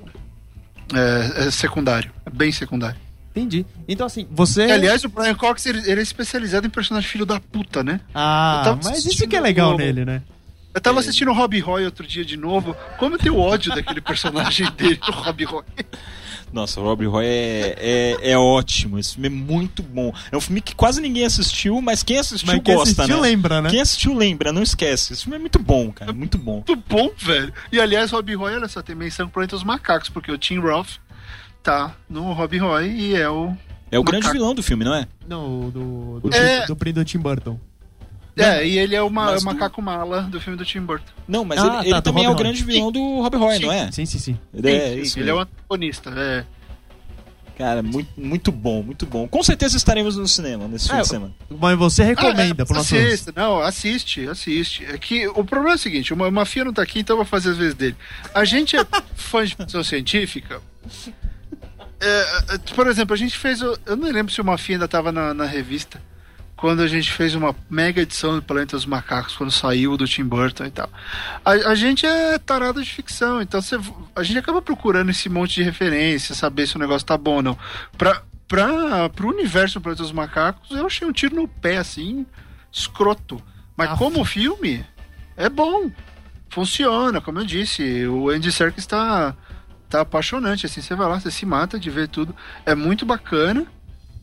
É, 0.94 1.48
é 1.48 1.52
secundário. 1.52 2.12
É 2.26 2.30
bem 2.30 2.52
secundário. 2.52 3.00
Entendi. 3.32 3.66
Então, 3.88 4.06
assim, 4.06 4.28
você. 4.32 4.68
E, 4.68 4.72
aliás, 4.72 5.04
o 5.04 5.10
Brian 5.10 5.34
Cox 5.36 5.66
ele, 5.66 5.80
ele 5.90 6.00
é 6.00 6.04
especializado 6.04 6.68
em 6.68 6.70
personagem 6.70 7.10
filho 7.10 7.26
da 7.26 7.40
puta, 7.40 7.84
né? 7.84 8.00
Ah, 8.14 8.78
mas 8.84 9.04
isso 9.06 9.28
que 9.28 9.36
é 9.36 9.40
legal 9.42 9.74
o- 9.74 9.78
nele, 9.78 10.06
né? 10.06 10.22
Eu 10.74 10.82
tava 10.82 11.00
assistindo 11.00 11.30
o 11.30 11.34
Robbie 11.34 11.60
Roy 11.60 11.86
outro 11.86 12.06
dia 12.06 12.26
de 12.26 12.36
novo. 12.38 12.76
Como 12.98 13.16
eu 13.16 13.20
tenho 13.20 13.38
ódio 13.38 13.74
daquele 13.76 14.02
personagem 14.02 14.70
dele, 14.74 15.00
o 15.08 15.12
Robbie 15.12 15.46
Roy. 15.46 15.64
Nossa, 16.54 16.80
o 16.80 16.84
Robbie 16.84 17.08
Roy 17.08 17.26
é, 17.26 17.76
é, 17.80 18.32
é 18.32 18.38
ótimo. 18.38 19.00
Esse 19.00 19.14
filme 19.16 19.28
é 19.28 19.32
muito 19.32 19.82
bom. 19.82 20.14
É 20.32 20.38
um 20.38 20.40
filme 20.40 20.62
que 20.62 20.76
quase 20.76 21.02
ninguém 21.02 21.26
assistiu, 21.26 21.82
mas 21.82 22.04
quem 22.04 22.20
assistiu 22.20 22.48
Mas 22.54 22.62
quem 22.62 22.76
gosta, 22.76 23.02
assistiu 23.02 23.16
né? 23.16 23.22
lembra, 23.30 23.62
né? 23.62 23.70
Quem 23.72 23.82
assistiu 23.82 24.14
lembra, 24.14 24.54
não 24.54 24.62
esquece. 24.62 25.14
Esse 25.14 25.24
filme 25.24 25.38
é 25.38 25.40
muito 25.40 25.58
bom, 25.58 25.92
cara. 25.92 26.14
Muito 26.14 26.38
bom. 26.38 26.64
Muito 26.68 26.76
bom, 26.88 27.10
velho. 27.18 27.52
E 27.72 27.80
aliás, 27.80 28.12
Robbie 28.12 28.36
Roy, 28.36 28.54
olha 28.54 28.68
só, 28.68 28.84
tem 28.84 28.96
menção 28.96 29.26
pro 29.26 29.34
Planeta 29.34 29.56
dos 29.56 29.64
Macacos, 29.66 30.10
porque 30.10 30.32
o 30.32 30.38
Tim 30.38 30.60
Roth 30.60 30.98
tá 31.64 31.96
no 32.08 32.32
Robbie 32.34 32.60
Roy 32.60 32.88
e 32.92 33.16
é 33.16 33.28
o. 33.28 33.52
É 33.90 33.98
o 33.98 34.04
grande 34.04 34.26
Macaco. 34.26 34.40
vilão 34.40 34.56
do 34.56 34.62
filme, 34.62 34.86
não 34.86 34.94
é? 34.94 35.08
Não, 35.28 35.70
do. 35.72 36.20
Do, 36.20 36.34
É. 36.36 36.66
do, 36.68 36.76
do, 36.76 36.94
do 36.94 37.06
Tim 37.06 37.20
Burton. 37.20 37.60
É, 38.36 38.66
e 38.68 38.78
ele 38.80 38.96
é 38.96 39.02
o, 39.02 39.10
ma- 39.10 39.26
Mas 39.26 39.42
o 39.44 39.46
do- 39.46 39.54
macaco 39.54 39.82
mala 39.82 40.24
do 40.24 40.42
filme 40.42 40.58
do 40.58 40.66
Tim 40.66 40.82
Burton. 40.82 41.06
Não, 41.28 41.46
mas 41.46 41.60
Ah, 41.60 41.66
ele, 41.66 41.72
tá, 41.76 41.86
ele 41.86 42.02
também 42.02 42.24
é 42.26 42.28
o 42.30 42.34
Roy. 42.34 42.42
grande 42.44 42.64
vilão 42.64 42.92
do 42.92 43.22
Robbie 43.22 43.38
Roy, 43.38 43.60
não 43.60 43.72
é? 43.72 43.92
Sim, 43.92 44.06
sim, 44.06 44.18
sim. 44.20 44.40
Ele 44.54 44.72
é 44.72 44.90
Sim, 44.96 45.02
isso. 45.02 45.20
ele 45.20 45.30
é 45.30 45.34
o 45.34 45.40
antagonista. 45.40 46.10
É. 46.16 46.44
Cara, 47.56 47.84
muito, 47.84 48.10
muito 48.20 48.52
bom, 48.52 48.82
muito 48.82 49.06
bom. 49.06 49.28
Com 49.28 49.44
certeza 49.44 49.78
estaremos 49.78 50.18
no 50.18 50.28
cinema 50.28 50.68
nesse 50.68 50.90
fim 50.90 50.96
É, 50.96 51.02
de 51.02 51.08
semana. 51.08 51.32
Mas 51.48 51.78
você 51.78 52.04
recomenda 52.04 52.64
Ah, 52.64 52.66
pro 52.66 52.74
é, 52.76 52.78
nosso. 52.80 52.96
assista, 52.96 53.32
não, 53.36 53.60
assiste, 53.60 54.28
assiste. 54.28 54.84
É 54.86 54.98
que 54.98 55.28
o 55.28 55.44
problema 55.46 55.74
é 55.74 55.76
o 55.76 55.78
seguinte, 55.78 56.12
o 56.12 56.18
Ma- 56.18 56.32
Mafia 56.32 56.66
não 56.66 56.74
tá 56.74 56.82
aqui, 56.82 57.02
então 57.02 57.14
eu 57.14 57.18
vou 57.18 57.26
fazer 57.28 57.52
as 57.52 57.58
vezes 57.58 57.76
dele. 57.76 57.96
A 58.34 58.44
gente 58.44 58.76
é 58.76 58.84
fã 59.14 59.46
de 59.46 59.56
ficção 59.56 59.84
científica. 59.84 60.60
É, 62.00 62.56
é, 62.56 62.58
por 62.76 62.88
exemplo, 62.88 63.14
a 63.14 63.18
gente 63.18 63.38
fez. 63.38 63.62
o- 63.62 63.78
Eu 63.86 63.96
não 63.96 64.12
lembro 64.12 64.34
se 64.34 64.42
o 64.42 64.44
Mafia 64.46 64.76
ainda 64.76 64.88
tava 64.88 65.12
na, 65.12 65.34
na 65.36 65.46
revista. 65.46 66.02
Quando 66.64 66.82
a 66.82 66.88
gente 66.88 67.12
fez 67.12 67.36
uma 67.36 67.54
mega 67.70 68.02
edição 68.02 68.36
do 68.36 68.42
Planeta 68.42 68.78
dos 68.78 68.86
Macacos, 68.86 69.36
quando 69.36 69.52
saiu 69.52 69.98
do 69.98 70.08
Tim 70.08 70.24
Burton 70.24 70.64
e 70.64 70.72
tal. 70.72 70.90
A, 71.44 71.52
a 71.52 71.76
gente 71.76 72.06
é 72.06 72.40
tarado 72.40 72.82
de 72.82 72.90
ficção, 72.90 73.42
então 73.42 73.62
você, 73.62 73.78
a 74.16 74.24
gente 74.24 74.40
acaba 74.40 74.62
procurando 74.62 75.10
esse 75.12 75.28
monte 75.28 75.56
de 75.56 75.64
referência, 75.64 76.34
saber 76.34 76.66
se 76.66 76.78
o 76.78 76.80
negócio 76.80 77.06
tá 77.06 77.18
bom 77.18 77.36
ou 77.36 77.42
não. 77.42 77.58
Pra, 77.98 78.22
pra, 78.48 79.10
pro 79.10 79.28
universo 79.28 79.78
do 79.78 79.82
Planeta 79.82 80.04
dos 80.04 80.14
Macacos, 80.14 80.72
eu 80.72 80.86
achei 80.86 81.06
um 81.06 81.12
tiro 81.12 81.36
no 81.36 81.50
pé, 81.50 81.76
assim, 81.76 82.26
escroto. 82.72 83.44
Mas 83.76 83.90
Ah, 83.90 83.98
como 83.98 84.24
filme, 84.24 84.86
é 85.36 85.50
bom. 85.50 85.92
Funciona, 86.48 87.20
como 87.20 87.40
eu 87.40 87.46
disse. 87.46 88.08
O 88.08 88.30
Andy 88.30 88.54
Serkis 88.54 88.88
tá, 88.88 89.36
tá 89.90 90.00
apaixonante, 90.00 90.66
assim, 90.66 90.82
você 90.82 90.96
vai 90.96 91.10
lá, 91.10 91.20
você 91.20 91.30
se 91.30 91.46
mata 91.46 91.78
de 91.78 91.90
ver 91.90 92.08
tudo. 92.08 92.34
É 92.66 92.74
muito 92.74 93.06
bacana. 93.06 93.68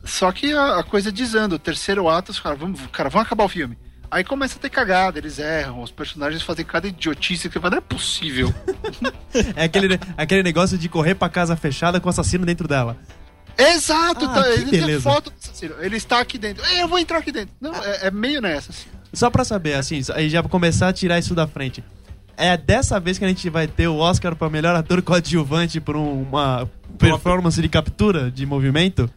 Só 0.03 0.31
que 0.31 0.51
a, 0.53 0.79
a 0.79 0.83
coisa 0.83 1.11
desanda. 1.11 1.55
O 1.55 1.59
terceiro 1.59 2.07
ato, 2.09 2.31
os 2.31 2.39
caras, 2.39 2.59
vamos, 2.59 2.79
cara, 2.91 3.09
vamos 3.09 3.25
acabar 3.27 3.43
o 3.43 3.49
filme. 3.49 3.77
Aí 4.09 4.23
começa 4.25 4.57
a 4.57 4.59
ter 4.61 4.69
cagada, 4.69 5.17
eles 5.19 5.39
erram, 5.39 5.81
os 5.81 5.89
personagens 5.91 6.41
fazem 6.41 6.65
cada 6.65 6.85
idiotice 6.85 7.49
que 7.49 7.57
não 7.57 7.69
é 7.77 7.81
possível. 7.81 8.53
É 9.55 9.63
aquele, 9.63 9.97
aquele 10.17 10.43
negócio 10.43 10.77
de 10.77 10.89
correr 10.89 11.15
pra 11.15 11.29
casa 11.29 11.55
fechada 11.55 12.01
com 12.01 12.07
o 12.07 12.09
assassino 12.09 12.45
dentro 12.45 12.67
dela. 12.67 12.97
Exato, 13.57 14.25
Ah, 14.25 14.33
tá, 14.33 14.43
que 14.43 14.49
ele 14.49 14.65
tem 14.71 14.79
beleza. 14.81 15.01
foto 15.09 15.29
do 15.29 15.35
assassino. 15.41 15.75
Ele 15.79 15.95
está 15.95 16.19
aqui 16.19 16.37
dentro. 16.37 16.65
Eu 16.65 16.87
vou 16.87 16.99
entrar 16.99 17.19
aqui 17.19 17.31
dentro. 17.31 17.55
Não, 17.61 17.73
é, 17.73 18.07
é 18.07 18.11
meio 18.11 18.41
nessa, 18.41 18.71
assim. 18.71 18.87
Só 19.13 19.29
pra 19.29 19.45
saber, 19.45 19.75
assim, 19.75 20.01
aí 20.13 20.29
já 20.29 20.43
começar 20.43 20.89
a 20.89 20.93
tirar 20.93 21.17
isso 21.19 21.33
da 21.33 21.47
frente. 21.47 21.81
É 22.35 22.57
dessa 22.57 22.99
vez 22.99 23.17
que 23.17 23.23
a 23.23 23.27
gente 23.29 23.49
vai 23.49 23.67
ter 23.67 23.87
o 23.87 23.95
Oscar 23.97 24.35
pra 24.35 24.49
melhor 24.49 24.75
ator 24.75 25.01
coadjuvante 25.01 25.79
por 25.79 25.95
um- 25.95 26.23
uma 26.23 26.69
performance 26.97 27.61
de 27.61 27.69
captura 27.69 28.29
de 28.31 28.45
movimento? 28.45 29.09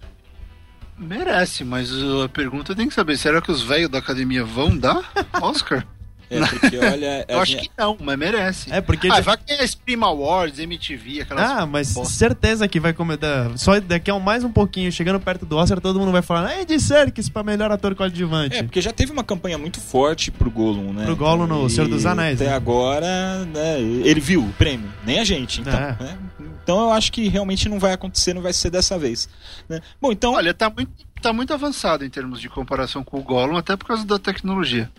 Merece, 0.98 1.64
mas 1.64 1.90
a 2.24 2.28
pergunta 2.28 2.74
tem 2.74 2.88
que 2.88 2.94
saber: 2.94 3.16
será 3.16 3.40
que 3.40 3.50
os 3.50 3.62
velhos 3.62 3.90
da 3.90 3.98
academia 3.98 4.44
vão 4.44 4.76
dar 4.76 5.02
Oscar? 5.40 5.84
É, 6.30 6.40
porque 6.40 6.78
olha. 6.78 7.24
Eu 7.28 7.38
a 7.38 7.42
acho 7.42 7.52
minha- 7.52 7.62
que 7.64 7.70
não, 7.76 7.98
mas 8.00 8.18
merece. 8.18 8.72
É, 8.72 8.80
porque 8.80 9.08
Ah, 9.08 9.16
já- 9.16 9.20
vai 9.20 9.36
ter 9.36 9.68
Scream 9.68 10.02
Awards, 10.02 10.58
MTV, 10.58 11.20
aquelas. 11.20 11.50
Ah, 11.50 11.66
mas 11.66 11.92
bosta. 11.92 12.14
certeza 12.14 12.66
que 12.66 12.80
vai 12.80 12.94
começar. 12.94 13.56
Só 13.58 13.78
daqui 13.78 14.10
a 14.10 14.14
um- 14.14 14.20
mais 14.20 14.42
um 14.42 14.50
pouquinho, 14.50 14.90
chegando 14.90 15.20
perto 15.20 15.44
do 15.44 15.54
Oscar, 15.56 15.82
todo 15.82 16.00
mundo 16.00 16.10
vai 16.10 16.22
falar: 16.22 16.48
Ah, 16.48 16.60
Andy 16.62 16.80
Serkis 16.80 17.28
pra 17.28 17.42
melhor 17.44 17.70
ator 17.70 17.94
coadjuvante. 17.94 18.56
É, 18.56 18.62
porque 18.62 18.80
já 18.80 18.90
teve 18.90 19.12
uma 19.12 19.22
campanha 19.22 19.58
muito 19.58 19.78
forte 19.78 20.30
pro 20.30 20.50
Gollum, 20.50 20.94
né? 20.94 21.04
Pro 21.04 21.14
Gollum 21.14 21.46
no 21.46 21.66
E 21.66 21.70
Senhor 21.70 21.88
dos 21.88 22.06
Anéis, 22.06 22.40
Até 22.40 22.50
né? 22.50 22.56
agora, 22.56 23.44
né, 23.44 23.78
ele 23.80 24.18
viu 24.18 24.42
o 24.44 24.52
prêmio, 24.54 24.90
nem 25.04 25.20
a 25.20 25.24
gente, 25.24 25.60
então. 25.60 25.74
É. 25.78 25.94
né? 26.00 26.18
Então 26.64 26.80
eu 26.80 26.90
acho 26.90 27.12
que 27.12 27.28
realmente 27.28 27.68
não 27.68 27.78
vai 27.78 27.92
acontecer, 27.92 28.34
não 28.34 28.42
vai 28.42 28.52
ser 28.52 28.70
dessa 28.70 28.98
vez. 28.98 29.28
né? 29.68 29.80
Bom, 30.00 30.10
então. 30.10 30.32
Olha, 30.32 30.52
tá 30.52 30.68
muito, 30.68 30.90
tá 31.22 31.32
muito 31.32 31.52
avançado 31.54 32.04
em 32.04 32.10
termos 32.10 32.40
de 32.40 32.48
comparação 32.48 33.04
com 33.04 33.18
o 33.18 33.22
Gollum, 33.22 33.56
até 33.56 33.76
por 33.76 33.86
causa 33.86 34.04
da 34.04 34.18
tecnologia. 34.18 34.90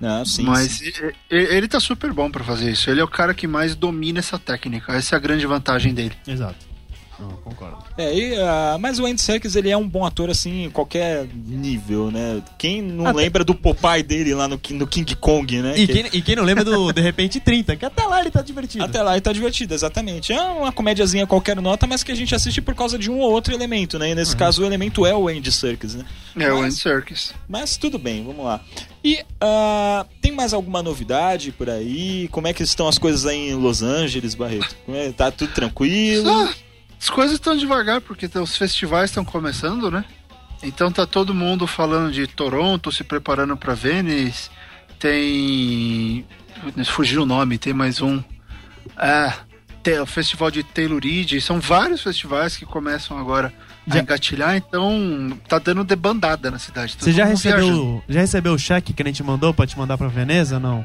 Não, 0.00 0.24
sim, 0.24 0.44
mas 0.44 0.70
sim. 0.72 0.84
e- 1.30 1.34
e- 1.34 1.56
ele 1.56 1.66
tá 1.66 1.80
super 1.80 2.12
bom 2.12 2.30
pra 2.30 2.44
fazer 2.44 2.70
isso. 2.70 2.88
Ele 2.88 3.00
é 3.00 3.04
o 3.04 3.08
cara 3.08 3.34
que 3.34 3.46
mais 3.48 3.74
domina 3.74 4.20
essa 4.20 4.38
técnica. 4.38 4.92
Essa 4.92 5.16
é 5.16 5.18
a 5.18 5.20
grande 5.20 5.44
vantagem 5.44 5.92
dele. 5.92 6.14
Exato. 6.26 6.67
Não, 7.18 7.30
concordo. 7.44 7.78
É, 7.96 8.14
e, 8.14 8.34
ah, 8.36 8.76
mas 8.80 8.98
o 8.98 9.06
Andy 9.06 9.20
Serkis, 9.20 9.56
ele 9.56 9.68
é 9.70 9.76
um 9.76 9.88
bom 9.88 10.04
ator, 10.04 10.30
assim, 10.30 10.64
em 10.64 10.70
qualquer 10.70 11.26
nível, 11.34 12.10
né? 12.10 12.40
Quem 12.56 12.80
não 12.80 13.06
Até- 13.08 13.16
lembra 13.18 13.44
do 13.44 13.54
Popeye 13.54 14.02
dele 14.02 14.34
lá 14.34 14.46
no, 14.46 14.60
no 14.70 14.86
King 14.86 15.16
Kong, 15.16 15.60
né? 15.60 15.74
E 15.76 15.86
Que- 15.86 15.92
quem, 15.92 16.06
e 16.12 16.22
quem 16.22 16.36
não 16.36 16.44
lembra 16.44 16.64
do 16.64 16.92
De 16.92 17.00
repente 17.00 17.40
30, 17.40 17.74
que 17.76 17.84
até 17.84 18.04
lá 18.04 18.20
ele 18.20 18.30
tá 18.30 18.40
divertido. 18.42 18.84
Até 18.84 19.02
lá 19.02 19.12
ele 19.12 19.20
tá 19.20 19.32
divertido, 19.32 19.74
exatamente. 19.74 20.32
É 20.32 20.40
uma 20.40 20.70
comédiazinha 20.72 21.26
qualquer 21.26 21.56
nota, 21.60 21.86
mas 21.86 22.04
que 22.04 22.12
a 22.12 22.14
gente 22.14 22.34
assiste 22.34 22.60
por 22.62 22.74
causa 22.74 22.98
de 22.98 23.10
um 23.10 23.18
ou 23.18 23.32
outro 23.32 23.52
elemento, 23.52 23.98
né? 23.98 24.10
E 24.10 24.14
nesse 24.14 24.36
caso 24.36 24.62
o 24.62 24.64
elemento 24.66 25.04
é 25.04 25.14
o 25.14 25.26
Andy 25.28 25.50
Serkis, 25.50 25.94
né? 25.96 26.04
É 26.38 26.52
o 26.52 26.56
Mas- 26.58 26.64
Andy 26.66 26.74
Serkis. 26.80 27.34
Mas 27.48 27.76
tudo 27.76 27.98
bem, 27.98 28.24
vamos 28.24 28.44
lá. 28.44 28.60
E 29.02 29.18
ah, 29.40 30.06
tem 30.20 30.30
mais 30.32 30.52
alguma 30.52 30.82
novidade 30.82 31.50
por 31.52 31.68
aí? 31.70 32.28
Como 32.30 32.46
é 32.46 32.52
que 32.52 32.62
estão 32.62 32.86
as 32.88 32.98
coisas 32.98 33.26
aí 33.26 33.50
em 33.50 33.54
Los 33.54 33.82
Angeles, 33.82 34.34
Barreto? 34.34 34.76
É? 34.88 35.10
Tá 35.12 35.30
tudo 35.30 35.52
tranquilo? 35.52 36.28
Ah, 36.30 36.52
as 37.00 37.08
coisas 37.10 37.34
estão 37.34 37.56
devagar, 37.56 38.00
porque 38.00 38.28
os 38.38 38.56
festivais 38.56 39.10
estão 39.10 39.24
começando, 39.24 39.90
né? 39.90 40.04
Então 40.62 40.90
tá 40.90 41.06
todo 41.06 41.32
mundo 41.34 41.66
falando 41.66 42.10
de 42.12 42.26
Toronto, 42.26 42.90
se 42.90 43.04
preparando 43.04 43.56
pra 43.56 43.74
Venice. 43.74 44.50
Tem. 44.98 46.24
Fugiu 46.86 47.22
o 47.22 47.26
nome, 47.26 47.56
tem 47.58 47.72
mais 47.72 48.00
um. 48.00 48.22
Ah, 48.96 49.32
tem 49.82 50.00
o 50.00 50.06
festival 50.06 50.50
de 50.50 50.62
Telluride. 50.64 51.40
São 51.40 51.60
vários 51.60 52.02
festivais 52.02 52.56
que 52.56 52.66
começam 52.66 53.16
agora 53.16 53.52
a 53.88 53.94
Já- 53.94 54.00
engatilhar, 54.00 54.56
então 54.56 55.38
tá 55.48 55.58
dando 55.58 55.84
debandada 55.84 56.50
na 56.50 56.58
cidade. 56.58 56.96
Tá 56.96 57.04
Você 57.04 57.12
já 57.12 57.24
todo 57.24 57.30
mundo 57.32 57.42
viajando. 57.42 57.66
recebeu, 57.68 58.02
já 58.08 58.20
recebeu 58.20 58.52
o 58.54 58.58
cheque 58.58 58.92
que 58.92 59.02
a 59.02 59.06
gente 59.06 59.22
mandou 59.22 59.54
pra 59.54 59.66
te 59.66 59.78
mandar 59.78 59.96
pra 59.96 60.08
Veneza, 60.08 60.58
não? 60.58 60.84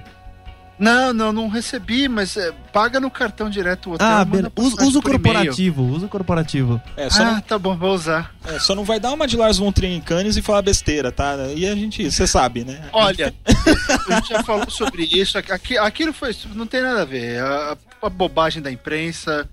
Não, 0.79 1.13
não, 1.13 1.31
não 1.31 1.47
recebi, 1.47 2.09
mas 2.09 2.35
é, 2.35 2.51
paga 2.73 2.99
no 2.99 3.09
cartão 3.11 3.49
direto 3.49 3.89
o 3.91 3.93
hotel. 3.93 4.07
Ah, 4.07 4.25
beleza. 4.25 4.51
Usa, 4.55 4.83
usa 4.83 4.99
o 4.99 5.01
corporativo, 5.01 5.83
usa 5.83 6.05
o 6.07 6.09
corporativo. 6.09 6.81
É, 6.97 7.09
só, 7.09 7.23
Ah, 7.23 7.41
tá 7.41 7.59
bom, 7.59 7.77
vou 7.77 7.93
usar. 7.93 8.33
não, 8.43 8.51
é, 8.55 8.59
só 8.59 8.73
não 8.73 8.83
vai 8.83 8.99
dar 8.99 9.11
uma 9.11 9.27
de 9.27 9.37
Lars 9.37 9.57
von 9.59 9.71
Trier 9.71 9.93
em 9.93 10.01
Cannes 10.01 10.35
e 10.35 10.41
falar 10.41 10.61
besteira, 10.63 11.11
tá? 11.11 11.35
E 11.55 11.67
a 11.67 11.75
gente, 11.75 12.11
você 12.11 12.25
sabe, 12.25 12.65
né? 12.65 12.89
Olha, 12.91 13.33
a 14.09 14.15
gente 14.15 14.29
já 14.29 14.43
falou 14.43 14.69
sobre 14.69 15.03
isso. 15.03 15.37
Aqui, 15.37 15.77
aquilo 15.77 16.11
foi. 16.11 16.35
Não 16.55 16.65
tem 16.65 16.81
nada 16.81 17.03
a 17.03 17.05
ver. 17.05 17.39
A, 17.39 17.77
a 18.01 18.09
bobagem 18.09 18.61
da 18.61 18.71
imprensa. 18.71 19.47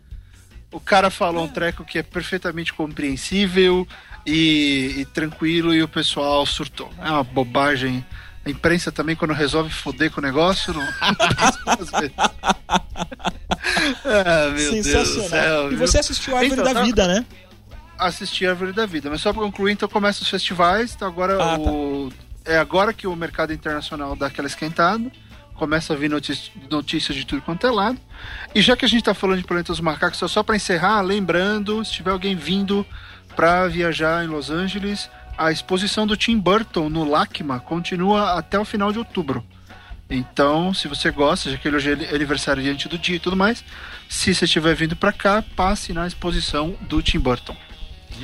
O 0.72 0.80
cara 0.80 1.10
falou 1.10 1.44
um 1.44 1.48
treco 1.48 1.84
que 1.84 1.98
é 1.98 2.02
perfeitamente 2.02 2.72
compreensível 2.72 3.86
e, 4.24 4.94
e 4.98 5.04
tranquilo 5.04 5.74
e 5.74 5.82
o 5.82 5.88
pessoal 5.88 6.46
surtou. 6.46 6.90
É 6.98 7.10
uma 7.10 7.24
bobagem. 7.24 8.04
A 8.44 8.50
imprensa 8.50 8.90
também, 8.90 9.14
quando 9.14 9.34
resolve 9.34 9.70
foder 9.70 10.10
com 10.10 10.20
o 10.20 10.24
negócio, 10.24 10.72
não. 10.72 10.86
Ah, 14.04 14.46
meu 14.50 14.54
Deus 14.54 14.70
do 14.70 14.82
Sensacional. 14.82 15.28
céu. 15.28 15.72
e 15.72 15.76
você 15.76 15.98
assistiu 15.98 16.34
a 16.34 16.38
Árvore 16.40 16.60
Então, 16.60 16.64
da 16.64 16.74
tá- 16.80 16.82
Vida, 16.84 17.06
né? 17.08 17.24
assistir 17.98 18.46
a 18.46 18.50
Árvore 18.50 18.72
da 18.72 18.86
Vida. 18.86 19.10
Mas 19.10 19.20
só 19.20 19.32
pra 19.32 19.42
concluir, 19.42 19.72
então 19.72 19.88
começa 19.88 20.22
os 20.22 20.28
festivais. 20.28 20.94
Então 20.94 21.06
agora 21.06 21.34
Ah, 21.34 21.58
tá. 21.58 21.58
o... 21.58 22.10
é 22.44 22.56
agora 22.56 22.92
que 22.94 23.06
o 23.06 23.14
mercado 23.14 23.52
internacional 23.52 24.16
dá 24.16 24.26
aquela 24.26 24.48
esquentada. 24.48 25.10
Começa 25.54 25.92
a 25.92 25.96
vir 25.96 26.08
notícias, 26.08 26.50
notícias 26.70 27.16
de 27.16 27.26
tudo 27.26 27.42
quanto 27.42 27.66
é 27.66 27.70
lado. 27.70 27.98
E 28.54 28.62
já 28.62 28.74
que 28.74 28.84
a 28.86 28.88
gente 28.88 29.04
tá 29.04 29.12
falando 29.12 29.38
de 29.38 29.44
Planeta 29.44 29.70
dos 29.72 29.80
Macacos, 29.80 30.18
só, 30.18 30.26
só 30.26 30.42
pra 30.42 30.56
encerrar, 30.56 31.02
lembrando, 31.02 31.84
se 31.84 31.92
tiver 31.92 32.10
alguém 32.10 32.34
vindo 32.34 32.86
pra 33.36 33.68
viajar 33.68 34.24
em 34.24 34.28
Los 34.28 34.50
Angeles, 34.50 35.10
a 35.40 35.50
exposição 35.50 36.06
do 36.06 36.16
Tim 36.16 36.38
Burton 36.38 36.88
no 36.90 37.04
LACMA 37.08 37.58
continua 37.60 38.34
até 38.38 38.58
o 38.58 38.64
final 38.64 38.92
de 38.92 38.98
outubro. 38.98 39.44
Então, 40.08 40.72
se 40.74 40.88
você 40.88 41.10
gosta, 41.10 41.50
já 41.50 41.56
que 41.56 41.66
ele 41.68 41.76
hoje 41.76 41.92
é 41.92 42.14
aniversário 42.14 42.62
diante 42.62 42.88
do 42.88 42.98
dia 42.98 43.16
e 43.16 43.20
tudo 43.20 43.36
mais, 43.36 43.64
se 44.08 44.34
você 44.34 44.44
estiver 44.44 44.74
vindo 44.74 44.96
pra 44.96 45.12
cá, 45.12 45.42
passe 45.56 45.92
na 45.92 46.06
exposição 46.06 46.74
do 46.82 47.00
Tim 47.00 47.18
Burton. 47.20 47.56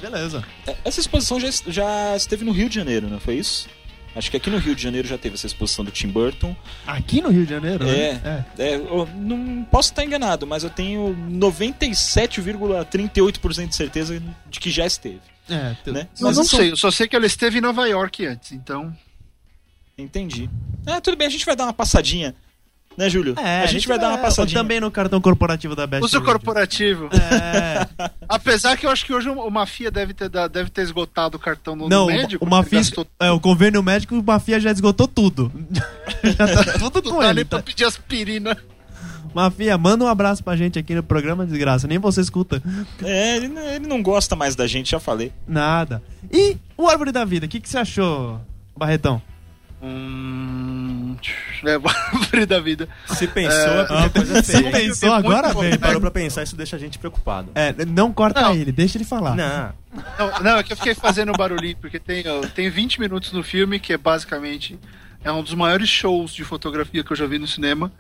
Beleza. 0.00 0.44
É, 0.66 0.74
Essa 0.85 1.00
exposição 1.00 1.38
já, 1.40 1.48
já 1.68 2.16
esteve 2.16 2.44
no 2.44 2.52
Rio 2.52 2.68
de 2.68 2.74
Janeiro, 2.74 3.09
não 3.09 3.18
foi 3.20 3.37
isso? 3.37 3.68
Acho 4.14 4.31
que 4.31 4.37
aqui 4.37 4.50
no 4.50 4.59
Rio 4.59 4.74
de 4.74 4.83
Janeiro 4.83 5.07
já 5.07 5.16
teve 5.16 5.37
essa 5.37 5.46
exposição 5.46 5.85
do 5.85 5.90
Tim 5.90 6.09
Burton. 6.09 6.55
Aqui 6.87 7.20
no 7.22 7.29
Rio 7.31 7.44
de 7.44 7.50
Janeiro, 7.50 7.87
É, 7.88 8.14
né? 8.14 8.44
é, 8.59 8.74
eu 8.74 9.09
não 9.14 9.62
posso 9.70 9.90
estar 9.90 10.05
enganado, 10.05 10.46
mas 10.46 10.64
eu 10.64 10.70
tenho 10.70 11.14
97,38% 11.31 13.68
de 13.68 13.76
certeza 13.76 14.20
de 14.50 14.59
que 14.61 14.70
já 14.70 14.87
esteve. 14.87 15.20
É, 15.49 15.55
é. 15.87 15.91
Né? 15.91 16.09
Mas 16.13 16.21
Mas 16.21 16.37
não 16.37 16.45
isso- 16.45 16.57
sei, 16.57 16.73
eu 16.73 16.77
só 16.77 16.91
sei 16.91 17.07
que 17.09 17.15
ela 17.17 17.27
esteve 17.27 17.59
em 17.59 17.61
Nova 17.61 17.87
York 17.87 18.27
antes, 18.27 18.53
então. 18.53 18.95
Entendi. 19.99 20.51
Ah, 20.87 21.01
tudo 21.01 21.17
bem, 21.17 21.27
a 21.27 21.31
gente 21.31 21.47
vai 21.47 21.57
dar 21.57 21.65
uma 21.65 21.73
passadinha. 21.73 22.35
Né, 22.99 23.11
Júlio? 23.11 23.35
É, 23.39 23.61
a 23.63 23.67
gente 23.67 23.87
vai 23.87 23.99
dar 23.99 24.09
uma 24.09 24.19
é, 24.19 24.23
passadinha. 24.23 24.59
Também 24.59 24.81
no 24.81 24.91
cartão 24.91 25.21
corporativo 25.21 25.77
da 25.77 25.87
Best 25.87 26.03
Usa 26.03 26.17
o 26.17 26.21
Radio. 26.21 26.33
corporativo. 26.33 27.11
É. 27.13 27.87
Apesar 28.27 28.75
que 28.79 28.87
eu 28.87 28.91
acho 28.91 29.05
que 29.05 29.13
hoje 29.13 29.29
o 29.29 29.51
Mafia 29.51 29.91
deve 29.91 30.15
ter, 30.15 30.31
da- 30.31 30.49
deve 30.49 30.71
ter 30.71 30.81
esgotado 30.81 31.37
o 31.37 31.41
cartão 31.41 31.77
no, 31.77 31.91
Não, 31.91 32.07
no 32.07 32.13
médico. 32.13 32.43
o 32.45 32.49
Mafia, 32.49 32.79
gastou 32.79 33.07
é, 33.21 33.31
o 33.31 33.39
convênio 33.39 33.83
médico, 33.83 34.15
o 34.19 34.23
Mafia 34.23 34.59
já 34.59 34.71
esgotou 34.71 35.07
tudo. 35.07 35.53
já 36.25 36.65
tá 36.65 36.73
tudo 36.79 36.91
tudo 36.91 37.11
com 37.11 37.19
dá 37.21 37.29
ele. 37.29 37.45
Tá. 37.45 37.57
pra 37.59 37.63
pedir 37.63 37.85
aspirina. 37.85 38.57
Mafia, 39.37 39.77
manda 39.77 40.03
um 40.03 40.09
abraço 40.09 40.42
pra 40.42 40.57
gente 40.57 40.79
aqui 40.79 40.94
no 40.94 41.03
programa, 41.03 41.44
desgraça. 41.44 41.87
Nem 41.87 41.99
você 41.99 42.22
escuta. 42.22 42.62
É, 43.05 43.37
ele, 43.37 43.49
não- 43.49 43.62
ele 43.68 43.87
não 43.87 44.03
gosta 44.03 44.35
mais 44.35 44.57
da 44.57 44.66
gente, 44.66 44.90
já 44.92 44.99
falei. 44.99 45.31
Nada. 45.46 46.03
E 46.33 46.57
o 46.77 46.88
Árvore 46.88 47.12
da 47.12 47.22
Vida, 47.22 47.44
o 47.44 47.49
que, 47.49 47.61
que 47.61 47.68
você 47.68 47.77
achou, 47.77 48.40
Barretão? 48.77 49.20
Hum. 49.83 51.16
É, 51.64 51.79
o 51.79 51.83
árvore 51.88 52.44
da 52.46 52.61
vida. 52.61 52.87
Se 53.09 53.27
pensou, 53.27 53.81
é 53.81 53.85
porque 53.87 54.11
coisa 54.11 54.42
Se 54.44 54.53
feia. 54.59 54.70
pensou 54.70 55.12
agora, 55.12 55.53
velho? 55.55 55.79
Parou 55.81 56.01
pra 56.01 56.11
pensar, 56.11 56.42
isso 56.42 56.54
deixa 56.54 56.77
a 56.77 56.79
gente 56.79 56.98
preocupado. 56.98 57.50
É, 57.54 57.75
não 57.87 58.13
corta 58.13 58.40
Não. 58.42 58.54
ele, 58.54 58.71
deixa 58.71 58.98
ele 58.98 59.04
falar. 59.04 59.35
Não. 59.35 59.73
Não, 60.19 60.42
não, 60.42 60.58
é 60.58 60.63
que 60.63 60.73
eu 60.73 60.77
fiquei 60.77 60.94
fazendo 60.94 61.33
barulhinho, 61.33 61.77
porque 61.81 61.98
tem, 61.98 62.23
ó, 62.29 62.40
tem 62.54 62.69
20 62.71 63.00
minutos 63.00 63.33
no 63.33 63.42
filme, 63.42 63.81
que 63.81 63.92
é 63.94 63.96
basicamente 63.98 64.79
é 65.27 65.33
um 65.33 65.42
dos 65.42 65.54
maiores 65.54 65.88
shows 65.88 66.33
de 66.33 66.44
fotografia 66.44 67.02
que 67.02 67.10
eu 67.10 67.16
já 67.16 67.27
vi 67.27 67.37
no 67.37 67.48
cinema. 67.48 67.92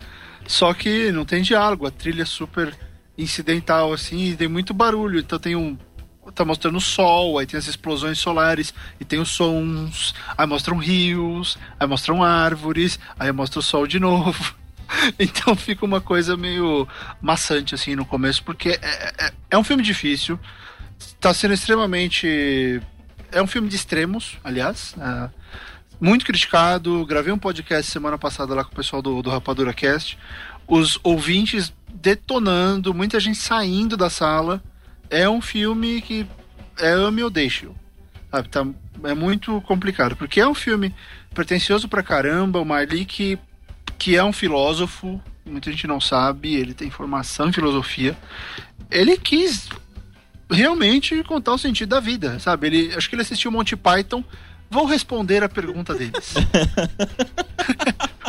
Só 0.46 0.72
que 0.72 1.10
não 1.10 1.24
tem 1.24 1.42
diálogo, 1.42 1.84
a 1.84 1.90
trilha 1.90 2.22
é 2.22 2.24
super 2.24 2.72
incidental, 3.18 3.92
assim, 3.92 4.30
e 4.30 4.36
tem 4.36 4.46
muito 4.46 4.72
barulho. 4.72 5.18
Então 5.18 5.36
tem 5.36 5.56
um. 5.56 5.76
Tá 6.34 6.44
mostrando 6.44 6.78
o 6.78 6.80
sol, 6.80 7.38
aí 7.38 7.46
tem 7.46 7.58
as 7.58 7.66
explosões 7.66 8.18
solares, 8.18 8.72
e 9.00 9.04
tem 9.04 9.18
os 9.20 9.28
sons, 9.28 10.14
aí 10.36 10.46
mostram 10.46 10.76
rios, 10.76 11.56
aí 11.78 11.86
mostram 11.86 12.22
árvores, 12.22 12.98
aí 13.18 13.30
mostra 13.32 13.58
o 13.58 13.62
sol 13.62 13.86
de 13.86 13.98
novo. 13.98 14.54
Então 15.18 15.56
fica 15.56 15.84
uma 15.84 16.00
coisa 16.00 16.36
meio 16.36 16.86
maçante 17.20 17.74
assim 17.74 17.96
no 17.96 18.06
começo, 18.06 18.44
porque 18.44 18.68
é, 18.80 19.14
é, 19.18 19.32
é 19.50 19.58
um 19.58 19.64
filme 19.64 19.82
difícil. 19.82 20.38
tá 21.18 21.34
sendo 21.34 21.54
extremamente. 21.54 22.80
É 23.32 23.42
um 23.42 23.48
filme 23.48 23.68
de 23.68 23.74
extremos, 23.74 24.38
aliás. 24.44 24.94
é, 24.96 25.28
muito 26.00 26.24
criticado. 26.24 27.04
Gravei 27.06 27.32
um 27.32 27.38
podcast 27.38 27.90
semana 27.90 28.18
passada 28.18 28.54
lá 28.54 28.64
com 28.64 28.72
o 28.72 28.76
pessoal 28.76 29.02
do, 29.02 29.22
do 29.22 29.30
Rapadura 29.30 29.72
Cast. 29.72 30.18
Os 30.66 30.98
ouvintes 31.02 31.72
detonando, 31.92 32.92
muita 32.92 33.18
gente 33.18 33.38
saindo 33.38 33.96
da 33.96 34.10
sala. 34.10 34.62
É 35.08 35.28
um 35.28 35.40
filme 35.40 36.00
que 36.02 36.26
é 36.78 36.90
ame 36.90 37.22
ou 37.22 37.30
deixe. 37.30 37.68
Sabe, 38.30 38.48
tá, 38.48 38.66
é 39.04 39.14
muito 39.14 39.60
complicado. 39.62 40.16
Porque 40.16 40.40
é 40.40 40.46
um 40.46 40.54
filme 40.54 40.94
pretencioso 41.32 41.88
pra 41.88 42.02
caramba. 42.02 42.60
O 42.60 42.64
Marli 42.64 43.04
que, 43.04 43.38
que 43.98 44.16
é 44.16 44.24
um 44.24 44.32
filósofo, 44.32 45.20
muita 45.44 45.70
gente 45.70 45.86
não 45.86 46.00
sabe, 46.00 46.54
ele 46.54 46.74
tem 46.74 46.90
formação 46.90 47.48
em 47.48 47.52
filosofia. 47.52 48.16
Ele 48.90 49.16
quis 49.16 49.68
realmente 50.50 51.22
contar 51.24 51.54
o 51.54 51.58
sentido 51.58 51.90
da 51.90 52.00
vida, 52.00 52.38
sabe? 52.38 52.66
Ele, 52.66 52.94
acho 52.94 53.08
que 53.08 53.14
ele 53.14 53.22
assistiu 53.22 53.50
Monty 53.50 53.76
Python. 53.76 54.22
Vou 54.70 54.84
responder 54.84 55.42
a 55.42 55.48
pergunta 55.48 55.94
deles. 55.94 56.34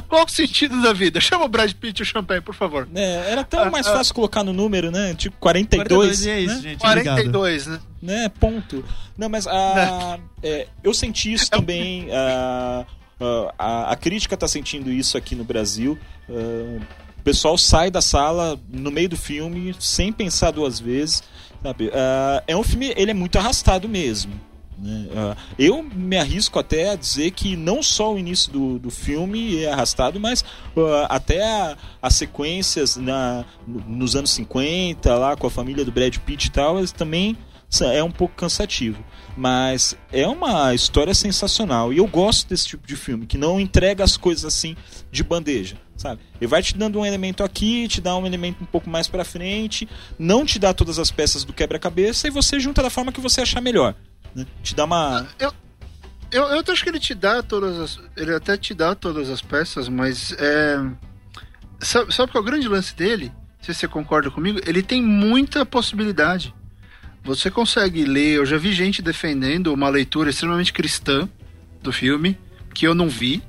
Qual 0.08 0.26
o 0.26 0.30
sentido 0.30 0.82
da 0.82 0.94
vida? 0.94 1.20
Chama 1.20 1.46
o 1.46 1.50
Brad 1.50 1.72
Pitt 1.74 2.00
e 2.00 2.04
o 2.04 2.06
Champanhe, 2.06 2.40
por 2.42 2.56
favor. 2.56 2.88
É, 2.96 3.32
era 3.32 3.44
tão 3.44 3.70
mais 3.70 3.86
Ah, 3.88 3.94
ah. 3.94 3.98
fácil 3.98 4.16
colocar 4.16 4.44
no 4.44 4.54
número, 4.54 4.90
né? 4.90 5.14
Tipo 5.16 5.36
42. 5.38 5.88
42 5.90 6.26
e 6.26 6.30
é 6.30 6.40
isso, 6.40 6.56
né? 6.56 6.62
gente. 6.62 6.86
Obrigado. 6.86 7.16
42, 7.16 7.68
né? 7.68 7.80
né? 8.02 8.30
Ponto. 8.40 8.86
Não, 9.18 9.28
mas 9.28 9.46
a, 9.48 10.18
é, 10.42 10.68
eu 10.84 10.94
senti 10.94 11.34
isso 11.34 11.50
também. 11.52 12.08
a, 12.14 12.86
a, 13.60 13.92
a 13.92 13.96
crítica 13.98 14.38
tá 14.38 14.48
sentindo 14.48 14.90
isso 14.92 15.18
aqui 15.18 15.36
no 15.36 15.44
Brasil. 15.44 15.98
ah, 16.30 16.82
o 17.20 17.24
pessoal 17.28 17.58
sai 17.58 17.92
da 17.92 18.00
sala 18.00 18.58
no 18.70 18.90
meio 18.90 19.10
do 19.10 19.18
filme 19.18 19.76
sem 19.78 20.14
pensar 20.14 20.52
duas 20.52 20.80
vezes. 20.80 21.22
Sabe? 21.62 21.92
Ah, 21.94 22.42
é 22.48 22.56
um 22.56 22.64
filme, 22.64 22.94
ele 22.96 23.12
é 23.12 23.14
muito 23.14 23.38
arrastado 23.38 23.90
mesmo. 23.90 24.40
Né? 24.78 25.08
Ah, 25.16 25.36
eu 25.58 25.82
me 25.84 26.18
arrisco 26.18 26.60
até 26.60 26.92
a 26.92 26.96
dizer 26.96 27.32
que 27.32 27.56
não 27.56 27.82
só 27.82 28.14
o 28.14 28.20
início 28.20 28.52
do, 28.52 28.80
do 28.80 28.90
filme 28.90 29.58
é 29.64 29.72
arrastado, 29.72 30.20
mas 30.20 30.44
ah, 30.78 31.08
até 31.10 31.76
as 32.02 32.14
sequências 32.16 32.96
na, 32.98 33.44
no- 33.68 33.80
nos 33.88 34.16
anos 34.16 34.32
50, 34.32 35.16
lá 35.16 35.36
com 35.36 35.48
a 35.48 35.52
família 35.52 35.84
do 35.84 35.92
Brad 35.92 36.16
Pitt 36.18 36.48
e 36.48 36.52
tal, 36.52 36.86
também 36.88 37.36
é 37.94 38.04
um 38.04 38.12
pouco 38.12 38.36
cansativo. 38.36 39.04
Mas 39.36 39.96
é 40.12 40.28
uma 40.28 40.74
história 40.74 41.14
sensacional. 41.14 41.94
E 41.94 41.98
eu 41.98 42.08
gosto 42.08 42.48
desse 42.50 42.68
tipo 42.68 42.88
de 42.88 42.96
filme, 42.96 43.28
que 43.28 43.38
não 43.38 43.60
entrega 43.60 44.04
as 44.04 44.18
coisas 44.18 44.46
assim 44.46 44.76
de 45.12 45.24
bandeja. 45.24 45.78
Sabe? 45.96 46.22
Ele 46.40 46.48
vai 46.48 46.62
te 46.62 46.78
dando 46.78 47.00
um 47.00 47.06
elemento 47.06 47.44
aqui, 47.44 47.88
te 47.88 48.00
dá 48.00 48.16
um 48.16 48.26
elemento 48.26 48.64
um 48.64 48.68
pouco 48.68 48.88
mais 48.90 49.08
pra 49.08 49.26
frente, 49.26 49.88
não 50.18 50.46
te 50.46 50.60
dá 50.60 50.72
todas 50.72 51.00
as 51.00 51.10
peças 51.10 51.44
do 51.44 51.52
quebra-cabeça 51.54 52.28
e 52.28 52.32
você 52.32 52.60
junta 52.60 52.84
da 52.84 52.90
forma 52.90 53.12
que 53.12 53.20
você 53.20 53.42
achar 53.42 53.62
melhor. 53.62 53.96
Né? 54.36 54.46
Te 54.64 54.76
dá 54.76 54.86
uma. 54.86 55.28
Eu, 56.32 56.44
eu 56.44 56.64
acho 56.68 56.84
que 56.84 56.90
ele 56.90 57.00
te 57.00 57.14
dá 57.14 57.42
todas 57.42 57.80
as. 57.80 58.00
Ele 58.16 58.34
até 58.34 58.58
te 58.58 58.74
dá 58.74 58.94
todas 58.94 59.30
as 59.30 59.42
peças, 59.42 59.88
mas 59.88 60.34
é. 60.34 60.78
Sabe, 61.80 62.14
sabe 62.14 62.32
qual 62.32 62.44
é 62.44 62.48
o 62.48 62.50
grande 62.50 62.68
lance 62.68 62.96
dele? 62.96 63.32
Se 63.62 63.74
você 63.74 63.88
concorda 63.88 64.30
comigo. 64.30 64.60
Ele 64.66 64.82
tem 64.82 65.02
muita 65.02 65.66
possibilidade. 65.66 66.54
Você 67.24 67.52
consegue 67.52 68.06
ler. 68.06 68.36
Eu 68.38 68.46
já 68.46 68.58
vi 68.58 68.72
gente 68.72 69.02
defendendo 69.02 69.74
uma 69.74 69.90
leitura 69.90 70.30
extremamente 70.30 70.74
cristã 70.74 71.28
do 71.82 71.92
filme, 71.92 72.38
que 72.74 72.88
eu 72.88 72.96
não 72.96 73.10
vi. 73.10 73.42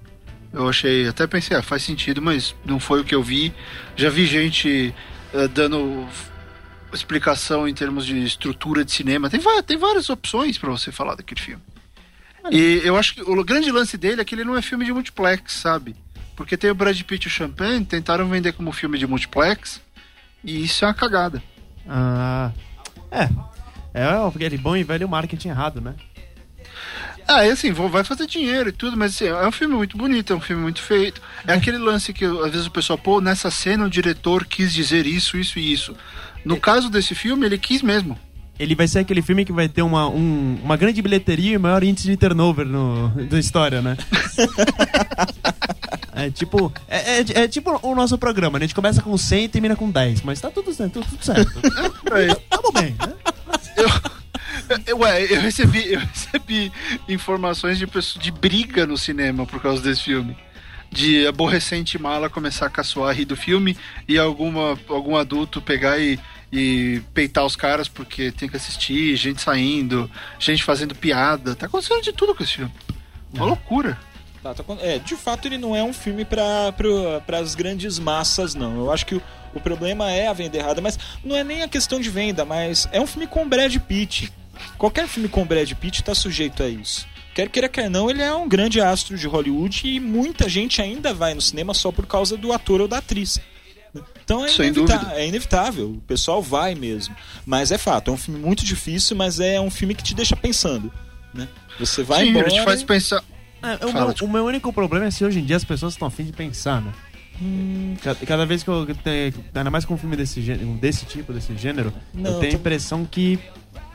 Eu 0.53 0.69
achei. 0.69 1.09
Até 1.09 1.27
pensei, 1.27 1.57
ah, 1.57 1.63
faz 1.63 1.83
sentido, 1.83 2.23
mas 2.23 2.55
não 2.65 2.81
foi 2.81 3.01
o 3.01 3.05
que 3.05 3.15
eu 3.15 3.23
vi. 3.23 3.53
Já 3.97 4.09
vi 4.09 4.27
gente 4.27 4.95
eh, 5.33 5.49
dando 5.49 6.07
explicação 6.93 7.69
em 7.69 7.75
termos 7.75 8.07
de 8.07 8.23
estrutura 8.25 8.85
de 8.85 8.93
cinema. 8.93 9.29
Tem, 9.31 9.41
tem 9.63 9.77
várias 9.77 10.09
opções 10.09 10.59
pra 10.59 10.71
você 10.71 10.91
falar 10.91 11.15
daquele 11.15 11.41
filme. 11.41 11.63
E 12.51 12.81
eu 12.85 12.97
acho 12.97 13.15
que 13.15 13.23
o 13.23 13.45
grande 13.45 13.71
lance 13.71 13.97
dele 13.97 14.21
é 14.21 14.25
que 14.25 14.35
ele 14.35 14.45
não 14.45 14.57
é 14.57 14.63
filme 14.63 14.85
de 14.85 14.93
multiplex, 14.93 15.53
sabe? 15.55 15.95
Porque 16.35 16.57
tem 16.57 16.71
o 16.71 16.75
Brad 16.75 17.01
Pitt 17.03 17.25
e 17.25 17.29
o 17.29 17.31
Champagne, 17.31 17.85
tentaram 17.85 18.29
vender 18.29 18.53
como 18.53 18.73
filme 18.73 18.97
de 18.97 19.07
multiplex, 19.07 19.81
e 20.43 20.65
isso 20.65 20.85
é 20.85 20.89
uma 20.89 20.95
cagada. 20.95 21.43
Ah, 21.87 22.53
é. 23.11 23.29
É 23.93 24.05
aquele 24.05 24.57
bom 24.57 24.77
e 24.77 24.85
velho 24.85 25.09
marketing 25.09 25.49
errado, 25.49 25.81
né? 25.81 25.95
Ah, 27.27 27.45
e 27.45 27.51
assim, 27.51 27.73
vai 27.73 28.05
fazer 28.05 28.27
dinheiro 28.27 28.71
e 28.71 28.73
tudo, 28.73 28.97
mas 28.97 29.15
assim, 29.15 29.27
é 29.27 29.47
um 29.47 29.53
filme 29.53 29.75
muito 29.75 29.99
bonito, 29.99 30.33
é 30.33 30.37
um 30.37 30.41
filme 30.41 30.63
muito 30.63 30.81
feito. 30.81 31.21
É 31.47 31.53
aquele 31.53 31.77
lance 31.77 32.13
que 32.13 32.25
às 32.25 32.51
vezes 32.51 32.67
o 32.67 32.71
pessoal, 32.71 32.99
pô, 32.99 33.21
nessa 33.21 33.51
cena 33.51 33.85
o 33.85 33.91
diretor 33.91 34.47
quis 34.47 34.73
dizer 34.73 35.07
isso, 35.07 35.37
isso 35.37 35.59
e 35.59 35.73
isso. 35.73 35.95
No 36.49 36.61
caso 36.61 36.89
desse 36.89 37.15
filme, 37.15 37.45
ele 37.47 37.59
quis 37.59 37.83
mesmo. 37.83 38.19
Ele 38.59 38.75
vai 38.75 38.89
ser 38.89 39.01
aquele 39.01 39.23
filme 39.23 39.45
que 39.45 39.53
vai 39.53 39.69
ter 39.69 39.83
uma, 39.83 40.09
um- 40.09 40.59
uma 40.65 40.77
grande 40.77 41.01
bilheteria 41.01 41.55
e 41.55 41.59
maior 41.59 41.85
índice 41.85 42.09
de 42.09 42.17
turnover 42.17 42.67
no, 42.67 43.09
da 43.31 43.39
história, 43.39 43.81
né? 43.81 43.97
é 46.15 46.31
tipo. 46.31 46.73
É, 46.89 47.21
é- 47.21 47.43
é 47.45 47.49
tipo 47.49 47.79
o 47.87 47.95
nosso 47.95 48.19
programa, 48.19 48.59
né? 48.59 48.65
A 48.65 48.67
gente 48.67 48.75
começa 48.75 49.01
com 49.03 49.17
100 49.17 49.45
e 49.45 49.49
termina 49.49 49.77
com 49.77 49.91
10, 49.91 50.23
mas 50.23 50.41
tá 50.41 50.51
tudo, 50.51 50.73
certo, 50.73 51.01
tudo 51.03 51.25
certo. 51.25 51.53
Aí, 52.13 52.35
Tamo 52.51 52.73
bem, 52.73 52.97
né? 52.99 53.13
eu, 54.87 54.99
ué, 54.99 55.25
eu 55.25 55.41
recebi, 55.41 55.93
eu 55.93 56.01
recebi 56.01 56.73
informações 57.09 57.79
de, 57.79 57.87
pessoas, 57.87 58.23
de 58.23 58.31
briga 58.31 58.87
no 58.87 58.97
cinema 58.97 59.47
por 59.47 59.61
causa 59.61 59.83
desse 59.83 60.03
filme. 60.03 60.37
De 60.91 61.27
aborrecente 61.27 61.99
mala 61.99 62.31
começar 62.31 62.67
a 62.67 62.71
caçoar 62.71 63.15
rir 63.15 63.27
do 63.27 63.37
filme 63.37 63.77
e 64.09 64.19
alguma, 64.19 64.77
algum 64.89 65.17
adulto 65.17 65.61
pegar 65.61 65.99
e, 65.99 66.19
e 66.53 67.03
peitar 67.13 67.45
os 67.45 67.57
caras 67.57 67.89
porque 67.89 68.33
tem 68.33 68.49
que 68.49 68.57
assistir, 68.57 69.17
gente 69.17 69.41
saindo, 69.41 70.11
gente 70.39 70.65
fazendo 70.65 70.95
piada. 70.95 71.55
Tá 71.55 71.67
acontecendo 71.67 72.03
de 72.03 72.13
tudo 72.13 72.35
com 72.35 72.43
esse 72.43 72.55
filme. 72.55 72.73
Uma 73.33 73.47
loucura. 73.47 73.99
Tá, 74.43 74.55
tá 74.55 74.65
é, 74.81 74.99
de 74.99 75.17
fato 75.17 75.47
ele 75.47 75.59
não 75.59 75.75
é 75.75 75.83
um 75.83 75.93
filme 75.93 76.25
para 76.25 77.23
as 77.39 77.55
grandes 77.55 77.99
massas, 77.99 78.55
não. 78.55 78.77
Eu 78.77 78.93
acho 78.93 79.05
que 79.05 79.17
o, 79.17 79.23
o 79.55 79.61
problema 79.61 80.11
é 80.11 80.27
a 80.29 80.33
venda 80.33 80.57
errada, 80.57 80.81
mas 80.81 80.99
não 81.23 81.37
é 81.37 81.45
nem 81.45 81.63
a 81.63 81.69
questão 81.69 82.01
de 82.01 82.09
venda, 82.09 82.45
mas 82.45 82.89
é 82.93 83.01
um 83.01 83.07
filme 83.07 83.27
com 83.27 83.49
Brad 83.49 83.77
Pitt. 83.77 84.33
Qualquer 84.77 85.07
filme 85.07 85.29
com 85.29 85.45
Brad 85.45 85.71
Pitt 85.75 86.03
tá 86.03 86.15
sujeito 86.15 86.63
a 86.63 86.69
isso. 86.69 87.07
Quer 87.35 87.49
queira, 87.49 87.69
quer 87.69 87.89
não, 87.89 88.11
ele 88.11 88.23
é 88.23 88.35
um 88.35 88.49
grande 88.49 88.81
astro 88.81 89.17
de 89.17 89.27
Hollywood 89.29 89.87
e 89.87 90.01
muita 90.01 90.49
gente 90.49 90.83
ainda 90.83 91.15
vai 91.15 91.35
no 91.35 91.41
cinema 91.41 91.73
só 91.73 91.93
por 91.93 92.05
causa 92.05 92.37
do 92.37 92.53
ator 92.53 92.81
ou 92.81 92.89
da 92.89 92.99
atriz. 92.99 93.41
Então 94.25 94.45
é, 94.45 94.53
inevita- 94.55 95.13
é 95.15 95.27
inevitável, 95.27 95.91
o 95.93 96.01
pessoal 96.03 96.43
vai 96.43 96.75
mesmo. 96.75 97.15
Mas 97.47 97.73
é 97.73 97.79
fato, 97.79 98.11
é 98.11 98.15
um 98.15 98.17
filme 98.17 98.39
muito 98.41 98.65
difícil, 98.65 99.17
mas 99.17 99.41
é 99.41 99.61
um 99.61 99.71
filme 99.71 99.95
que 99.95 100.03
te 100.03 100.15
deixa 100.15 100.37
pensando. 100.37 100.93
Né? 101.35 101.49
Você 101.79 102.03
vai 102.03 102.25
Sim, 102.25 102.31
embora. 102.31 102.49
ele 102.49 102.59
te 102.59 102.65
faz 102.65 102.83
pensar. 102.83 103.23
É, 103.63 103.75
o, 103.85 103.91
Fala, 103.93 104.15
meu, 104.19 104.29
o 104.29 104.33
meu 104.33 104.45
único 104.45 104.73
problema 104.73 105.07
é 105.07 105.11
se 105.11 105.25
hoje 105.25 105.41
em 105.41 105.45
dia 105.45 105.57
as 105.57 105.65
pessoas 105.65 105.95
estão 105.95 106.07
afim 106.09 106.25
de 106.25 106.33
pensar, 106.33 106.81
né? 106.81 106.93
Cada, 108.03 108.27
cada 108.27 108.47
vez 108.47 108.63
que 108.65 108.69
eu 108.71 108.87
tenho. 109.03 109.33
Ainda 109.55 109.71
mais 109.71 109.85
com 109.85 109.95
um 109.95 109.99
filme 109.99 110.17
desse, 110.17 110.43
gênero, 110.43 110.73
desse 110.75 111.05
tipo, 111.07 111.33
desse 111.33 111.57
gênero, 111.57 111.93
Não, 112.13 112.33
eu 112.33 112.39
tenho 112.41 112.53
a 112.53 112.55
tô- 112.57 112.61
impressão 112.61 113.05
que. 113.05 113.39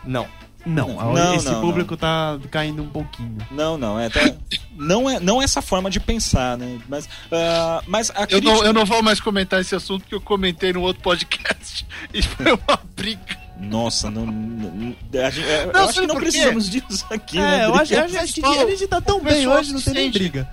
Não. 0.05 0.25
Não, 0.65 0.99
a- 0.99 1.05
Não, 1.13 1.35
esse 1.35 1.45
não, 1.45 1.59
público 1.61 1.97
tá 1.97 2.39
caindo 2.49 2.83
um 2.83 2.87
pouquinho. 2.89 3.37
Não, 3.51 3.77
não, 3.77 3.99
é 3.99 4.05
até- 4.07 4.35
não 4.77 5.09
é 5.09 5.19
não 5.19 5.41
essa 5.41 5.61
forma 5.61 5.89
de 5.89 5.99
pensar, 5.99 6.57
né? 6.57 6.79
Mas, 6.87 7.09
ah, 7.31 7.81
mas 7.85 8.09
a 8.11 8.21
Eu 8.29 8.39
não, 8.41 8.51
crítica- 8.51 8.65
eu 8.67 8.73
não 8.73 8.85
vou 8.85 9.03
mais 9.03 9.19
comentar 9.19 9.59
esse 9.59 9.75
assunto 9.75 10.05
que 10.05 10.15
eu 10.15 10.21
comentei 10.21 10.71
no 10.73 10.81
outro 10.81 11.01
podcast. 11.03 11.85
E 12.13 12.21
foi 12.21 12.45
uma 12.53 12.79
briga. 12.95 13.37
Nossa, 13.59 14.09
não, 14.09 14.25
não- 14.25 14.95
a 15.25 15.29
gente- 15.29 15.47
é, 15.47 15.63
eu 15.65 15.73
Não, 15.73 15.89
acho 15.89 16.01
que 16.01 16.07
não 16.07 16.15
precisamos 16.15 16.69
disso 16.69 17.05
aqui, 17.09 17.37
né? 17.37 17.61
É, 17.61 17.65
eu 17.65 17.75
Adri? 17.75 17.81
acho, 17.81 17.93
eu 18.15 18.21
acho 18.21 18.33
que 18.33 18.45
a 18.45 18.65
gente 18.67 18.87
tá 18.87 18.99
tão 19.01 19.21
bem 19.21 19.47
hoje, 19.47 19.73
não 19.73 19.81
tem 19.81 19.93
nem 19.93 20.11
briga. 20.11 20.47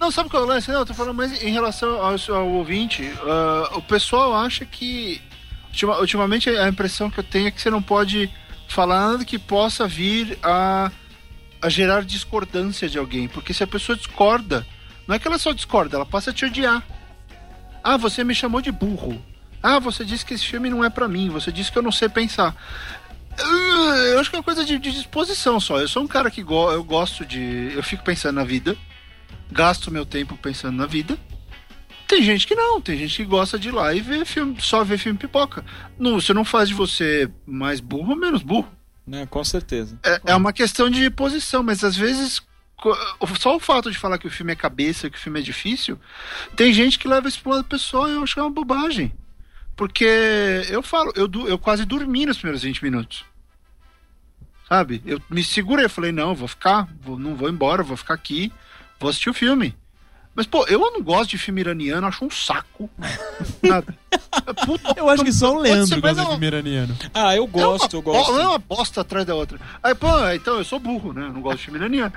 Não, 0.00 0.10
sabe 0.10 0.28
qual 0.28 0.42
é 0.42 0.46
o 0.46 0.48
lance? 0.48 0.70
Não, 0.70 0.80
eu 0.80 0.86
tô 0.86 0.94
falando 0.94 1.14
mais 1.16 1.42
em 1.42 1.50
relação 1.52 1.90
ao, 2.02 2.16
ao 2.36 2.48
ouvinte. 2.50 3.10
ah, 3.24 3.70
o 3.74 3.82
pessoal 3.82 4.34
acha 4.34 4.64
que. 4.64 5.20
ultima- 5.68 5.98
ultimamente 5.98 6.48
a 6.50 6.68
impressão 6.68 7.08
que 7.10 7.18
eu 7.18 7.24
tenho 7.24 7.48
é 7.48 7.50
que 7.50 7.60
você 7.60 7.70
não 7.70 7.82
pode 7.82 8.30
falar 8.74 9.12
nada 9.12 9.24
que 9.24 9.38
possa 9.38 9.86
vir 9.86 10.38
a, 10.42 10.90
a 11.62 11.68
gerar 11.68 12.04
discordância 12.04 12.88
de 12.88 12.98
alguém. 12.98 13.28
Porque 13.28 13.54
se 13.54 13.62
a 13.62 13.66
pessoa 13.66 13.96
discorda, 13.96 14.66
não 15.06 15.14
é 15.14 15.18
que 15.18 15.26
ela 15.26 15.38
só 15.38 15.52
discorda, 15.52 15.96
ela 15.96 16.06
passa 16.06 16.30
a 16.30 16.34
te 16.34 16.44
odiar. 16.44 16.82
Ah, 17.82 17.96
você 17.96 18.24
me 18.24 18.34
chamou 18.34 18.60
de 18.60 18.72
burro. 18.72 19.22
Ah, 19.62 19.78
você 19.78 20.04
disse 20.04 20.24
que 20.24 20.34
esse 20.34 20.46
filme 20.46 20.68
não 20.68 20.84
é 20.84 20.90
pra 20.90 21.08
mim. 21.08 21.30
Você 21.30 21.52
disse 21.52 21.70
que 21.70 21.78
eu 21.78 21.82
não 21.82 21.92
sei 21.92 22.08
pensar. 22.08 22.54
Ah, 23.38 23.96
Eu 24.12 24.20
acho 24.20 24.30
que 24.30 24.36
é 24.36 24.38
uma 24.38 24.44
coisa 24.44 24.64
de, 24.64 24.78
de 24.78 24.92
disposição 24.92 25.58
só. 25.60 25.80
Eu 25.80 25.88
sou 25.88 26.02
um 26.02 26.06
cara 26.06 26.30
que 26.30 26.42
go 26.42 26.70
eu 26.70 26.84
gosto 26.84 27.24
de. 27.24 27.72
Eu 27.74 27.82
fico 27.82 28.04
pensando 28.04 28.36
na 28.36 28.44
vida 28.44 28.76
gasto 29.50 29.90
meu 29.90 30.04
tempo 30.04 30.36
pensando 30.36 30.76
na 30.76 30.86
vida. 30.86 31.16
Tem 32.06 32.22
gente 32.22 32.46
que 32.46 32.54
não, 32.54 32.80
tem 32.80 32.98
gente 32.98 33.16
que 33.16 33.24
gosta 33.24 33.58
de 33.58 33.68
ir 33.68 33.72
lá 33.72 33.94
e 33.94 34.00
ver 34.00 34.24
filme, 34.24 34.56
só 34.60 34.84
ver 34.84 34.98
filme 34.98 35.18
pipoca. 35.18 35.64
Não, 35.98 36.18
isso 36.18 36.34
não 36.34 36.44
faz 36.44 36.68
de 36.68 36.74
você 36.74 37.30
mais 37.46 37.80
burro 37.80 38.10
ou 38.10 38.16
menos 38.16 38.42
burro. 38.42 38.70
Né, 39.06 39.26
com 39.26 39.42
certeza. 39.44 39.98
É, 40.04 40.20
é 40.26 40.34
uma 40.34 40.52
questão 40.52 40.88
de 40.90 41.08
posição, 41.10 41.62
mas 41.62 41.82
às 41.84 41.96
vezes 41.96 42.42
só 43.38 43.56
o 43.56 43.60
fato 43.60 43.90
de 43.90 43.98
falar 43.98 44.18
que 44.18 44.26
o 44.26 44.30
filme 44.30 44.52
é 44.52 44.56
cabeça, 44.56 45.08
que 45.08 45.16
o 45.16 45.20
filme 45.20 45.40
é 45.40 45.42
difícil, 45.42 45.98
tem 46.56 46.72
gente 46.72 46.98
que 46.98 47.08
leva 47.08 47.28
isso 47.28 47.40
pro 47.40 47.52
lado 47.52 47.64
pessoal 47.64 48.08
e 48.08 48.12
eu 48.12 48.22
acho 48.22 48.34
que 48.34 48.40
é 48.40 48.42
uma 48.42 48.50
bobagem. 48.50 49.12
Porque 49.76 50.04
eu 50.68 50.82
falo, 50.82 51.12
eu, 51.16 51.28
eu 51.48 51.58
quase 51.58 51.84
dormi 51.84 52.26
nos 52.26 52.36
primeiros 52.36 52.62
20 52.62 52.82
minutos. 52.82 53.24
sabe? 54.68 55.02
Eu 55.06 55.20
me 55.30 55.42
segurei, 55.44 55.88
falei, 55.88 56.12
não, 56.12 56.34
vou 56.34 56.48
ficar, 56.48 56.88
vou- 57.00 57.18
não 57.18 57.34
vou 57.34 57.48
embora, 57.48 57.82
vou 57.82 57.96
ficar 57.96 58.14
aqui, 58.14 58.52
vou 58.98 59.08
assistir 59.10 59.30
o 59.30 59.34
filme. 59.34 59.74
Mas, 60.34 60.46
pô, 60.46 60.66
eu 60.66 60.80
não 60.80 61.00
gosto 61.00 61.30
de 61.30 61.38
filme 61.38 61.60
iraniano, 61.60 62.06
acho 62.06 62.24
um 62.24 62.30
saco. 62.30 62.90
Sabe? 63.66 63.94
Puta, 64.66 64.94
Eu 64.96 65.08
acho 65.08 65.24
que 65.24 65.32
só 65.32 65.54
o 65.54 65.60
Leandro 65.60 66.00
gosta 66.00 66.22
de 66.22 66.28
filme 66.28 66.46
iraniano. 66.46 66.96
Ah, 67.12 67.36
eu 67.36 67.46
gosto, 67.46 67.94
é 67.94 67.98
eu 67.98 68.02
gosto. 68.02 68.32
É 68.38 68.46
uma 68.48 68.58
bosta 68.58 69.00
atrás 69.00 69.24
da 69.24 69.34
outra. 69.34 69.60
Aí, 69.82 69.94
pô, 69.94 70.08
então 70.30 70.58
eu 70.58 70.64
sou 70.64 70.80
burro, 70.80 71.12
né? 71.12 71.26
Eu 71.26 71.32
não 71.32 71.40
gosto 71.40 71.58
de 71.58 71.64
filme 71.64 71.78
iraniano. 71.78 72.12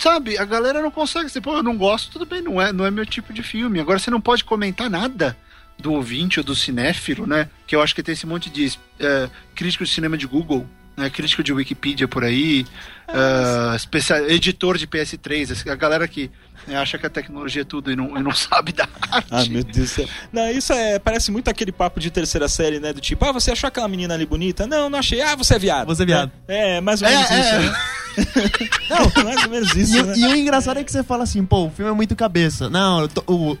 Sabe, 0.00 0.36
a 0.36 0.44
galera 0.44 0.82
não 0.82 0.90
consegue. 0.90 1.28
Você, 1.28 1.40
pô, 1.40 1.56
eu 1.56 1.62
não 1.62 1.76
gosto, 1.76 2.10
tudo 2.10 2.26
bem, 2.26 2.42
não 2.42 2.60
é, 2.60 2.72
não 2.72 2.84
é 2.84 2.90
meu 2.90 3.06
tipo 3.06 3.32
de 3.32 3.42
filme. 3.42 3.78
Agora 3.78 3.98
você 3.98 4.10
não 4.10 4.20
pode 4.20 4.42
comentar 4.44 4.90
nada 4.90 5.36
do 5.78 5.92
ouvinte 5.92 6.38
ou 6.40 6.44
do 6.44 6.54
cinéfilo, 6.54 7.26
né? 7.26 7.48
Que 7.66 7.76
eu 7.76 7.82
acho 7.82 7.94
que 7.94 8.02
tem 8.02 8.12
esse 8.12 8.26
monte 8.26 8.50
de 8.50 8.76
é, 8.98 9.28
crítico 9.54 9.84
de 9.84 9.90
cinema 9.90 10.16
de 10.16 10.26
Google. 10.26 10.66
Né, 10.96 11.10
crítico 11.10 11.42
de 11.42 11.52
Wikipedia 11.52 12.06
por 12.06 12.22
aí, 12.22 12.64
é, 13.08 13.74
especial, 13.74 14.20
editor 14.30 14.78
de 14.78 14.86
PS3, 14.86 15.50
essa- 15.50 15.72
a 15.72 15.74
galera 15.74 16.06
que 16.06 16.30
né, 16.68 16.76
acha 16.76 16.96
que 16.96 17.04
a 17.04 17.10
tecnologia 17.10 17.62
é 17.62 17.64
tudo 17.64 17.90
e 17.90 17.96
não, 17.96 18.16
e 18.16 18.22
não 18.22 18.30
sabe 18.34 18.72
da 18.72 18.88
arte. 19.10 19.26
Ah, 19.28 19.44
meu 19.46 19.64
Deus 19.64 19.76
do 19.76 19.86
céu. 19.88 20.08
Não, 20.32 20.48
isso 20.50 20.72
é, 20.72 21.00
parece 21.00 21.32
muito 21.32 21.48
aquele 21.48 21.72
papo 21.72 21.98
de 21.98 22.12
terceira 22.12 22.46
série, 22.48 22.78
né? 22.78 22.92
Do 22.92 23.00
tipo, 23.00 23.24
ah, 23.24 23.32
você 23.32 23.50
achou 23.50 23.66
aquela 23.66 23.88
menina 23.88 24.14
ali 24.14 24.24
bonita? 24.24 24.68
Não, 24.68 24.88
não 24.88 25.00
achei. 25.00 25.20
Ah, 25.20 25.34
você 25.34 25.54
é 25.56 25.58
viado. 25.58 25.86
Você 25.88 26.04
é 26.04 26.06
viado. 26.06 26.30
É, 26.46 26.76
é 26.76 26.80
mais 26.80 27.02
ou 27.02 27.08
É, 27.08 27.10
menos 27.10 27.30
é, 27.30 27.40
isso, 27.40 27.54
é. 27.54 27.58
né? 27.58 27.74
Não, 28.90 29.24
mais 29.24 29.42
ou 29.44 29.50
menos 29.50 29.74
isso, 29.74 29.96
E, 29.96 30.02
né? 30.02 30.12
o- 30.12 30.16
e 30.16 30.26
o 30.26 30.36
engraçado 30.36 30.78
é 30.78 30.84
que 30.84 30.92
você 30.92 31.02
fala 31.02 31.24
assim, 31.24 31.44
pô, 31.44 31.64
o 31.66 31.70
filme 31.70 31.90
é 31.90 31.94
muito 31.94 32.14
cabeça. 32.14 32.70
Não, 32.70 33.00
eu 33.00 33.08
tô- 33.08 33.24
o, 33.26 33.58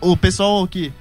o 0.00 0.16
pessoal 0.16 0.66
que. 0.66 0.92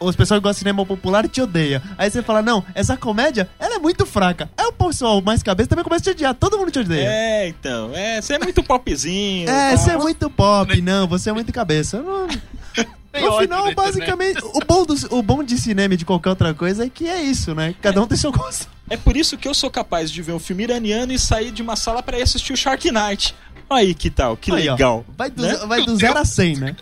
Os 0.00 0.16
pessoal 0.16 0.40
que 0.40 0.44
gostam 0.44 0.54
de 0.54 0.58
cinema 0.60 0.84
popular 0.86 1.28
te 1.28 1.40
odeia. 1.40 1.82
Aí 1.96 2.10
você 2.10 2.22
fala, 2.22 2.42
não, 2.42 2.64
essa 2.74 2.96
comédia, 2.96 3.48
ela 3.58 3.76
é 3.76 3.78
muito 3.78 4.04
fraca. 4.06 4.50
Aí 4.56 4.66
o 4.66 4.72
pessoal 4.72 5.20
mais 5.20 5.42
cabeça 5.42 5.68
também 5.68 5.84
começa 5.84 6.02
a 6.02 6.04
te 6.04 6.10
odiar. 6.10 6.34
Todo 6.34 6.58
mundo 6.58 6.70
te 6.70 6.78
odeia. 6.80 7.08
É, 7.08 7.48
então. 7.48 7.90
É, 7.94 8.20
você 8.20 8.34
é 8.34 8.38
muito 8.38 8.62
popzinho. 8.62 9.48
É, 9.48 9.76
você 9.76 9.90
é 9.92 9.96
muito 9.96 10.28
pop, 10.30 10.80
não, 10.80 11.06
você 11.06 11.30
é 11.30 11.32
muito 11.32 11.52
cabeça. 11.52 12.02
Não- 12.02 12.26
no 13.20 13.38
final, 13.38 13.74
basicamente, 13.74 14.40
o 14.44 14.60
bom, 14.66 14.84
do, 14.84 14.94
o 15.10 15.22
bom 15.22 15.42
de 15.42 15.58
cinema 15.58 15.94
e 15.94 15.96
de 15.96 16.04
qualquer 16.04 16.30
outra 16.30 16.54
coisa 16.54 16.84
é 16.84 16.88
que 16.88 17.08
é 17.08 17.20
isso, 17.22 17.54
né? 17.54 17.74
Cada 17.82 18.00
um 18.00 18.06
tem 18.06 18.16
seu 18.16 18.30
gosto. 18.30 18.68
É 18.90 18.96
por 18.96 19.16
isso 19.16 19.36
que 19.36 19.48
eu 19.48 19.54
sou 19.54 19.70
capaz 19.70 20.10
de 20.10 20.22
ver 20.22 20.32
um 20.32 20.38
filme 20.38 20.62
iraniano 20.64 21.12
e 21.12 21.18
sair 21.18 21.50
de 21.50 21.62
uma 21.62 21.76
sala 21.76 22.02
pra 22.02 22.18
ir 22.18 22.22
assistir 22.22 22.52
o 22.52 22.56
Shark 22.56 22.90
Night. 22.90 23.34
Aí, 23.68 23.94
que 23.94 24.08
tal? 24.08 24.36
Que 24.36 24.50
Aí, 24.52 24.68
ó, 24.68 24.72
legal. 24.72 25.04
vai 25.16 25.30
do, 25.30 25.42
né? 25.42 25.56
vai 25.66 25.84
do 25.84 25.94
0 25.96 26.18
a 26.18 26.24
100, 26.24 26.56
né? 26.56 26.76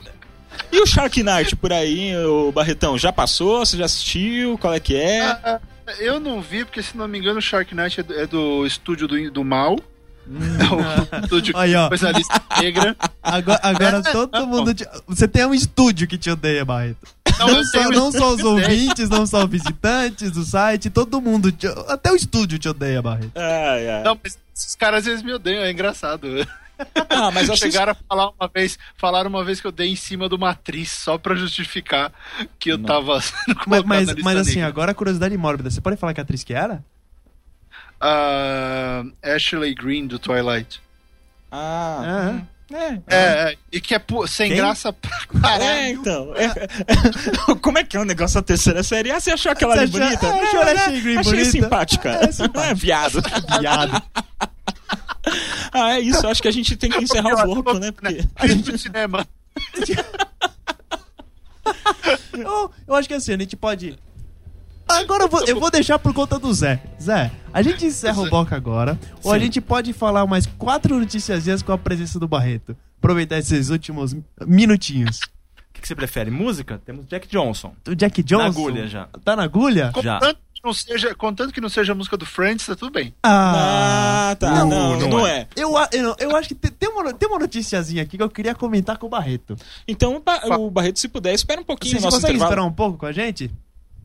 E 0.73 0.81
o 0.81 0.87
Shark 0.87 1.23
Night 1.23 1.55
por 1.57 1.73
aí, 1.73 2.17
o 2.17 2.51
Barretão, 2.53 2.97
já 2.99 3.13
passou? 3.13 3.65
Você 3.65 3.77
já 3.77 3.85
assistiu? 3.87 4.59
Qual 4.59 4.73
é 4.75 4.81
que 4.81 4.95
é? 4.97 5.23
Ah, 5.23 5.61
Eu 5.99 6.19
não 6.21 6.41
vi, 6.41 6.65
porque 6.65 6.83
se 6.83 6.97
não 6.97 7.07
me 7.09 7.19
engano, 7.19 7.39
o 7.39 7.43
Shark 7.43 7.75
Knight 7.75 8.01
é 8.01 8.03
do, 8.03 8.15
é 8.21 8.27
do 8.27 8.67
estúdio 8.67 9.07
do, 9.09 9.31
do 9.31 9.45
mal. 9.45 9.77
É 10.29 11.17
o 11.17 11.23
estúdio 11.23 11.57
Aí, 11.57 11.73
ó. 11.77 11.89
lista 11.89 12.43
negra. 12.61 12.97
Agora, 13.23 13.61
agora 13.63 13.99
É, 13.99 14.03
todo 14.13 14.33
não. 14.33 14.47
mundo. 14.47 14.75
te- 14.75 14.85
Você 15.07 15.29
tem 15.29 15.45
um 15.47 15.55
estúdio 15.55 16.09
que 16.09 16.19
te 16.19 16.29
odeia, 16.29 16.65
Barreto. 16.65 16.99
Não, 17.39 17.47
Não 17.49 17.65
só, 17.65 17.91
não 17.91 18.11
só 18.13 18.35
os 18.35 18.43
ouvintes, 18.43 19.09
não 19.09 19.25
só 19.25 19.45
os 19.45 19.51
visitantes 19.51 20.33
do 20.33 20.43
site, 20.43 20.91
todo 20.91 21.21
mundo. 21.21 21.53
te- 21.53 21.69
até 21.87 22.11
o 22.11 22.17
estúdio 22.17 22.59
te 22.59 22.69
odeia, 22.69 23.01
Barreto. 23.01 23.31
Ai, 23.37 23.89
ai. 23.89 24.03
Não, 24.03 24.19
mas 24.21 24.37
esses 24.53 24.75
caras 24.75 25.07
eles 25.07 25.23
me 25.23 25.33
odeiam, 25.33 25.63
é 25.63 25.71
engraçado. 25.71 26.27
Ah, 27.09 27.31
mas 27.31 27.49
assiste- 27.51 27.65
Chegaram 27.73 27.93
a 27.93 27.95
falar 27.95 28.31
uma 28.31 28.49
vez, 28.53 28.79
falaram 28.97 29.31
uma 29.31 29.45
vez 29.45 29.61
que 29.61 29.67
eu 29.67 29.73
dei 29.73 29.91
em 29.91 29.97
cima 29.97 30.29
de 30.29 30.35
uma 30.35 30.51
atriz 30.51 30.91
só 30.93 31.17
pra 31.19 31.35
justificar 31.35 32.13
que 32.59 32.71
eu 32.71 32.79
Não. 32.79 32.85
tava 32.87 33.21
sendo 33.23 33.59
Mas, 33.67 33.83
mas, 33.85 34.15
mas 34.23 34.37
assim, 34.39 34.55
negra. 34.57 34.69
agora 34.69 34.93
a 34.93 34.95
curiosidade 34.95 35.37
mórbida. 35.37 35.71
Você 35.71 35.81
pode 35.81 35.97
falar 35.97 36.13
que 36.15 36.21
a 36.21 36.23
atriz 36.23 36.45
que 36.45 36.53
era? 36.55 36.85
Ah, 38.01 39.03
Ashley 39.23 39.75
Green 39.75 40.07
do 40.07 40.19
Twilight. 40.19 40.81
Ah, 41.51 42.41
é. 42.43 42.57
É, 42.69 43.01
é, 43.09 43.57
e 43.71 43.81
que 43.81 43.95
é 43.95 43.99
pu- 44.01 44.27
sem 44.27 44.49
Quem? 44.49 44.57
graça 44.57 44.93
pra 44.93 45.17
É, 45.17 45.41
caralho. 45.41 45.89
então. 46.01 46.35
É- 46.35 47.55
Como 47.63 47.79
é 47.79 47.85
que 47.85 47.97
é 47.97 48.01
o 48.01 48.05
negócio 48.05 48.35
da 48.35 48.43
terceira 48.43 48.83
série? 48.83 49.13
Ah, 49.13 49.21
você 49.21 49.31
achou 49.31 49.53
aquela 49.53 49.75
Você 49.77 49.83
ali 49.83 49.91
achou- 49.93 50.01
bonita? 50.01 50.27
é, 50.27 50.31
Não, 50.33 50.43
achou 50.43 50.61
a? 50.61 50.65
Ashley 50.73 51.01
Green 51.01 51.19
Achei 51.19 51.33
bonita? 51.33 51.51
simpática. 51.53 52.11
É, 52.11 52.33
simpática. 52.33 52.67
É, 52.67 52.75
viado. 52.75 53.23
Viado. 53.61 54.03
Ah, 55.77 55.97
é 55.97 56.01
isso. 56.01 56.27
Acho 56.27 56.41
que 56.41 56.49
a 56.49 56.53
gente 56.53 56.75
tem 56.77 56.91
que 56.91 57.05
encerrar 57.05 57.35
o 57.35 57.55
bloco, 57.55 57.79
né? 57.79 57.93
Porque... 57.93 58.27
Crítico 58.35 58.73
de 58.73 58.79
cinema. 58.79 59.27
eu, 62.33 62.71
eu 62.87 62.95
acho 62.95 63.07
que 63.07 63.15
assim, 63.15 63.35
a 63.35 63.39
gente 63.39 63.57
pode. 63.57 63.99
Agora 64.89 65.25
eu 65.25 65.29
vou, 65.29 65.45
eu 65.45 65.61
vou 65.61 65.71
deixar 65.71 65.99
por 65.99 66.15
conta 66.15 66.39
do 66.39 66.53
Zé. 66.55 66.83
Zé, 67.01 67.31
a 67.53 67.61
gente 67.61 67.85
encerra 67.85 68.23
o 68.23 68.31
bloco 68.31 68.55
agora. 68.55 68.99
Ou 69.23 69.33
a 69.33 69.39
gente 69.39 69.61
pode 69.61 69.93
falar 69.93 70.27
mais 70.27 70.47
quatro 70.47 70.99
noticiazinhas 70.99 71.63
com 71.63 71.73
a 71.73 71.79
presença 71.79 72.19
do 72.19 72.29
Barreto. 72.29 72.77
Aproveitar 72.99 73.39
esses 73.39 73.69
últimos 73.69 74.17
minutinhos. 74.47 75.19
O 75.19 75.73
que, 75.75 75.83
que 75.83 75.89
você 75.89 75.95
prefere? 75.95 76.31
Música? 76.31 76.81
Temos 76.85 77.07
Jack 77.07 77.29
Johnson. 77.29 77.75
O 77.87 77.95
Jack 77.95 78.23
Johnson. 78.23 78.43
Na 78.43 78.49
agulha 78.49 78.89
já. 78.89 79.09
Tá 79.25 79.37
na 79.37 79.43
agulha? 79.43 79.93
Já. 80.03 80.21
Contanto 80.63 80.63
que, 80.63 80.67
não 80.67 80.73
seja, 80.75 81.15
contanto 81.15 81.53
que 81.55 81.61
não 81.61 81.69
seja 81.69 81.93
a 81.93 81.95
música 81.95 82.17
do 82.17 82.27
Friends, 82.27 82.67
tá 82.67 82.75
tudo 82.75 82.91
bem. 82.93 83.15
Ah. 83.23 84.31
Ah, 84.31 84.37
tá. 84.37 84.51
Não, 84.51 84.69
Não, 84.69 84.99
não, 85.01 85.09
não 85.09 85.27
é. 85.27 85.47
Eu, 85.55 85.77
a- 85.77 85.89
eu, 85.93 86.15
eu 86.19 86.37
acho 86.37 86.49
que 86.49 86.55
tem, 86.55 86.89
uma, 86.89 87.13
tem 87.13 87.29
uma 87.29 87.39
noticiazinha 87.39 88.03
aqui 88.03 88.17
que 88.17 88.23
eu 88.23 88.29
queria 88.31 88.55
comentar 88.55 88.97
com 88.99 89.07
o 89.07 89.11
Barreto. 89.11 89.57
Então, 89.87 90.21
ba- 90.25 90.41
o 90.59 90.71
Barreto, 90.71 90.99
se 90.99 91.09
puder, 91.09 91.35
espera 91.35 91.61
um 91.61 91.65
pouquinho 91.65 91.93
Vocês 91.93 92.03
nosso 92.03 92.17
conseguem 92.17 92.37
intervalo. 92.37 92.53
esperar 92.53 92.67
um 92.69 92.73
pouco 92.73 92.99
com 92.99 93.07
a 93.07 93.13
gente? 93.13 93.51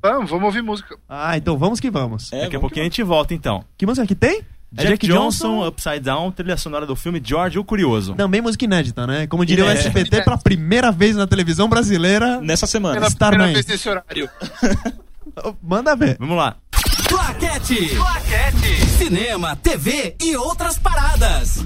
Vamos, 0.03 0.29
vamos 0.29 0.45
ouvir 0.45 0.61
música. 0.63 0.97
Ah, 1.07 1.37
então 1.37 1.57
vamos 1.57 1.79
que 1.79 1.89
vamos. 1.89 2.31
É, 2.33 2.41
Daqui 2.41 2.55
a 2.55 2.59
pouquinho 2.59 2.81
a 2.81 2.89
gente 2.89 3.01
volta 3.03 3.33
então. 3.33 3.63
Que 3.77 3.85
música 3.85 4.05
que 4.07 4.15
tem? 4.15 4.41
É 4.75 4.85
Jack, 4.85 5.05
Johnson, 5.05 5.67
Upside 5.67 5.99
Down, 5.99 6.31
trilha 6.31 6.55
sonora 6.55 6.85
do 6.85 6.95
filme 6.95 7.21
George 7.23 7.59
o 7.59 7.63
Curioso. 7.63 8.13
Também 8.15 8.39
música 8.39 8.63
inédita, 8.63 9.05
né? 9.05 9.27
Como 9.27 9.45
diria 9.45 9.65
o 9.65 9.69
É. 9.69 9.73
SBT, 9.73 10.21
pela 10.23 10.37
primeira 10.37 10.91
vez 10.93 11.15
na 11.15 11.27
televisão 11.27 11.67
brasileira. 11.67 12.39
Nessa 12.39 12.65
semana. 12.65 12.95
Pela 12.95 13.07
Starman. 13.09 13.37
primeira 13.39 13.53
vez 13.53 13.65
nesse 13.67 13.89
horário. 13.89 14.29
Manda 15.61 15.95
ver. 15.95 16.17
Vamos 16.19 16.37
lá. 16.37 16.55
Claquete. 17.07 17.95
Claquete. 17.95 18.85
Cinema, 18.97 19.55
TV 19.55 20.15
e 20.21 20.35
outras 20.35 20.77
paradas. 20.79 21.65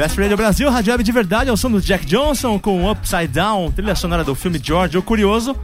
Best 0.00 0.18
Radio 0.18 0.34
Brasil, 0.34 0.70
Rádio 0.70 0.92
Web 0.92 1.04
de 1.04 1.12
verdade, 1.12 1.50
ao 1.50 1.58
som 1.58 1.70
do 1.70 1.78
Jack 1.78 2.06
Johnson 2.06 2.58
com 2.58 2.90
Upside 2.90 3.28
Down, 3.28 3.70
trilha 3.70 3.94
sonora 3.94 4.24
do 4.24 4.34
filme 4.34 4.58
George 4.58 4.96
o 4.96 5.02
Curioso. 5.02 5.54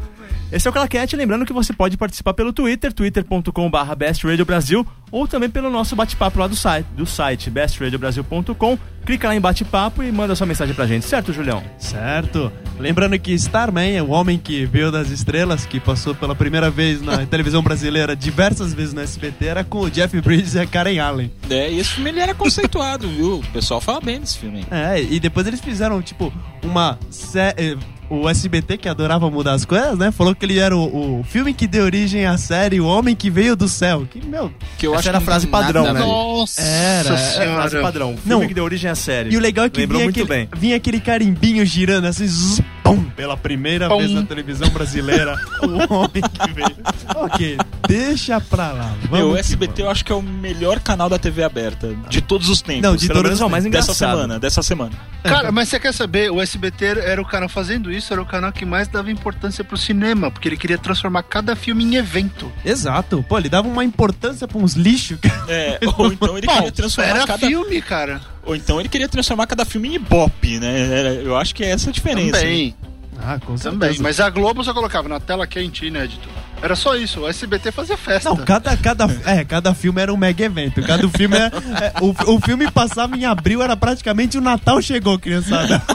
Esse 0.51 0.69
é 0.69 0.71
o 0.71 0.73
Claquete, 0.73 1.17
lembrando 1.17 1.45
que 1.45 1.53
você 1.53 1.73
pode 1.73 1.97
participar 1.97 2.33
pelo 2.33 2.53
Twitter, 2.53 2.93
twitter.com.br 2.93 3.95
Best 3.97 4.25
Radio 4.25 4.45
Brasil, 4.45 4.87
ou 5.11 5.27
também 5.27 5.51
pelo 5.51 5.69
nosso 5.69 5.97
bate-papo 5.97 6.39
lá 6.39 6.47
do 6.47 6.55
site, 6.55 6.87
do 6.97 7.05
site 7.05 7.51
bestradiobrasil.com. 7.51 8.79
Clica 9.05 9.29
lá 9.29 9.37
em 9.37 9.41
bate-papo 9.41 10.03
e 10.03 10.11
manda 10.11 10.35
sua 10.35 10.47
mensagem 10.47 10.75
pra 10.75 10.87
gente, 10.87 11.05
certo, 11.05 11.33
Julião? 11.33 11.63
Certo. 11.79 12.51
Lembrando 12.79 13.19
que 13.19 13.33
Starman 13.33 13.97
é 13.97 14.03
o 14.03 14.11
homem 14.11 14.39
que 14.39 14.65
veio 14.67 14.91
das 14.91 15.11
estrelas, 15.11 15.65
que 15.65 15.81
passou 15.81 16.15
pela 16.15 16.35
primeira 16.35 16.71
vez 16.71 17.03
na 17.03 17.19
televisão 17.27 17.63
brasileira, 17.63 18.15
diversas 18.15 18.73
vezes 18.73 18.95
no 18.95 19.01
SBT, 19.01 19.47
era 19.47 19.65
com 19.65 19.81
o 19.81 19.91
Jeff 19.91 20.21
Bridges 20.21 20.55
e 20.55 20.61
a 20.61 20.67
Karen 20.67 20.99
Allen. 20.99 21.33
É, 21.51 21.71
e 21.71 21.79
esse 21.79 21.91
filme 21.91 22.11
ele 22.11 22.21
era 22.21 22.35
conceituado, 22.35 23.09
viu? 23.09 23.39
O 23.41 23.47
pessoal 23.49 23.81
fala 23.81 24.01
bem 24.01 24.21
desse 24.21 24.39
filme. 24.39 24.65
É, 24.71 25.01
e 25.01 25.19
depois 25.21 25.47
eles 25.47 25.61
fizeram, 25.61 26.01
tipo, 26.03 26.33
uma 26.63 26.99
série. 27.11 27.79
O 28.09 28.29
SBT, 28.29 28.77
que 28.79 28.89
adorava 28.89 29.29
mudar 29.31 29.53
as 29.55 29.65
coisas, 29.65 29.99
né? 29.99 30.11
Falou 30.13 30.35
que 30.35 30.45
ele 30.47 30.59
era 30.59 30.77
o, 30.77 31.21
o 31.21 31.25
filme 31.25 31.53
que 31.53 31.67
deu 31.67 31.85
origem 31.85 32.25
à 32.25 32.39
série 32.39 32.81
O 32.81 32.87
Homem 32.87 33.17
que 33.17 33.29
Veio 33.31 33.57
do 33.57 33.69
Céu. 33.69 34.07
Que, 34.11 34.25
meu. 34.25 34.53
Que 34.79 34.87
eu 34.87 34.95
acho 34.95 35.09
era 35.09 35.19
a 35.19 35.21
frase 35.21 35.47
padrão, 35.47 35.85
nada 35.85 35.99
né? 35.99 36.07
Nossa 36.07 36.61
Era, 36.63 37.09
É 37.15 37.49
a 37.49 37.55
frase 37.55 37.81
padrão. 37.81 38.17
Filme 38.17 38.41
Não. 38.43 38.47
que 38.47 38.55
deu 38.55 38.65
origem 38.65 38.91
à 38.91 38.95
série. 38.95 39.31
E 39.33 39.37
o 39.37 39.41
legal 39.41 39.65
é 39.67 39.71
que 39.71 39.81
Lembrou 39.81 39.99
vinha 39.99 40.07
muito 40.07 40.23
aquele, 40.23 40.47
bem. 40.47 40.49
vinha 40.57 40.77
aquele 40.77 41.01
carimbinho 41.01 41.65
girando 41.67 42.07
assim, 42.07 42.27
zzz, 42.27 42.61
pum, 42.89 43.05
pela 43.11 43.37
primeira 43.37 43.89
Pum. 43.89 43.99
vez 43.99 44.11
na 44.13 44.23
televisão 44.23 44.69
brasileira. 44.71 45.37
o 45.63 45.95
homem 45.95 46.23
que 46.23 46.53
veio. 46.53 46.77
Ok, 47.15 47.59
deixa 47.89 48.41
pra 48.41 48.73
lá. 48.73 48.95
Vamos 49.03 49.19
Meu, 49.19 49.31
o 49.33 49.37
SBT 49.37 49.83
eu 49.83 49.91
acho 49.91 50.05
que 50.05 50.13
é 50.13 50.15
o 50.15 50.23
melhor 50.23 50.81
canal 50.81 51.09
da 51.09 51.19
TV 51.19 51.43
aberta 51.43 51.95
de 52.09 52.21
todos 52.21 52.49
os 52.49 52.61
tempos. 52.63 52.83
Não, 52.83 52.97
de 52.97 53.07
Pelo 53.07 53.19
todas 53.19 53.31
menos 53.31 53.41
é 53.41 53.45
o 53.45 53.51
mais 53.51 53.65
dessa 53.65 53.95
semana, 53.95 54.39
dessa 54.39 54.63
semana. 54.63 54.93
Cara, 55.23 55.51
mas 55.51 55.69
você 55.69 55.81
quer 55.81 55.93
saber? 55.93 56.31
O 56.31 56.41
SBT 56.41 56.85
era 57.05 57.21
o 57.21 57.25
canal 57.25 57.49
fazendo 57.49 57.91
isso, 57.91 58.13
era 58.13 58.23
o 58.23 58.27
canal 58.27 58.53
que 58.53 58.65
mais 58.65 58.87
dava 58.89 59.11
importância 59.11 59.65
pro 59.65 59.77
cinema, 59.77 60.31
porque 60.31 60.49
ele 60.49 60.57
queria 60.57 60.79
transformar 60.79 61.23
cada 61.25 61.57
filme 61.57 61.85
em 61.85 61.97
evento. 61.97 62.51
Exato. 62.65 63.25
Pô, 63.29 63.39
ele 63.39 63.49
dava 63.49 63.67
uma 63.67 63.85
importância 63.85 64.47
pra 64.47 64.59
uns 64.59 64.75
lixos. 64.75 65.19
É, 65.49 65.79
ou 65.97 66.07
então 66.13 66.37
ele 66.39 66.47
Bom, 66.47 66.55
queria 66.55 66.73
transformar 66.73 67.11
era 67.11 67.27
cada 67.27 67.47
filme, 67.47 67.83
cara. 67.83 68.21
ou 68.45 68.55
então 68.55 68.79
ele 68.79 68.89
queria 68.89 69.09
transformar 69.09 69.47
cada 69.47 69.65
filme 69.65 69.89
em 69.89 69.95
ibope, 69.95 70.61
né? 70.61 71.21
Eu 71.25 71.37
acho 71.37 71.55
que 71.55 71.65
é 71.65 71.71
essa 71.71 71.91
a 71.91 71.93
diferença. 71.93 72.39
Também, 72.39 72.75
Ah, 73.23 73.39
com 73.39 73.55
também. 73.57 73.81
certeza. 73.89 74.03
Mas 74.03 74.21
a 74.21 74.31
Globo 74.31 74.63
só 74.63 74.73
colocava 74.75 75.09
na 75.09 75.19
tela 75.21 75.47
quente, 75.47 75.87
inédito. 75.87 76.29
Era 76.63 76.75
só 76.75 76.97
isso. 76.97 77.21
O 77.21 77.29
SBT 77.29 77.71
fazia 77.73 77.97
festa. 77.97 78.31
Não, 78.31 78.37
cada, 78.37 78.77
cada, 78.77 79.05
é, 79.25 79.45
cada 79.45 79.75
filme 79.75 80.01
era 80.01 80.13
um 80.13 80.17
mega 80.17 80.45
evento. 80.45 80.83
Cada 80.83 81.09
filme 81.09 81.37
é, 81.37 81.47
é, 81.47 81.93
o, 82.01 82.35
o 82.35 82.41
filme 82.41 82.71
passava 82.71 83.17
em 83.17 83.25
abril, 83.25 83.63
era 83.63 83.77
praticamente 83.77 84.39
o 84.39 84.41
Natal 84.41 84.81
chegou, 84.81 85.19
criançada. 85.19 85.83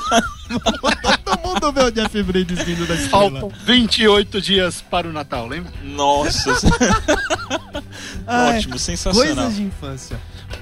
Todo 1.23 1.39
mundo 1.41 1.71
vê 1.71 1.83
o 1.83 1.91
Jeff 1.91 2.23
Bridges 2.23 2.63
vindo 2.63 2.85
da. 2.85 2.95
Faltam 2.97 3.49
28 3.65 4.41
dias 4.41 4.81
para 4.81 5.07
o 5.07 5.13
Natal, 5.13 5.47
lembra? 5.47 5.71
Nossa, 5.83 6.51
Ai, 8.27 8.57
ótimo, 8.57 8.77
sensacional. 8.77 9.35
Coisas 9.35 9.55
de 9.55 9.63
infância. 9.63 10.19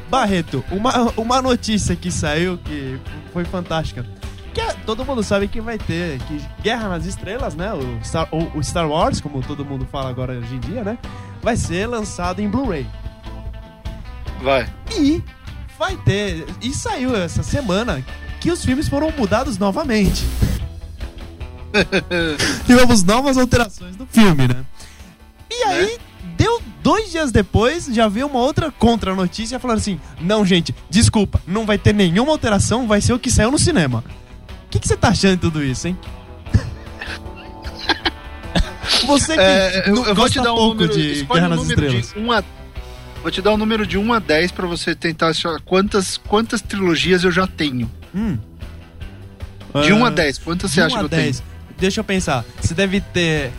Barreto, 0.09 0.63
uma, 0.71 1.11
uma 1.17 1.41
notícia 1.41 1.95
que 1.95 2.11
saiu 2.11 2.57
que 2.57 2.99
foi 3.33 3.45
fantástica. 3.45 4.05
Que 4.53 4.61
é- 4.61 4.73
todo 4.85 5.05
mundo 5.05 5.23
sabe 5.23 5.47
que 5.47 5.61
vai 5.61 5.77
ter 5.77 6.19
que 6.23 6.41
Guerra 6.61 6.89
nas 6.89 7.05
Estrelas, 7.05 7.55
né? 7.55 7.71
O 7.73 8.03
Star, 8.03 8.27
o, 8.31 8.57
o 8.57 8.63
Star 8.63 8.87
Wars, 8.89 9.21
como 9.21 9.41
todo 9.41 9.63
mundo 9.63 9.87
fala 9.91 10.09
agora 10.09 10.33
hoje 10.33 10.55
em 10.55 10.59
dia, 10.59 10.83
né? 10.83 10.97
Vai 11.41 11.55
ser 11.55 11.87
lançado 11.87 12.41
em 12.41 12.49
Blu-ray. 12.49 12.87
Vai. 14.41 14.67
E 14.97 15.23
vai 15.77 15.95
ter. 15.97 16.45
E 16.61 16.73
saiu 16.73 17.15
essa 17.15 17.43
semana 17.43 18.03
que 18.39 18.51
os 18.51 18.63
filmes 18.63 18.87
foram 18.87 19.11
mudados 19.11 19.57
novamente. 19.57 20.25
Tivemos 22.65 23.03
novas 23.03 23.37
alterações 23.37 23.95
do 23.95 24.05
filme, 24.05 24.47
né? 24.47 24.65
E 25.51 25.63
aí, 25.63 25.97
deu 26.37 26.61
dois 26.81 27.11
dias 27.11 27.31
depois, 27.31 27.85
já 27.85 28.07
veio 28.07 28.27
uma 28.27 28.39
outra 28.39 28.71
contra-notícia 28.71 29.59
falando 29.59 29.77
assim: 29.77 29.99
não, 30.19 30.45
gente, 30.45 30.73
desculpa, 30.89 31.41
não 31.45 31.65
vai 31.65 31.77
ter 31.77 31.93
nenhuma 31.93 32.31
alteração, 32.31 32.87
vai 32.87 33.01
ser 33.01 33.13
o 33.13 33.19
que 33.19 33.29
saiu 33.29 33.51
no 33.51 33.59
cinema. 33.59 34.03
O 34.69 34.71
que 34.71 34.79
que 34.79 34.87
você 34.87 34.95
tá 34.95 35.07
achando 35.07 35.33
de 35.35 35.41
tudo 35.41 35.63
isso, 35.63 35.87
hein? 35.87 35.97
Você 39.07 39.33
que 39.33 39.39
É, 39.41 39.89
eu, 39.89 40.05
eu 40.05 40.15
vou 40.15 40.29
te 40.29 40.39
dar 40.41 40.53
um 40.53 40.55
pouco 40.55 40.81
número, 40.83 40.93
de 40.93 41.23
Guerra 41.25 41.49
nas 41.49 41.61
Estrelas. 41.61 42.13
de 42.13 42.19
1 42.19 42.31
a 42.31 42.43
Vou 43.23 43.31
te 43.31 43.41
dar 43.41 43.53
um 43.53 43.57
número 43.57 43.85
de 43.85 43.97
1 43.97 44.13
a 44.13 44.19
10 44.19 44.51
pra 44.51 44.67
você 44.67 44.95
tentar 44.95 45.29
achar 45.29 45.59
quantas 45.61 46.17
quantas 46.17 46.61
trilogias 46.61 47.23
eu 47.23 47.31
já 47.31 47.45
tenho. 47.47 47.89
Hum. 48.15 48.37
De 49.83 49.91
1 49.91 50.05
a 50.05 50.07
Ah, 50.07 50.11
10, 50.11 50.37
quantas 50.39 50.71
você 50.71 50.81
acha 50.81 50.95
1 50.95 50.97
a 50.97 50.99
que 50.99 51.05
eu 51.05 51.09
tenho? 51.09 51.21
10. 51.23 51.43
Deixa 51.77 51.99
eu 51.99 52.03
pensar. 52.03 52.45
Você 52.61 52.73
deve 52.73 53.01
ter 53.01 53.51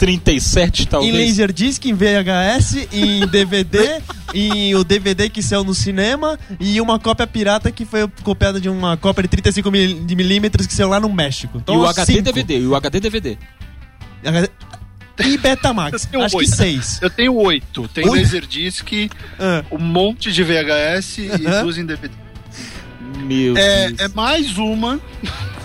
37, 0.00 0.82
em 0.82 0.86
talvez. 0.86 1.14
Laserdisc, 1.28 1.84
em 1.84 1.92
VHS, 1.94 2.88
em 2.90 3.26
DVD, 3.26 4.00
em 4.34 4.74
o 4.74 4.82
DVD 4.82 5.28
que 5.28 5.42
saiu 5.42 5.62
no 5.62 5.74
cinema 5.74 6.38
e 6.58 6.80
uma 6.80 6.98
cópia 6.98 7.26
pirata 7.26 7.70
que 7.70 7.84
foi 7.84 8.08
copiada 8.22 8.58
de 8.58 8.68
uma 8.70 8.96
cópia 8.96 9.22
de 9.24 9.28
35 9.28 9.70
mil- 9.70 10.04
de 10.04 10.16
milímetros 10.16 10.66
que 10.66 10.72
saiu 10.72 10.88
lá 10.88 10.98
no 10.98 11.12
México. 11.12 11.58
E 11.58 11.60
Então, 11.60 11.76
o 11.76 11.86
HD 11.86 12.12
cinco. 12.14 12.22
DVD, 12.24 12.58
e 12.60 12.66
o 12.66 12.74
HD 12.74 12.98
DVD. 12.98 13.38
E 15.22 15.36
Betamax. 15.36 16.04
Eu 16.04 16.10
tenho 16.10 16.24
Acho 16.24 16.30
que 16.32 16.38
oito. 16.44 16.56
6. 16.56 16.98
Eu 17.02 17.10
tenho 17.10 17.34
8. 17.34 17.88
Tem 17.88 18.08
Oito? 18.08 18.22
Laserdisc, 18.22 18.88
um 19.70 19.78
monte 19.78 20.32
de 20.32 20.42
VHS 20.42 21.18
e 21.18 21.46
Aham. 21.46 21.62
duas 21.62 21.76
em 21.76 21.84
DVD. 21.84 22.14
Meu 23.18 23.54
É, 23.56 23.88
Deus. 23.88 24.00
é 24.00 24.08
mais 24.08 24.56
uma. 24.56 24.98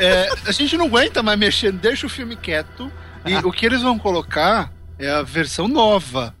É, 0.00 0.28
a 0.44 0.50
gente 0.52 0.76
não 0.76 0.86
aguenta 0.86 1.22
mais 1.22 1.38
mexer, 1.38 1.70
deixa 1.72 2.04
o 2.04 2.08
filme 2.10 2.34
quieto. 2.36 2.90
E 3.26 3.36
o 3.46 3.52
que 3.52 3.66
eles 3.66 3.82
vão 3.82 3.98
colocar 3.98 4.72
é 4.98 5.10
a 5.10 5.22
versão 5.22 5.68
nova. 5.68 6.34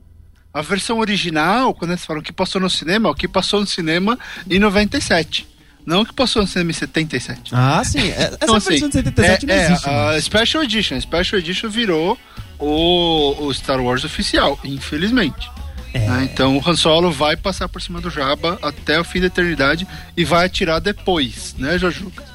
A 0.52 0.62
versão 0.62 0.98
original, 1.00 1.74
quando 1.74 1.90
eles 1.90 2.04
falam 2.04 2.22
que 2.22 2.32
passou 2.32 2.60
no 2.60 2.70
cinema, 2.70 3.08
é 3.08 3.12
o 3.12 3.14
que 3.14 3.28
passou 3.28 3.60
no 3.60 3.66
cinema 3.66 4.18
em 4.48 4.58
97. 4.58 5.46
Não 5.84 6.00
o 6.00 6.06
que 6.06 6.12
passou 6.14 6.42
no 6.42 6.48
cinema 6.48 6.70
em 6.70 6.74
77. 6.74 7.50
Ah, 7.54 7.82
sim. 7.84 8.08
É- 8.10 8.10
Essa 8.10 8.34
Então, 8.42 8.54
versão 8.58 8.72
assim, 8.72 8.88
de 8.88 8.92
77 8.92 9.44
é, 9.44 9.46
não 9.48 9.54
é, 9.54 9.66
existe. 9.70 9.88
a 9.88 9.92
mais. 9.92 10.24
Special 10.24 10.62
Edition. 10.64 10.96
A 10.96 11.00
Special 11.00 11.38
Edition 11.38 11.68
virou 11.68 12.18
o, 12.58 13.36
o 13.46 13.54
Star 13.54 13.80
Wars 13.80 14.02
oficial, 14.04 14.58
infelizmente. 14.64 15.50
É. 15.94 16.00
né? 16.08 16.28
Então 16.32 16.56
o 16.58 16.68
Han 16.68 16.74
Solo 16.76 17.10
vai 17.12 17.36
passar 17.36 17.68
por 17.68 17.80
cima 17.80 18.00
do 18.00 18.10
Jabba 18.10 18.58
até 18.62 18.98
o 19.00 19.04
fim 19.04 19.20
da 19.20 19.26
eternidade 19.28 19.86
e 20.16 20.24
vai 20.24 20.46
atirar 20.46 20.80
depois, 20.80 21.54
né, 21.58 21.78
Jorge 21.78 22.02
Lucas? 22.02 22.26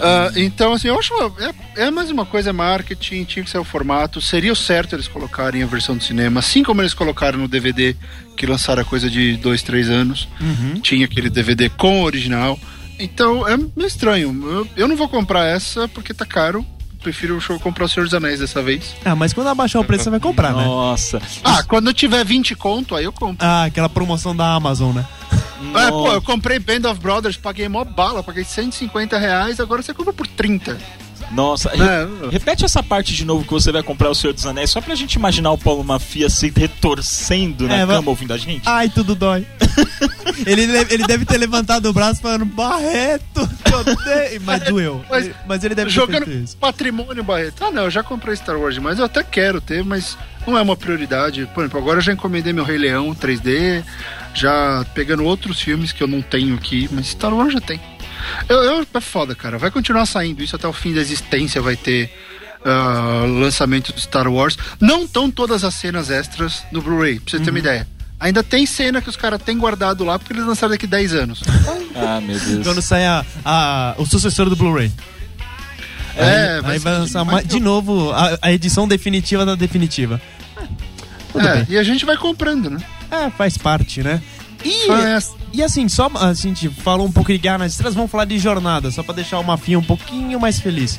Ah, 0.00 0.32
então, 0.36 0.72
assim, 0.72 0.88
eu 0.88 0.98
acho. 0.98 1.12
É, 1.76 1.84
é 1.86 1.90
mais 1.90 2.10
uma 2.10 2.24
coisa, 2.24 2.50
é 2.50 2.52
marketing, 2.52 3.24
tinha 3.24 3.44
que 3.44 3.50
ser 3.50 3.58
o 3.58 3.64
formato. 3.64 4.20
Seria 4.20 4.52
o 4.52 4.56
certo 4.56 4.94
eles 4.94 5.08
colocarem 5.08 5.62
a 5.62 5.66
versão 5.66 5.96
do 5.96 6.02
cinema, 6.02 6.40
assim 6.40 6.62
como 6.62 6.80
eles 6.80 6.94
colocaram 6.94 7.38
no 7.38 7.48
DVD, 7.48 7.94
que 8.36 8.46
lançaram 8.46 8.82
a 8.82 8.84
coisa 8.84 9.10
de 9.10 9.36
dois, 9.36 9.62
três 9.62 9.88
anos. 9.88 10.28
Uhum. 10.40 10.80
Tinha 10.80 11.04
aquele 11.04 11.30
DVD 11.30 11.68
com 11.68 12.00
o 12.00 12.04
original. 12.04 12.58
Então, 12.98 13.46
é 13.48 13.56
meio 13.56 13.86
estranho. 13.86 14.48
Eu, 14.50 14.68
eu 14.76 14.88
não 14.88 14.96
vou 14.96 15.08
comprar 15.08 15.44
essa 15.46 15.88
porque 15.88 16.12
tá 16.12 16.26
caro. 16.26 16.64
Prefiro 17.00 17.40
comprar 17.60 17.86
o 17.86 17.88
Senhor 17.88 18.04
dos 18.04 18.14
Anéis 18.14 18.40
dessa 18.40 18.62
vez. 18.62 18.94
Ah, 19.04 19.16
mas 19.16 19.32
quando 19.32 19.48
abaixar 19.48 19.80
o 19.80 19.84
preço 19.84 20.04
você 20.04 20.10
vai 20.10 20.20
comprar, 20.20 20.54
né? 20.54 20.64
Nossa. 20.64 21.20
Ah, 21.42 21.62
quando 21.62 21.92
tiver 21.94 22.24
20 22.24 22.54
conto, 22.54 22.94
aí 22.94 23.04
eu 23.04 23.12
compro. 23.12 23.46
Ah, 23.46 23.64
aquela 23.64 23.88
promoção 23.88 24.36
da 24.36 24.54
Amazon, 24.54 24.94
né? 24.94 25.06
É, 25.74 25.90
pô, 25.90 26.12
eu 26.12 26.22
comprei 26.22 26.58
Band 26.58 26.90
of 26.90 27.00
Brothers, 27.00 27.36
paguei 27.36 27.68
mó 27.68 27.84
bala, 27.84 28.22
paguei 28.22 28.44
150 28.44 29.18
reais, 29.18 29.60
agora 29.60 29.82
você 29.82 29.92
compra 29.92 30.12
por 30.12 30.26
30. 30.26 30.78
Nossa, 31.30 31.70
re- 31.70 31.82
É. 31.84 32.08
repete 32.30 32.64
essa 32.64 32.82
parte 32.82 33.14
de 33.14 33.24
novo 33.24 33.44
que 33.44 33.50
você 33.52 33.70
vai 33.70 33.82
comprar 33.82 34.10
o 34.10 34.14
Senhor 34.14 34.32
dos 34.32 34.44
Anéis, 34.46 34.70
só 34.70 34.80
pra 34.80 34.94
gente 34.96 35.14
imaginar 35.14 35.52
o 35.52 35.58
Paulo 35.58 35.84
Mafia 35.84 36.28
se 36.28 36.52
retorcendo 36.54 37.68
na 37.68 37.76
É, 37.78 37.86
cama 37.86 38.10
ouvindo 38.10 38.32
a 38.32 38.36
gente. 38.38 38.62
Ai, 38.66 38.88
tudo 38.88 39.14
dói. 39.14 39.46
ele, 40.44 40.62
ele 40.90 41.06
deve 41.06 41.24
ter 41.24 41.38
levantado 41.38 41.88
o 41.88 41.92
braço 41.92 42.20
falando, 42.20 42.44
Barreto. 42.44 43.48
Mas 44.44 44.62
doeu. 44.64 45.04
Mas- 45.08 45.26
Ele- 45.26 45.34
Mas 45.46 45.64
ele 45.64 45.74
deve 45.74 45.90
ter 45.90 45.94
Jogando 45.94 46.24
feito 46.26 46.44
isso. 46.44 46.56
patrimônio, 46.56 47.22
Barreto. 47.22 47.64
Ah, 47.64 47.70
não, 47.70 47.84
eu 47.84 47.90
já 47.90 48.02
comprei 48.02 48.34
Star 48.34 48.58
Wars 48.58 48.74
demais, 48.74 48.98
eu 48.98 49.04
até 49.04 49.22
quero 49.22 49.60
ter, 49.60 49.84
mas 49.84 50.16
não 50.46 50.56
é 50.58 50.62
uma 50.62 50.76
prioridade. 50.76 51.46
Por 51.54 51.60
exemplo, 51.62 51.78
agora 51.80 51.98
eu 51.98 52.02
já 52.02 52.12
encomendei 52.12 52.52
meu 52.52 52.64
Rei 52.64 52.78
Leão 52.78 53.14
3D, 53.14 53.84
já 54.34 54.84
pegando 54.94 55.24
outros 55.24 55.60
filmes 55.60 55.92
que 55.92 56.02
eu 56.02 56.08
não 56.08 56.20
tenho 56.22 56.54
aqui, 56.54 56.88
mas 56.90 57.08
Star 57.08 57.32
Wars 57.34 57.52
já 57.52 57.60
tem. 57.60 57.80
Eu, 58.48 58.56
eu- 58.62 58.86
é 58.94 59.00
foda, 59.00 59.34
cara. 59.34 59.58
Vai 59.58 59.70
continuar 59.70 60.06
saindo 60.06 60.42
isso 60.42 60.56
até 60.56 60.66
o 60.68 60.72
fim 60.72 60.92
da 60.94 61.00
existência, 61.00 61.60
vai 61.62 61.76
ter 61.76 62.10
ah, 62.64 63.24
lançamento 63.26 63.92
do 63.92 64.00
Star 64.00 64.28
Wars. 64.28 64.56
Não 64.80 65.04
estão 65.04 65.30
todas 65.30 65.64
as 65.64 65.74
cenas 65.74 66.10
extras 66.10 66.62
no 66.72 66.80
Blu-ray, 66.82 67.20
pra 67.20 67.30
você 67.30 67.40
ter 67.42 67.50
uma 67.50 67.58
ideia. 67.58 67.86
Ainda 68.18 68.42
tem 68.42 68.66
cena 68.66 69.00
que 69.00 69.08
os 69.08 69.16
caras 69.16 69.40
têm 69.42 69.56
guardado 69.56 70.04
lá 70.04 70.18
porque 70.18 70.32
eles 70.34 70.44
lançaram 70.44 70.72
daqui 70.72 70.86
10 70.86 71.14
anos. 71.14 71.42
Ah, 71.92 72.20
meu 72.20 72.38
Deus. 72.38 72.64
Quando 72.66 72.80
sair 72.80 73.04
a, 73.06 73.24
a- 73.44 73.94
o 73.98 74.06
sucessor 74.06 74.48
do 74.48 74.54
Blu-ray. 74.56 74.92
É, 76.16 76.54
aí, 76.56 76.60
vai 76.62 76.72
aí 76.72 76.78
vai 76.78 76.92
lançar 76.98 77.24
mais- 77.24 77.46
de 77.46 77.58
novo 77.60 78.10
a, 78.12 78.38
a 78.42 78.52
edição 78.52 78.86
definitiva 78.86 79.44
da 79.44 79.54
definitiva. 79.54 80.20
Tudo 81.32 81.46
É, 81.46 81.56
bem. 81.56 81.66
e 81.70 81.78
a 81.78 81.82
gente 81.82 82.04
vai 82.04 82.16
comprando, 82.16 82.70
né? 82.70 82.78
É, 83.10 83.30
faz 83.30 83.56
parte, 83.58 84.02
né? 84.02 84.22
E, 84.64 84.86
e 85.52 85.62
assim, 85.62 85.88
só 85.88 86.10
a 86.20 86.32
gente 86.34 86.68
falou 86.68 87.06
um 87.06 87.12
pouco 87.12 87.32
de 87.32 87.38
Guerra 87.38 87.58
nas 87.58 87.72
Estrelas, 87.72 87.94
vamos 87.94 88.10
falar 88.10 88.24
de 88.24 88.38
Jornada, 88.38 88.90
só 88.90 89.02
pra 89.02 89.14
deixar 89.14 89.38
o 89.38 89.44
Mafinha 89.44 89.78
um 89.78 89.82
pouquinho 89.82 90.38
mais 90.38 90.60
feliz. 90.60 90.98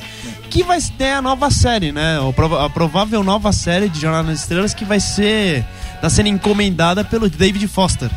Que 0.50 0.62
vai 0.62 0.80
ter 0.80 1.12
a 1.12 1.22
nova 1.22 1.50
série, 1.50 1.92
né? 1.92 2.18
A 2.18 2.68
provável 2.68 3.22
nova 3.22 3.52
série 3.52 3.88
de 3.88 4.00
Jornada 4.00 4.28
nas 4.28 4.40
Estrelas 4.40 4.74
que 4.74 4.84
vai 4.84 5.00
ser. 5.00 5.64
tá 6.00 6.10
sendo 6.10 6.28
encomendada 6.28 7.04
pelo 7.04 7.28
David 7.28 7.66
Foster. 7.68 8.10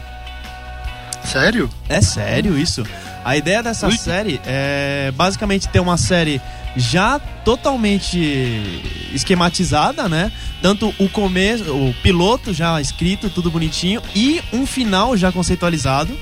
Sério? 1.23 1.69
É 1.89 2.01
sério 2.01 2.57
isso? 2.57 2.83
A 3.23 3.35
ideia 3.35 3.63
dessa 3.63 3.87
Ui. 3.87 3.97
série 3.97 4.39
é 4.45 5.11
basicamente 5.15 5.67
ter 5.69 5.79
uma 5.79 5.97
série 5.97 6.39
já 6.75 7.19
totalmente 7.19 8.81
esquematizada, 9.13 10.09
né? 10.09 10.31
Tanto 10.61 10.93
o 10.99 11.07
começo, 11.09 11.63
o 11.73 11.93
piloto 12.01 12.53
já 12.53 12.81
escrito, 12.81 13.29
tudo 13.29 13.51
bonitinho, 13.51 14.01
e 14.15 14.41
um 14.51 14.65
final 14.65 15.15
já 15.15 15.31
conceitualizado 15.31 16.17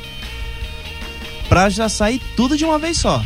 pra 1.50 1.70
já 1.70 1.90
sair 1.90 2.22
tudo 2.36 2.58
de 2.58 2.66
uma 2.66 2.78
vez 2.78 2.98
só. 2.98 3.24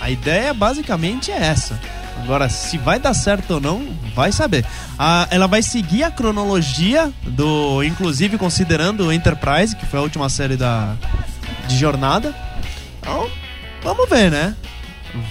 A 0.00 0.10
ideia 0.10 0.52
basicamente 0.52 1.30
é 1.30 1.36
essa. 1.36 1.80
Agora, 2.22 2.48
se 2.48 2.78
vai 2.78 2.98
dar 2.98 3.12
certo 3.12 3.54
ou 3.54 3.60
não, 3.60 3.86
vai 4.14 4.32
saber. 4.32 4.64
Ela 5.30 5.46
vai 5.46 5.62
seguir 5.62 6.04
a 6.04 6.10
cronologia 6.10 7.12
do, 7.22 7.82
inclusive 7.82 8.38
considerando 8.38 9.06
o 9.06 9.12
Enterprise, 9.12 9.74
que 9.74 9.84
foi 9.84 9.98
a 9.98 10.02
última 10.02 10.28
série 10.28 10.56
da 10.56 10.94
de 11.66 11.76
jornada. 11.76 12.34
Então, 13.00 13.28
vamos 13.82 14.08
ver, 14.08 14.30
né? 14.30 14.54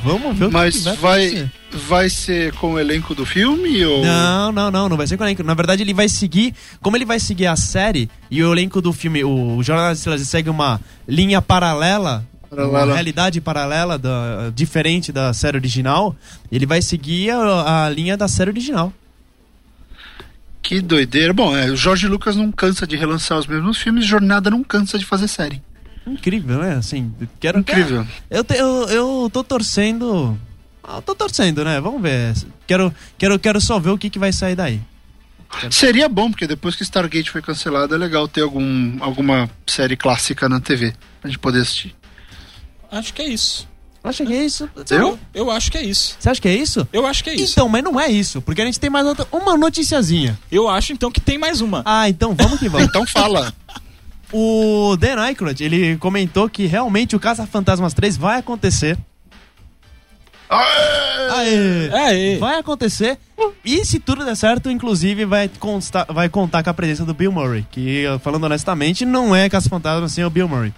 Vamos 0.03 0.37
ver 0.37 0.45
o 0.45 0.47
que 0.47 0.53
Mas 0.53 0.75
que 0.75 0.81
vai, 0.83 1.29
vai, 1.29 1.51
vai 1.71 2.09
ser 2.09 2.53
com 2.53 2.73
o 2.73 2.79
elenco 2.79 3.13
do 3.13 3.25
filme 3.25 3.83
ou. 3.85 4.03
Não, 4.03 4.51
não, 4.51 4.71
não, 4.71 4.89
não 4.89 4.97
vai 4.97 5.05
ser 5.05 5.17
com 5.17 5.23
o 5.23 5.25
elenco. 5.25 5.43
Na 5.43 5.53
verdade, 5.53 5.83
ele 5.83 5.93
vai 5.93 6.07
seguir. 6.07 6.53
Como 6.81 6.95
ele 6.95 7.05
vai 7.05 7.19
seguir 7.19 7.47
a 7.47 7.55
série 7.55 8.09
e 8.31 8.41
o 8.43 8.51
elenco 8.53 8.81
do 8.81 8.93
filme, 8.93 9.23
o 9.23 9.61
Jornal 9.61 9.89
das 9.89 9.97
Estrelas, 9.97 10.27
segue 10.27 10.49
uma 10.49 10.79
linha 11.07 11.41
paralela. 11.41 12.25
Uma 12.49 12.57
Paralela. 12.69 12.93
realidade 12.93 13.41
paralela, 13.41 13.97
da, 13.97 14.51
diferente 14.53 15.11
da 15.11 15.33
série 15.33 15.57
original. 15.57 16.15
Ele 16.51 16.67
vai 16.67 16.81
seguir 16.83 17.31
a, 17.31 17.85
a 17.85 17.89
linha 17.89 18.15
da 18.15 18.27
série 18.27 18.51
original. 18.51 18.93
Que 20.61 20.79
doideira. 20.79 21.33
Bom, 21.33 21.57
é, 21.57 21.69
o 21.71 21.75
Jorge 21.75 22.07
Lucas 22.07 22.35
não 22.35 22.51
cansa 22.51 22.87
de 22.87 22.95
relançar 22.95 23.37
os 23.37 23.47
mesmos 23.47 23.77
filmes, 23.79 24.05
Jornada 24.05 24.49
não 24.49 24.63
cansa 24.63 24.97
de 24.97 25.03
fazer 25.03 25.27
série. 25.27 25.61
Incrível, 26.05 26.59
né? 26.59 26.75
Assim, 26.75 27.13
quero. 27.39 27.59
Incrível. 27.59 28.05
Eu, 28.29 28.43
te- 28.43 28.55
eu, 28.55 28.87
eu 28.89 29.29
tô 29.31 29.43
torcendo. 29.43 30.37
ah, 30.83 30.97
Eu 30.97 31.01
tô 31.01 31.15
torcendo, 31.15 31.63
né? 31.63 31.79
Vamos 31.79 32.01
ver. 32.01 32.33
Quero, 32.67 32.93
quero, 33.17 33.39
quero 33.39 33.61
só 33.61 33.79
ver 33.79 33.91
o 33.91 33.97
que, 33.97 34.09
que 34.09 34.19
vai 34.19 34.33
sair 34.33 34.55
daí. 34.55 34.81
Seria 35.69 36.09
bom, 36.09 36.31
porque 36.31 36.47
depois 36.47 36.75
que 36.75 36.81
Stargate 36.83 37.29
foi 37.29 37.41
cancelado, 37.41 37.93
é 37.93 37.97
legal 37.97 38.27
ter 38.27 38.41
algum, 38.41 38.97
alguma 39.03 39.49
série 39.67 39.95
clássica 39.95 40.49
na 40.49 40.59
TV 40.59 40.93
pra 41.21 41.29
gente 41.29 41.37
poder 41.39 41.61
assistir. 41.61 41.95
Acho 42.91 43.13
que 43.13 43.21
é 43.21 43.27
isso. 43.29 43.67
Acha 44.03 44.25
que 44.25 44.33
é 44.33 44.43
isso? 44.43 44.69
Eu? 44.89 45.17
Eu 45.33 45.49
acho 45.49 45.71
que 45.71 45.77
é 45.77 45.83
isso. 45.83 46.17
Você 46.19 46.29
acha 46.29 46.41
que 46.41 46.47
é 46.49 46.55
isso? 46.55 46.85
Eu 46.91 47.05
acho 47.05 47.23
que 47.23 47.29
é 47.29 47.35
isso. 47.35 47.53
Então, 47.53 47.69
mas 47.69 47.81
não 47.83 47.97
é 48.01 48.09
isso, 48.11 48.41
porque 48.41 48.61
a 48.61 48.65
gente 48.65 48.77
tem 48.79 48.89
mais 48.89 49.05
outra, 49.05 49.25
uma 49.31 49.55
noticiazinha. 49.55 50.37
Eu 50.51 50.67
acho 50.67 50.91
então 50.91 51.09
que 51.09 51.21
tem 51.21 51.37
mais 51.37 51.61
uma. 51.61 51.81
Ah, 51.85 52.09
então 52.09 52.33
vamos 52.35 52.59
que 52.59 52.67
vamos. 52.67 52.87
Então 52.87 53.05
fala. 53.07 53.53
O 54.33 54.97
Dan 54.97 55.21
Aykroyd, 55.21 55.63
ele 55.63 55.95
comentou 55.97 56.49
que 56.49 56.65
realmente 56.65 57.15
o 57.15 57.19
Caça 57.19 57.45
Fantasmas 57.45 57.93
3 57.93 58.17
vai 58.17 58.39
acontecer. 58.39 58.97
Aê! 60.49 61.89
Aê. 61.91 62.37
Vai 62.37 62.57
acontecer. 62.57 63.17
E 63.63 63.85
se 63.85 63.99
tudo 63.99 64.25
der 64.25 64.35
certo, 64.35 64.69
inclusive 64.69 65.25
vai, 65.25 65.49
constar, 65.59 66.05
vai 66.11 66.29
contar 66.29 66.63
com 66.63 66.69
a 66.69 66.73
presença 66.73 67.05
do 67.05 67.13
Bill 67.13 67.31
Murray. 67.31 67.65
Que, 67.71 68.05
falando 68.21 68.45
honestamente, 68.45 69.05
não 69.05 69.35
é 69.35 69.49
Caça 69.49 69.69
Fantasmas 69.69 70.11
sem 70.11 70.25
o 70.25 70.29
Bill 70.29 70.47
Murray. 70.47 70.73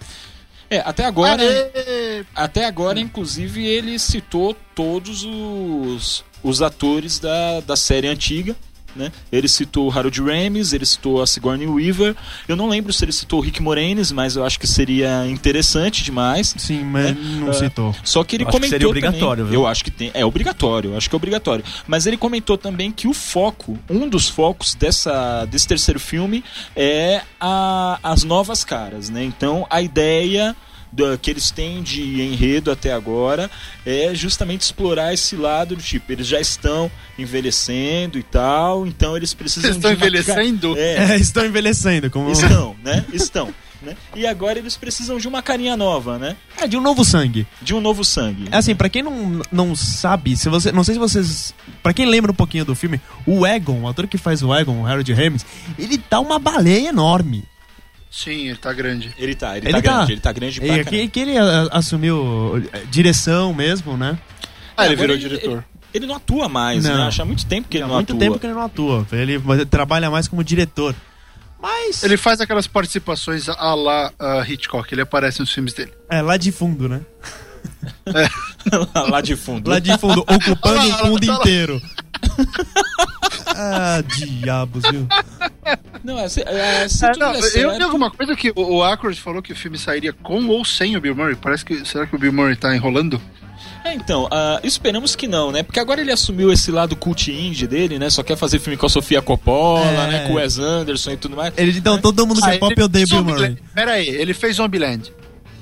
É, 0.68 0.80
até 0.80 1.04
agora. 1.04 1.42
Aê! 1.42 2.24
Até 2.34 2.66
agora, 2.66 3.00
inclusive, 3.00 3.64
ele 3.66 3.98
citou 3.98 4.54
todos 4.74 5.24
os, 5.24 6.24
os 6.42 6.62
atores 6.62 7.18
da, 7.18 7.60
da 7.60 7.76
série 7.76 8.08
antiga. 8.08 8.54
Né? 8.96 9.12
Ele 9.30 9.48
citou 9.48 9.88
o 9.88 9.92
Harold 9.92 10.20
Ramis, 10.22 10.72
ele 10.72 10.86
citou 10.86 11.20
a 11.22 11.26
Sigourney 11.26 11.66
Weaver. 11.66 12.16
Eu 12.48 12.56
não 12.56 12.68
lembro 12.68 12.92
se 12.92 13.04
ele 13.04 13.12
citou 13.12 13.40
o 13.40 13.42
Rick 13.42 13.62
Moranis, 13.62 14.10
mas 14.10 14.36
eu 14.36 14.44
acho 14.44 14.58
que 14.58 14.66
seria 14.66 15.26
interessante 15.26 16.02
demais. 16.02 16.54
Sim, 16.56 16.82
mas 16.84 17.16
não 17.16 17.50
Ah, 17.50 17.52
citou. 17.52 17.94
Só 18.02 18.24
que 18.24 18.36
ele 18.36 18.44
Eu 18.44 18.48
acho 18.48 18.52
que 18.54 18.58
comentou 18.60 18.70
seria 18.74 18.88
obrigatório, 18.88 19.44
também? 19.44 19.60
Eu 19.60 19.66
acho 19.66 19.84
que 19.84 19.90
tem, 19.90 20.10
é 20.14 20.24
obrigatório, 20.24 20.96
acho 20.96 21.08
que 21.08 21.14
é 21.14 21.18
obrigatório. 21.18 21.64
Mas 21.86 22.06
ele 22.06 22.16
comentou 22.16 22.56
também 22.56 22.90
que 22.90 23.06
o 23.06 23.12
foco, 23.12 23.78
um 23.90 24.08
dos 24.08 24.28
focos 24.28 24.74
dessa 24.74 25.44
desse 25.46 25.68
terceiro 25.68 26.00
filme 26.00 26.42
é 26.74 27.22
a, 27.40 27.98
as 28.02 28.24
novas 28.24 28.64
caras, 28.64 29.10
né? 29.10 29.22
Então 29.24 29.66
a 29.68 29.82
ideia 29.82 30.56
que 31.20 31.30
eles 31.30 31.50
têm 31.50 31.82
de 31.82 32.22
enredo 32.22 32.70
até 32.70 32.92
agora 32.92 33.50
é 33.84 34.14
justamente 34.14 34.62
explorar 34.62 35.12
esse 35.12 35.36
lado 35.36 35.76
do 35.76 35.82
tipo, 35.82 36.10
eles 36.12 36.26
já 36.26 36.40
estão 36.40 36.90
envelhecendo 37.18 38.18
e 38.18 38.22
tal, 38.22 38.86
então 38.86 39.16
eles 39.16 39.34
precisam 39.34 39.62
Vocês 39.72 39.76
estão 39.76 39.90
de 39.94 39.96
uma 39.96 40.00
ca- 40.00 40.06
envelhecendo? 40.42 40.76
É, 40.78 41.12
É, 41.12 41.16
estão 41.16 41.44
envelhecendo. 41.44 42.10
Como... 42.10 42.30
estão, 42.30 42.76
né? 42.82 43.04
Estão. 43.12 43.52
Né? 43.82 43.94
E 44.16 44.26
agora 44.26 44.58
eles 44.58 44.74
precisam 44.76 45.18
de 45.18 45.28
uma 45.28 45.42
carinha 45.42 45.76
nova, 45.76 46.18
né? 46.18 46.34
É, 46.58 46.66
de 46.66 46.78
um 46.78 46.80
novo 46.80 47.04
sangue. 47.04 47.46
De 47.60 47.74
um 47.74 47.80
novo 47.80 48.04
sangue. 48.04 48.46
É 48.50 48.56
assim, 48.56 48.74
pra 48.74 48.88
quem 48.88 49.02
não, 49.02 49.42
não 49.52 49.76
sabe, 49.76 50.34
se 50.34 50.48
você, 50.48 50.72
não 50.72 50.82
sei 50.82 50.94
se 50.94 50.98
vocês. 50.98 51.54
Pra 51.82 51.92
quem 51.92 52.06
lembra 52.06 52.32
um 52.32 52.34
pouquinho 52.34 52.64
do 52.64 52.74
filme, 52.74 52.98
o 53.26 53.46
Egon, 53.46 53.82
o 53.82 53.88
ator 53.88 54.06
que 54.08 54.16
faz 54.16 54.42
o 54.42 54.52
Egon, 54.54 54.80
o 54.80 54.86
Harold 54.86 55.12
Ramis, 55.12 55.44
ele 55.78 55.98
tá 55.98 56.18
uma 56.18 56.38
baleia 56.38 56.88
enorme. 56.88 57.44
Sim, 58.16 58.48
ele 58.48 58.56
tá 58.56 58.72
grande. 58.72 59.14
Ele 59.18 59.34
tá, 59.34 59.56
ele, 59.58 59.66
Ele 59.68 59.72
tá, 59.74 59.82
tá. 59.82 59.96
grande, 59.96 60.12
ele 60.12 60.20
tá 60.20 60.32
grande 60.32 60.60
pra 60.60 60.76
E 60.78 60.84
que, 60.86 61.08
que 61.08 61.20
ele 61.20 61.36
a- 61.36 61.68
assumiu 61.72 62.62
eh, 62.72 62.82
direção 62.90 63.52
mesmo, 63.52 63.94
né? 63.96 64.18
Ah, 64.76 64.86
ele 64.86 64.94
Agora 64.94 65.08
virou 65.14 65.16
diretor. 65.18 65.52
Ele, 65.58 65.64
ele 65.92 66.06
não 66.06 66.14
atua 66.16 66.48
mais, 66.48 66.82
Não. 66.84 66.96
né? 66.96 67.02
Acho 67.06 67.20
há 67.20 67.24
muito 67.26 67.44
tempo 67.44 67.68
que 67.68 67.76
ele 67.76 67.84
Há 67.84 67.88
não 67.88 67.94
muito 67.96 68.10
atua. 68.14 68.20
tempo 68.20 68.38
que 68.38 68.46
ele 68.46 68.54
não 68.54 68.62
atua. 68.62 69.06
Ele 69.12 69.38
trabalha 69.66 70.10
mais 70.10 70.28
como 70.28 70.42
diretor. 70.42 70.94
Mas. 71.60 72.02
Ele 72.02 72.16
faz 72.16 72.40
aquelas 72.40 72.66
participações 72.66 73.48
a 73.48 73.74
lá 73.74 74.10
ah, 74.18 74.44
Hitchcock, 74.48 74.92
ele 74.92 75.02
aparece 75.02 75.40
nos 75.40 75.52
filmes 75.52 75.74
dele. 75.74 75.92
É 76.10 76.22
lá 76.22 76.36
de 76.38 76.50
fundo, 76.52 76.88
né? 76.88 77.00
Lá 79.10 79.20
de 79.20 79.36
fundo. 79.36 79.70
Lá 79.70 79.78
de 79.78 79.96
fundo, 79.98 80.20
ocupando 80.22 80.80
o 80.86 80.88
lá, 80.88 80.98
fundo 80.98 81.26
tá 81.26 81.34
inteiro. 81.34 81.82
ah, 83.56 84.02
diabos, 84.02 84.82
viu? 84.90 85.06
Não, 86.04 86.18
é, 86.18 86.28
se, 86.28 86.42
é, 86.42 86.88
se 86.88 87.04
É, 87.04 87.10
tudo 87.12 87.20
não, 87.24 87.32
der 87.32 87.38
eu 87.38 87.42
certo- 87.42 87.76
li 87.78 87.82
alguma 87.82 88.10
coisa 88.10 88.36
que 88.36 88.50
o, 88.54 88.76
o 88.80 89.14
falou 89.16 89.42
que 89.42 89.52
o 89.52 89.56
filme 89.56 89.76
sairia 89.78 90.12
com 90.12 90.46
ou 90.48 90.64
sem 90.64 90.96
o 90.96 91.00
Bill 91.00 91.14
Murray. 91.16 91.34
Parece 91.34 91.64
que. 91.64 91.84
Será 91.84 92.06
que 92.06 92.14
o 92.14 92.18
Bill 92.18 92.32
Murray 92.32 92.54
tá 92.56 92.74
enrolando? 92.74 93.20
É, 93.84 93.94
então, 93.94 94.28
ah, 94.30 94.60
esperamos 94.64 95.14
que 95.16 95.26
não, 95.28 95.50
né? 95.52 95.62
Porque 95.62 95.78
agora 95.80 96.00
ele 96.00 96.10
assumiu 96.12 96.52
esse 96.52 96.70
lado 96.70 96.94
cult 96.96 97.30
indie 97.30 97.66
dele, 97.66 97.98
né? 97.98 98.10
Só 98.10 98.22
quer 98.22 98.36
fazer 98.36 98.58
filme 98.58 98.76
com 98.76 98.86
a 98.86 98.88
Sofia 98.88 99.22
Coppola, 99.22 99.86
É. 99.86 100.06
né? 100.10 100.26
Com 100.26 100.34
o 100.34 100.36
Wes 100.36 100.58
Anderson 100.58 101.12
e 101.12 101.16
tudo 101.16 101.36
mais. 101.36 101.52
Ele, 101.56 101.76
então, 101.78 101.98
todo 101.98 102.26
mundo 102.26 102.40
que 102.40 102.48
é 102.48 102.54
Ah, 102.56 102.58
pop 102.58 102.72
ele 102.72 102.82
odeia 102.82 103.06
Bill 103.06 103.24
Murray. 103.24 103.58
Pera 103.74 103.92
aí, 103.92 104.08
ele 104.08 104.34
fez 104.34 104.56
Zombieland. 104.56 105.12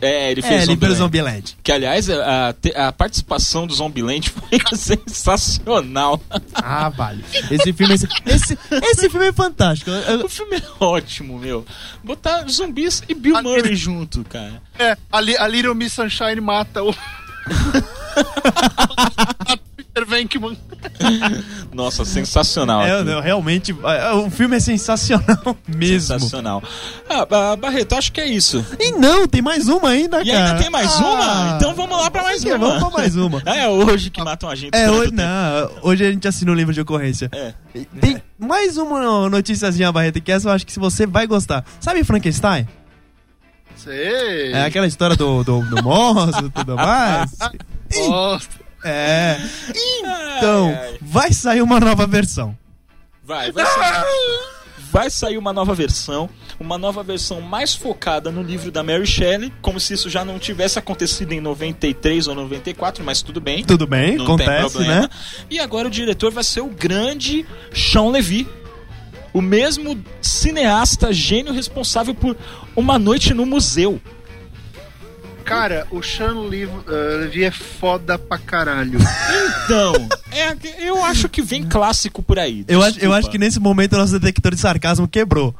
É, 0.00 0.30
ele 0.30 0.40
É, 0.40 0.42
fez 0.42 0.54
fez 0.54 0.66
Zombieland. 0.66 0.96
Zombieland. 0.98 1.56
Que, 1.62 1.72
aliás, 1.72 2.08
a, 2.10 2.54
a 2.76 2.92
participação 2.92 3.66
do 3.66 3.74
Zombieland 3.74 4.28
foi 4.30 4.60
sensacional. 4.76 6.20
Ah, 6.54 6.88
vale. 6.88 7.24
Esse 7.50 7.72
filme, 7.72 7.94
esse, 7.94 8.08
esse, 8.26 8.58
esse 8.70 9.10
filme 9.10 9.26
é 9.28 9.32
fantástico. 9.32 9.90
O 10.24 10.28
filme 10.28 10.56
é 10.56 10.62
ótimo, 10.84 11.38
meu. 11.38 11.64
Botar 12.02 12.44
zumbis 12.48 13.02
e 13.08 13.14
Bill 13.14 13.36
Ah, 13.36 13.42
Murray 13.42 13.60
ele- 13.68 13.76
junto, 13.76 14.24
cara. 14.24 14.60
É, 14.78 14.92
a, 15.10 15.18
a 15.18 15.48
Little 15.48 15.74
Miss 15.74 15.92
Sunshine 15.94 16.40
mata 16.40 16.82
o. 16.82 16.94
Peter 19.94 20.04
Venkman. 20.06 20.56
Nossa, 21.72 22.04
sensacional. 22.04 22.82
É, 22.84 23.02
não, 23.04 23.20
realmente, 23.20 23.74
é, 23.84 24.10
o 24.12 24.28
filme 24.28 24.56
é 24.56 24.60
sensacional 24.60 25.56
mesmo. 25.68 26.18
Sensacional. 26.18 26.62
Ah, 27.08 27.24
Ba- 27.24 27.54
Barreto, 27.56 27.94
acho 27.94 28.10
que 28.12 28.20
é 28.20 28.26
isso. 28.26 28.64
E 28.80 28.90
não, 28.92 29.26
tem 29.28 29.40
mais 29.40 29.68
uma 29.68 29.90
ainda, 29.90 30.20
E 30.22 30.26
cara. 30.26 30.46
ainda 30.50 30.58
tem 30.60 30.68
mais 30.70 30.90
Ah, 30.92 30.98
uma? 30.98 31.56
Então 31.56 31.74
vamos 31.74 31.96
lá 31.96 32.10
pra 32.10 32.22
mais 32.24 32.42
uma. 32.42 32.58
Vamos 32.58 32.78
pra 32.80 32.90
mais 32.90 33.16
uma. 33.16 33.42
É 33.54 33.68
hoje 33.68 34.10
que 34.10 34.22
matam 34.22 34.48
a 34.50 34.54
gente. 34.56 34.74
É, 34.74 34.90
hoje, 34.90 35.12
não, 35.12 35.70
hoje 35.82 36.04
a 36.04 36.10
gente 36.10 36.26
assina 36.26 36.50
o 36.50 36.54
livro 36.54 36.74
de 36.74 36.80
ocorrência. 36.80 37.30
É. 37.32 37.54
Tem 38.00 38.20
mais 38.38 38.76
uma 38.76 39.28
noticiazinha, 39.28 39.92
Barreto, 39.92 40.20
que 40.20 40.32
essa 40.32 40.48
eu 40.48 40.52
acho 40.52 40.66
que 40.66 40.76
você 40.78 41.06
vai 41.06 41.26
gostar. 41.26 41.64
Sabe 41.80 42.02
Frankenstein? 42.02 42.66
Sei. 43.76 44.52
É 44.52 44.64
aquela 44.64 44.86
história 44.86 45.14
do, 45.16 45.44
do, 45.44 45.60
do 45.62 45.82
monstro 45.82 46.46
e 46.46 46.50
tudo 46.50 46.74
mais. 46.76 47.30
Nossa. 48.08 48.63
É. 48.84 49.38
Então, 49.70 50.68
Ai, 50.68 50.74
ai. 50.74 50.98
vai 51.00 51.32
sair 51.32 51.62
uma 51.62 51.80
nova 51.80 52.06
versão. 52.06 52.56
Vai, 53.24 53.50
vai 53.50 53.64
sair. 53.64 54.04
Vai 54.92 55.10
sair 55.10 55.38
uma 55.38 55.52
nova 55.52 55.74
versão, 55.74 56.30
uma 56.60 56.78
nova 56.78 57.02
versão 57.02 57.40
mais 57.40 57.74
focada 57.74 58.30
no 58.30 58.40
livro 58.42 58.70
da 58.70 58.80
Mary 58.84 59.04
Shelley, 59.04 59.52
como 59.60 59.80
se 59.80 59.94
isso 59.94 60.08
já 60.08 60.24
não 60.24 60.38
tivesse 60.38 60.78
acontecido 60.78 61.32
em 61.32 61.40
93 61.40 62.28
ou 62.28 62.34
94, 62.36 63.02
mas 63.02 63.20
tudo 63.20 63.40
bem. 63.40 63.64
Tudo 63.64 63.88
bem, 63.88 64.20
acontece, 64.20 64.78
né? 64.78 65.08
E 65.50 65.58
agora 65.58 65.88
o 65.88 65.90
diretor 65.90 66.30
vai 66.30 66.44
ser 66.44 66.60
o 66.60 66.68
grande 66.68 67.44
Sean 67.74 68.10
Levy. 68.10 68.46
O 69.32 69.42
mesmo 69.42 70.00
cineasta 70.22 71.12
gênio 71.12 71.52
responsável 71.52 72.14
por 72.14 72.36
Uma 72.76 72.96
Noite 72.96 73.34
no 73.34 73.44
Museu. 73.44 74.00
Cara, 75.44 75.86
o 75.90 76.02
Sean 76.02 76.40
Lev- 76.48 76.70
uh, 76.70 77.20
Levy 77.20 77.44
é 77.44 77.50
foda 77.50 78.18
pra 78.18 78.38
caralho. 78.38 78.98
Então, 79.64 79.92
é, 80.32 80.56
eu 80.88 81.04
acho 81.04 81.28
que 81.28 81.42
vem 81.42 81.62
clássico 81.62 82.22
por 82.22 82.38
aí. 82.38 82.64
Eu 82.66 82.82
acho, 82.82 82.98
eu 82.98 83.12
acho 83.12 83.30
que 83.30 83.38
nesse 83.38 83.60
momento 83.60 83.94
o 83.94 83.98
nosso 83.98 84.18
detector 84.18 84.54
de 84.54 84.60
sarcasmo 84.60 85.06
quebrou. 85.06 85.54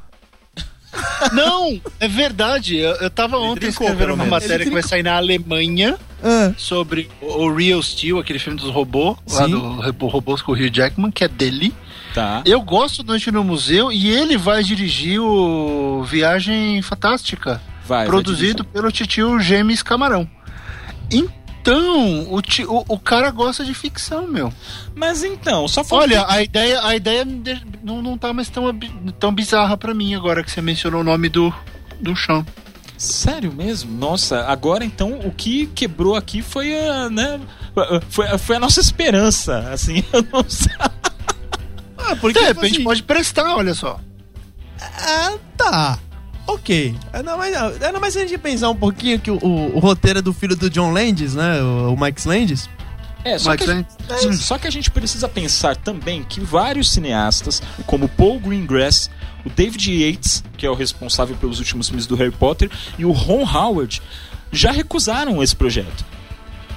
Não, 1.33 1.81
é 1.99 2.07
verdade. 2.07 2.77
Eu, 2.77 2.93
eu 2.97 3.11
tava 3.11 3.37
ontem 3.39 3.67
trincou, 3.67 3.87
escrevendo 3.89 4.15
uma 4.15 4.27
matéria 4.27 4.65
que 4.65 4.71
vai 4.71 4.83
sair 4.83 5.03
na 5.03 5.17
Alemanha 5.17 5.97
Ah, 6.23 6.53
sobre 6.57 7.11
o, 7.21 7.45
o 7.47 7.55
Real 7.55 7.83
Steel, 7.83 8.19
aquele 8.19 8.39
filme 8.39 8.59
dos 8.59 8.71
robôs, 8.71 9.17
lá 9.33 9.45
Sim. 9.47 9.51
do 9.51 9.59
Ro- 9.61 10.07
robôs 10.09 10.41
com 10.41 10.53
o 10.53 10.55
Hugh 10.55 10.71
Jackman, 10.73 11.11
que 11.11 11.25
é 11.25 11.29
dele. 11.29 11.75
Tá. 12.15 12.43
Eu 12.45 12.61
gosto 12.63 13.03
do 13.03 13.09
Noite 13.09 13.31
no 13.33 13.43
Museu 13.43 13.91
e 13.91 14.09
ele 14.09 14.37
vai 14.39 14.63
dirigir 14.63 15.21
o 15.21 16.05
Viagem 16.05 16.81
Fantástica, 16.81 17.61
Vai, 17.87 17.99
vai 17.99 18.07
produzido 18.07 18.65
pelo 18.65 18.91
titio 18.91 19.39
James 19.41 19.83
Camarão. 19.83 20.29
Então, 21.11 22.33
o, 22.33 22.43
ti- 22.43 22.65
o, 22.65 22.85
o 22.89 22.99
cara 22.99 23.31
gosta 23.31 23.65
de 23.65 23.73
ficção, 23.75 24.27
meu. 24.27 24.53
Mas 24.95 25.23
então, 25.25 25.67
só 25.69 25.83
falta. 25.85 26.05
Olha, 26.05 26.25
a 26.29 26.43
ideia, 26.43 26.83
a 26.85 26.95
ideia 26.97 27.27
não, 27.83 28.03
não 28.03 28.19
tá 28.19 28.33
mais 28.33 28.49
tão, 28.49 28.65
tão 29.19 29.33
bizarra 29.35 29.77
pra 29.77 29.95
mim 29.95 30.15
agora 30.15 30.43
que 30.43 30.51
você 30.51 30.61
mencionou 30.61 31.01
o 31.01 31.05
nome 31.05 31.29
do, 31.29 31.53
do 32.01 32.15
chão. 32.17 32.45
Sério 32.97 33.53
mesmo? 33.53 33.93
Nossa, 33.99 34.45
agora 34.47 34.85
então 34.85 35.19
o 35.25 35.31
que 35.33 35.67
quebrou 35.67 36.15
aqui 36.15 36.41
foi 36.43 36.73
a, 36.89 37.11
né? 37.11 37.41
Foi, 38.09 38.39
foi 38.39 38.57
a 38.57 38.61
nossa 38.61 38.81
esperança, 38.81 39.59
assim, 39.73 40.03
eu 40.13 40.25
não 40.33 40.45
sei. 40.49 40.73
ah, 41.99 42.17
porque 42.21 42.39
De 42.39 42.47
tipo 42.47 42.61
repente 42.61 42.75
assim, 42.77 42.85
pode 42.85 43.03
prestar, 43.03 43.57
olha 43.57 43.75
só. 43.75 43.99
Ah, 44.81 45.33
tá. 45.57 45.99
Ok. 46.47 46.95
É, 47.13 47.23
Não, 47.23 47.39
mas, 47.39 47.55
é, 47.81 47.93
não, 47.93 48.01
mas 48.01 48.13
se 48.13 48.19
a 48.19 48.23
gente 48.27 48.39
pensar 48.39 48.69
um 48.71 48.77
pouquinho 48.77 49.19
que 49.19 49.31
o, 49.31 49.37
o- 49.43 49.77
o 49.77 49.79
roteiro 49.79 50.19
é 50.19 50.23
do 50.23 50.33
filho 50.33 50.55
do 50.55 50.69
John 50.69 50.93
Landis, 50.93 51.35
né? 51.35 51.63
O, 51.63 51.95
o 51.95 52.01
Mike 52.01 52.27
Landis. 52.27 52.69
É, 53.25 53.39
só 53.39 53.57
que, 53.57 53.65
antes- 53.65 53.97
só- 54.21 54.33
só 54.33 54.59
que 54.59 54.67
a 54.67 54.71
gente 54.71 54.91
precisa 54.91 55.27
pensar 55.27 55.75
também 55.77 56.23
que 56.23 56.41
vários 56.41 56.91
cineastas, 56.91 57.63
como 57.87 58.07
Paul 58.09 58.39
Greengrass, 58.39 59.09
o 59.47 59.49
David 59.51 59.91
Yates, 59.91 60.45
que 60.59 60.67
é 60.67 60.71
o 60.71 60.75
responsável 60.75 61.35
pelos 61.37 61.59
últimos 61.59 61.89
filmes 61.89 62.07
do 62.07 62.15
Harry 62.17 62.31
Potter, 62.33 62.71
e 62.99 63.05
o 63.07 63.13
Ron 63.13 63.45
Howard, 63.51 64.03
já 64.53 64.71
recusaram 64.71 65.43
esse 65.43 65.57
projeto. 65.57 66.05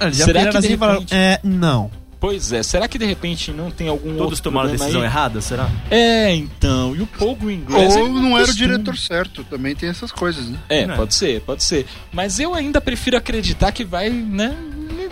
Eles 0.00 0.16
já 0.16 0.24
Será 0.24 0.46
que 0.48 0.56
assim 0.56 0.72
e 0.72 0.76
falaram, 0.78 1.00
repente- 1.00 1.14
É, 1.14 1.38
não. 1.44 1.90
Pois 2.20 2.50
é, 2.52 2.64
será 2.64 2.88
que 2.88 2.98
de 2.98 3.04
repente 3.04 3.52
não 3.52 3.70
tem 3.70 3.86
algum 3.88 4.10
Todos 4.16 4.22
outro 4.38 4.40
tomaram 4.42 4.68
a 4.70 4.72
decisão 4.72 5.00
aí? 5.02 5.06
errada, 5.06 5.40
será? 5.40 5.68
É, 5.88 6.34
então, 6.34 6.94
e 6.96 7.00
o 7.02 7.06
Paul 7.06 7.36
Greengrass... 7.36 7.94
Ou 7.94 8.06
ele 8.06 8.08
não 8.20 8.36
era 8.36 8.50
o 8.50 8.54
diretor 8.54 8.96
certo, 8.96 9.44
também 9.44 9.74
tem 9.76 9.88
essas 9.88 10.10
coisas, 10.10 10.48
né? 10.48 10.58
É, 10.68 10.84
Né? 10.86 10.96
pode 10.96 11.14
ser, 11.14 11.40
pode 11.42 11.62
ser. 11.62 11.86
Mas 12.12 12.40
eu 12.40 12.54
ainda 12.54 12.80
prefiro 12.80 13.16
acreditar 13.16 13.70
que 13.70 13.84
vai, 13.84 14.10
né? 14.10 14.56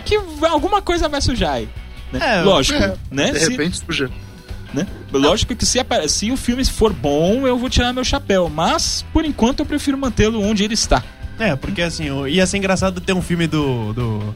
Que 0.03 0.19
alguma 0.49 0.81
coisa 0.81 1.07
vai 1.07 1.21
sujar 1.21 1.53
aí. 1.53 1.69
né? 2.11 2.39
É, 2.39 2.41
Lógico, 2.41 2.77
é, 2.77 2.95
né? 3.09 3.31
De 3.31 3.39
Se- 3.39 3.49
repente 3.51 3.77
suja. 3.85 4.09
né? 4.73 4.85
Lógico 5.13 5.55
que 5.55 5.65
se, 5.65 5.79
apare- 5.79 6.09
se 6.09 6.29
o 6.29 6.35
filme 6.35 6.65
for 6.65 6.91
bom, 6.91 7.47
eu 7.47 7.57
vou 7.57 7.69
tirar 7.69 7.93
meu 7.93 8.03
chapéu. 8.03 8.49
Mas, 8.53 9.05
por 9.13 9.23
enquanto, 9.23 9.59
eu 9.61 9.65
prefiro 9.65 9.97
mantê-lo 9.97 10.41
onde 10.41 10.63
ele 10.65 10.73
está. 10.73 11.01
É, 11.39 11.55
porque 11.55 11.81
assim, 11.81 12.05
ia 12.27 12.45
ser 12.45 12.57
engraçado 12.57 12.99
ter 12.99 13.13
um 13.13 13.21
filme 13.21 13.47
do. 13.47 13.93
do. 13.93 14.35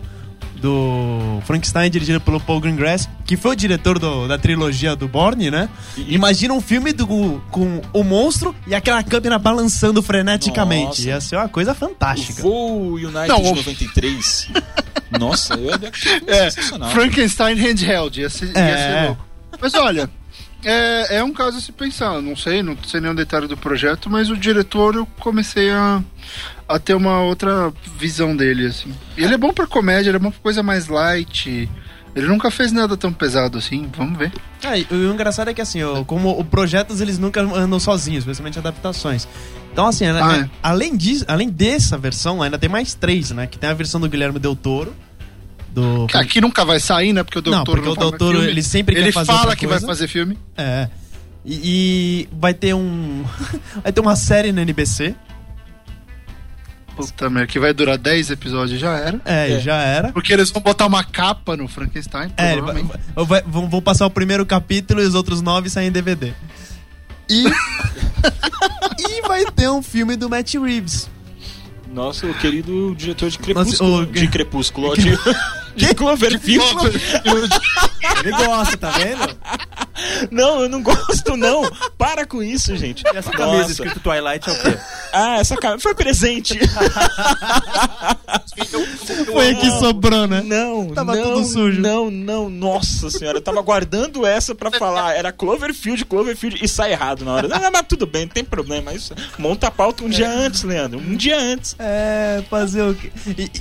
Do 0.61 1.41
Frankenstein 1.45 1.89
dirigido 1.89 2.21
pelo 2.21 2.39
Paul 2.39 2.59
Greengrass, 2.61 3.09
que 3.25 3.35
foi 3.35 3.51
o 3.51 3.55
diretor 3.55 3.97
do- 3.99 4.27
da 4.27 4.37
trilogia 4.37 4.95
do 4.95 5.07
Borne, 5.07 5.49
né? 5.51 5.67
E- 5.97 6.13
Imagina 6.13 6.53
um 6.53 6.61
filme 6.61 6.93
do, 6.93 7.05
com 7.49 7.81
o 7.91 8.03
monstro 8.03 8.55
e 8.67 8.75
aquela 8.75 9.01
câmera 9.03 9.37
balançando 9.39 10.01
freneticamente. 10.01 10.85
Nossa. 10.85 11.01
Ia 11.09 11.21
ser 11.21 11.35
uma 11.37 11.49
coisa 11.49 11.73
fantástica. 11.73 12.41
Voo 12.43 12.93
United 12.93 13.27
Não, 13.27 13.41
o- 13.51 13.55
93. 13.55 14.47
Nossa, 15.19 15.55
eu 15.55 15.65
ia 15.65 15.91
É. 16.27 16.51
Frankenstein 16.91 17.55
handheld, 17.55 18.21
ia 18.21 18.29
ser, 18.29 18.45
ia 18.45 18.57
É. 18.57 18.77
ser 19.01 19.07
louco. 19.07 19.25
Mas 19.61 19.73
olha, 19.73 20.09
é, 20.63 21.17
é 21.17 21.23
um 21.23 21.33
caso 21.33 21.57
a 21.57 21.61
se 21.61 21.71
pensar. 21.71 22.21
Não 22.21 22.35
sei, 22.35 22.61
não 22.61 22.77
sei 22.85 22.99
nenhum 23.01 23.15
detalhe 23.15 23.47
do 23.47 23.57
projeto, 23.57 24.09
mas 24.09 24.29
o 24.29 24.37
diretor 24.37 24.95
eu 24.95 25.05
comecei 25.19 25.71
a, 25.71 26.01
a 26.67 26.79
ter 26.79 26.93
uma 26.93 27.21
outra 27.21 27.71
visão 27.97 28.35
dele, 28.35 28.67
assim. 28.67 28.93
E 29.17 29.23
ele 29.23 29.33
é 29.33 29.37
bom 29.37 29.53
pra 29.53 29.67
comédia, 29.67 30.09
ele 30.09 30.17
é 30.17 30.19
bom 30.19 30.31
pra 30.31 30.39
coisa 30.41 30.61
mais 30.63 30.87
light. 30.87 31.69
Ele 32.13 32.27
nunca 32.27 32.51
fez 32.51 32.71
nada 32.71 32.97
tão 32.97 33.11
pesado 33.13 33.57
assim, 33.57 33.89
vamos 33.95 34.19
ver. 34.19 34.33
É, 34.63 34.79
e 34.79 34.85
o 34.91 35.13
engraçado 35.13 35.49
é 35.49 35.53
que 35.53 35.61
assim, 35.61 35.81
ó, 35.81 36.03
como 36.03 36.37
o 36.37 36.43
projetos 36.43 36.99
eles 36.99 37.17
nunca 37.17 37.41
andam 37.41 37.79
sozinhos, 37.79 38.23
especialmente 38.23 38.59
adaptações. 38.59 39.27
Então 39.71 39.87
assim, 39.87 40.05
né, 40.05 40.19
Ah, 40.21 40.37
né, 40.39 40.49
além 40.61 40.97
disso, 40.97 41.23
além 41.27 41.49
dessa 41.49 41.97
versão, 41.97 42.41
ainda 42.41 42.59
tem 42.59 42.69
mais 42.69 42.93
três, 42.93 43.31
né? 43.31 43.47
Que 43.47 43.57
tem 43.57 43.69
a 43.69 43.73
versão 43.73 43.99
do 44.01 44.09
Guilherme 44.09 44.39
Del 44.39 44.57
Toro, 44.57 44.93
do 45.71 46.07
Que 46.07 46.17
Aqui 46.17 46.41
nunca 46.41 46.63
vai 46.65 46.79
sair, 46.79 47.13
né? 47.13 47.23
Porque 47.23 47.39
o 47.39 47.41
Não, 47.41 47.63
doutor 47.63 47.75
porque 47.77 47.89
o 47.89 47.95
faz 47.95 48.09
Del 48.09 48.17
Toro, 48.19 48.37
filme. 48.37 48.51
ele 48.51 48.61
sempre 48.63 48.95
quer 48.95 49.01
Ele 49.01 49.11
fazer 49.11 49.27
fala 49.27 49.39
outra 49.41 49.55
que 49.55 49.65
coisa. 49.67 49.85
vai 49.85 49.95
fazer 49.95 50.07
filme. 50.07 50.37
É. 50.57 50.89
E, 51.45 51.59
e 51.63 52.29
vai 52.39 52.53
ter 52.53 52.73
um. 52.75 53.23
vai 53.81 53.91
ter 53.91 54.01
uma 54.01 54.15
série 54.15 54.51
na 54.51 54.61
NBC. 54.61 55.15
Puta 56.95 57.29
merda, 57.29 57.47
que 57.47 57.57
vai 57.57 57.73
durar 57.73 57.97
10 57.97 58.31
episódios 58.31 58.79
já 58.79 58.91
era. 58.97 59.19
É, 59.25 59.53
É. 59.53 59.59
já 59.59 59.75
era. 59.81 60.11
Porque 60.11 60.31
eles 60.33 60.51
vão 60.51 60.61
botar 60.61 60.85
uma 60.85 61.03
capa 61.03 61.55
no 61.55 61.67
Frankenstein, 61.67 62.31
É, 62.35 62.47
vai- 62.47 62.57
provavelmente. 62.57 62.91
vai- 63.15 63.25
vai- 63.25 63.43
vão, 63.47 63.69
vão 63.69 63.81
passar 63.81 64.05
o 64.05 64.09
primeiro 64.09 64.45
capítulo 64.45 65.01
e 65.01 65.05
os 65.05 65.15
outros 65.15 65.41
nove 65.41 65.69
saem 65.69 65.87
em 65.87 65.91
DVD. 65.91 66.33
E. 67.29 67.45
e 68.99 69.21
vai 69.27 69.45
ter 69.45 69.69
um 69.69 69.81
filme 69.81 70.15
do 70.17 70.29
Matt 70.29 70.53
Reeves. 70.55 71.09
Nossa, 71.93 72.27
o 72.27 72.33
querido 72.35 72.93
diretor 72.97 73.29
de 73.29 73.39
Crepúsculo. 73.39 73.89
Nossa, 73.99 74.09
o- 74.09 74.13
De 74.13 74.27
Crepúsculo, 74.27 74.95
de, 74.95 75.09
de 75.75 75.93
Cloverfield. 75.93 77.01
Ele 78.23 78.31
gosta, 78.31 78.77
tá 78.77 78.91
vendo? 78.91 79.37
Não, 80.29 80.61
eu 80.61 80.69
não 80.69 80.81
gosto, 80.81 81.35
não. 81.35 81.69
Para 81.97 82.25
com 82.25 82.41
isso, 82.41 82.75
gente. 82.75 83.03
E 83.13 83.17
essa 83.17 83.31
camisa 83.31 83.57
Nossa. 83.57 83.71
escrito 83.71 83.99
Twilight 83.99 84.49
é 84.49 84.53
o 84.53 84.61
quê? 84.61 84.77
Ah, 85.13 85.39
essa 85.39 85.57
camisa 85.57 85.81
foi 85.81 85.95
presente. 85.95 86.59
Foi 89.31 89.49
aqui 89.49 89.69
sobrou, 89.79 90.27
né? 90.27 90.41
Não, 90.45 90.89
Tava 90.89 91.15
não, 91.15 91.23
tudo 91.23 91.45
sujo. 91.45 91.81
Não, 91.81 92.11
não, 92.11 92.49
nossa 92.49 93.09
senhora, 93.09 93.37
eu 93.37 93.41
tava 93.41 93.61
guardando 93.61 94.25
essa 94.25 94.53
pra 94.53 94.71
falar. 94.71 95.15
Era 95.15 95.31
Cloverfield, 95.31 96.05
Cloverfield 96.05 96.63
e 96.63 96.67
sai 96.67 96.91
errado 96.91 97.25
na 97.25 97.33
hora. 97.33 97.47
Não, 97.47 97.71
mas 97.71 97.85
tudo 97.87 98.05
bem, 98.05 98.23
não 98.23 98.29
tem 98.29 98.43
problema. 98.43 98.93
Isso, 98.93 99.13
monta 99.37 99.67
a 99.67 99.71
pauta 99.71 100.03
um 100.03 100.09
dia 100.09 100.29
antes, 100.29 100.63
Leandro. 100.63 100.99
Um 100.99 101.15
dia 101.15 101.39
antes. 101.39 101.75
É, 101.79 102.43
fazer 102.49 102.83
o 102.83 102.93
quê? 102.95 103.11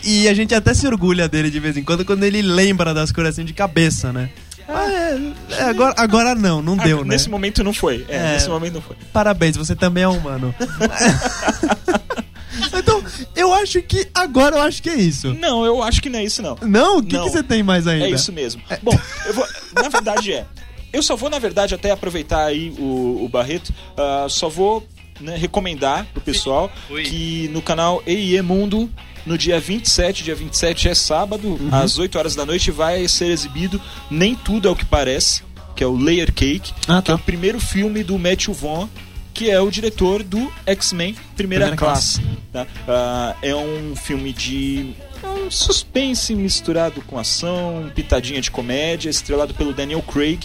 E, 0.05 0.22
e 0.22 0.28
a 0.28 0.34
gente 0.34 0.55
até 0.55 0.74
se 0.74 0.86
orgulha 0.86 1.28
dele 1.28 1.51
de 1.51 1.61
vez 1.61 1.76
em 1.76 1.84
quando, 1.84 2.05
quando 2.05 2.24
ele 2.24 2.43
lembra 2.43 2.93
das 2.93 3.12
coisas 3.12 3.34
assim 3.34 3.45
de 3.45 3.53
cabeça, 3.53 4.12
né? 4.12 4.30
Ah, 4.72 4.90
é, 4.90 5.32
é, 5.58 5.62
agora, 5.64 5.94
agora 5.96 6.34
não, 6.34 6.62
não 6.62 6.76
deu, 6.76 6.98
Ah, 7.00 7.04
né? 7.04 7.08
Nesse 7.10 7.28
momento 7.28 7.64
não 7.64 7.72
foi. 7.72 8.04
É, 8.08 8.16
É. 8.16 8.32
nesse 8.34 8.48
momento 8.48 8.74
não 8.74 8.82
foi. 8.82 8.96
Parabéns, 9.12 9.56
você 9.56 9.74
também 9.74 10.04
é 10.04 10.08
humano. 10.08 10.54
então, 12.78 13.02
eu 13.34 13.52
acho 13.54 13.80
que 13.82 14.08
agora 14.14 14.56
eu 14.56 14.62
acho 14.62 14.82
que 14.82 14.90
é 14.90 14.94
isso. 14.96 15.34
Não, 15.34 15.64
eu 15.64 15.82
acho 15.82 16.00
que 16.02 16.10
não 16.10 16.18
é 16.18 16.24
isso, 16.24 16.42
não. 16.42 16.56
Não? 16.62 16.98
O 16.98 17.02
que, 17.02 17.16
Não. 17.16 17.24
que 17.24 17.30
você 17.30 17.42
tem 17.42 17.62
mais 17.62 17.86
ainda? 17.86 18.06
É 18.06 18.10
isso 18.10 18.32
mesmo. 18.32 18.62
Bom, 18.82 18.98
eu 19.26 19.34
vou, 19.34 19.46
na 19.74 19.88
verdade 19.88 20.32
é. 20.32 20.46
Eu 20.92 21.02
só 21.02 21.14
vou, 21.14 21.30
na 21.30 21.38
verdade, 21.38 21.74
até 21.74 21.90
aproveitar 21.92 22.44
aí 22.46 22.70
o, 22.78 23.24
o 23.24 23.28
Barreto, 23.28 23.72
ah, 23.96 24.26
só 24.28 24.48
vou 24.48 24.84
né, 25.20 25.36
recomendar 25.36 26.04
pro 26.12 26.20
pessoal 26.20 26.70
que 27.04 27.48
no 27.52 27.62
canal 27.62 28.02
EIE 28.06 28.42
Mundo, 28.42 28.90
no 29.26 29.36
dia 29.36 29.60
27, 29.60 30.24
dia 30.24 30.34
27 30.34 30.88
é 30.88 30.94
sábado, 30.94 31.58
às 31.70 31.98
8 31.98 32.18
horas 32.18 32.34
da 32.34 32.44
noite, 32.46 32.70
vai 32.70 33.06
ser 33.08 33.26
exibido 33.30 33.80
Nem 34.10 34.34
Tudo 34.34 34.68
é 34.68 34.70
o 34.70 34.76
que 34.76 34.84
Parece, 34.84 35.42
que 35.76 35.84
é 35.84 35.86
o 35.86 35.96
Layer 35.96 36.32
Cake, 36.32 36.72
Ah, 36.88 37.00
que 37.02 37.10
é 37.10 37.14
tá. 37.14 37.14
o 37.14 37.18
primeiro 37.18 37.60
filme 37.60 38.02
do 38.02 38.18
Matthew 38.18 38.54
Vaughn, 38.54 38.88
que 39.32 39.50
é 39.50 39.60
o 39.60 39.70
diretor 39.70 40.22
do 40.22 40.52
X-Men 40.66 41.14
Primeira, 41.36 41.66
Primeira 41.66 41.76
Classe. 41.76 42.20
tá? 42.52 42.66
Ah, 42.88 43.36
é 43.42 43.54
um 43.54 43.94
filme 43.96 44.32
de 44.32 44.94
é 45.22 45.26
um 45.26 45.50
suspense 45.50 46.34
misturado 46.34 47.02
com 47.02 47.18
ação, 47.18 47.90
pitadinha 47.94 48.40
de 48.40 48.50
comédia, 48.50 49.10
estrelado 49.10 49.52
pelo 49.54 49.72
Daniel 49.74 50.00
Craig. 50.02 50.40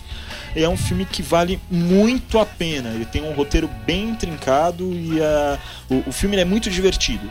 É 0.54 0.68
um 0.68 0.76
filme 0.78 1.06
que 1.06 1.22
vale 1.22 1.60
muito 1.72 2.38
a 2.40 2.46
pena. 2.46 2.90
Ele 2.90 3.06
tem 3.06 3.24
um 3.24 3.34
roteiro 3.34 3.70
bem 3.86 4.10
intrincado 4.10 4.84
e 4.94 5.22
ah, 5.22 5.58
o, 5.90 6.04
o 6.10 6.12
filme 6.12 6.36
é 6.38 6.44
muito 6.46 6.70
divertido. 6.70 7.30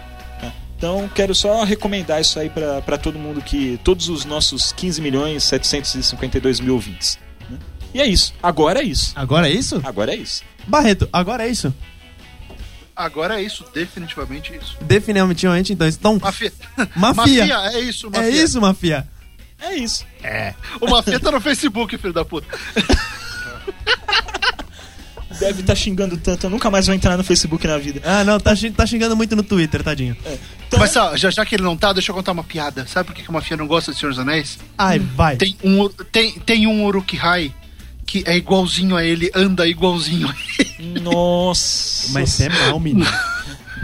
Então 0.77 1.09
quero 1.14 1.35
só 1.35 1.64
recomendar 1.64 2.20
isso 2.20 2.39
aí 2.39 2.51
pra 2.51 2.83
pra 2.83 2.99
todo 2.99 3.18
mundo 3.18 3.41
que. 3.43 3.79
Todos 3.85 4.09
os 4.09 4.25
nossos 4.25 4.72
15 4.72 5.01
milhões 5.01 5.45
752 5.45 6.61
mil 6.61 6.75
ouvintes. 6.75 7.18
né? 7.49 7.59
E 7.95 8.01
é 8.01 8.07
isso. 8.07 8.35
Agora 8.43 8.81
é 8.81 8.85
isso. 8.85 9.12
Agora 9.16 9.49
é 9.49 9.53
isso? 9.53 9.81
Agora 9.85 10.12
é 10.12 10.16
isso. 10.16 10.43
Barreto, 10.66 11.09
agora 11.12 11.47
é 11.47 11.49
isso? 11.51 11.72
Agora 12.97 13.41
é 13.41 13.43
isso, 13.43 13.64
definitivamente 13.75 14.55
isso. 14.55 14.77
Definitivamente, 14.83 15.72
então. 15.72 15.89
Então, 15.89 16.18
Mafia. 16.20 16.53
Mafia. 16.95 17.45
é 17.72 17.81
isso, 17.81 18.09
mafia. 18.11 18.27
é 18.27 18.31
isso, 18.31 18.61
Mafia? 18.61 19.09
É 19.61 19.75
isso. 19.75 20.07
O 20.81 20.89
Mafia 20.89 21.18
tá 21.18 21.33
no 21.33 21.41
Facebook, 21.41 21.97
filho 21.99 22.12
da 22.12 22.25
puta. 22.25 22.47
Deve 25.45 25.61
estar 25.61 25.74
xingando 25.74 26.16
tanto. 26.16 26.47
Eu 26.47 26.51
nunca 26.51 26.70
mais 26.70 26.86
vou 26.86 26.95
entrar 26.95 27.18
no 27.18 27.24
Facebook 27.24 27.66
na 27.66 27.76
vida. 27.76 28.01
Ah, 28.03 28.24
não, 28.24 28.40
tá, 28.40 28.55
tá 28.74 28.86
xingando 28.86 29.14
muito 29.14 29.36
no 29.36 29.42
Twitter, 29.42 29.82
tadinho. 29.82 30.16
Então, 30.66 30.78
Mas 30.78 30.97
ó, 30.97 31.14
já, 31.16 31.30
já 31.30 31.45
que 31.45 31.55
ele 31.55 31.62
não 31.62 31.76
tá, 31.76 31.92
deixa 31.92 32.11
eu 32.11 32.14
contar 32.14 32.32
uma 32.32 32.42
piada. 32.42 32.86
Sabe 32.86 33.07
por 33.07 33.14
que 33.14 33.22
que 33.22 33.28
o 33.28 33.32
Mafia 33.32 33.57
não 33.57 33.66
gosta 33.66 33.92
de 33.92 33.99
Senhor 33.99 34.11
dos 34.11 34.18
Anéis? 34.18 34.59
Ai, 34.78 34.99
vai. 34.99 35.36
Tem 35.36 35.55
um, 35.62 35.86
tem, 36.11 36.32
tem 36.32 36.66
um 36.66 36.84
Uruk-hai 36.86 37.53
que 38.07 38.24
é 38.26 38.36
igualzinho 38.36 38.97
a 38.97 39.05
ele, 39.05 39.30
anda 39.34 39.66
igualzinho 39.66 40.28
a 40.28 40.34
ele. 40.59 41.01
Nossa. 41.01 42.12
Mas 42.12 42.30
você 42.30 42.45
é 42.45 42.49
mal, 42.49 42.80
menino. 42.80 43.07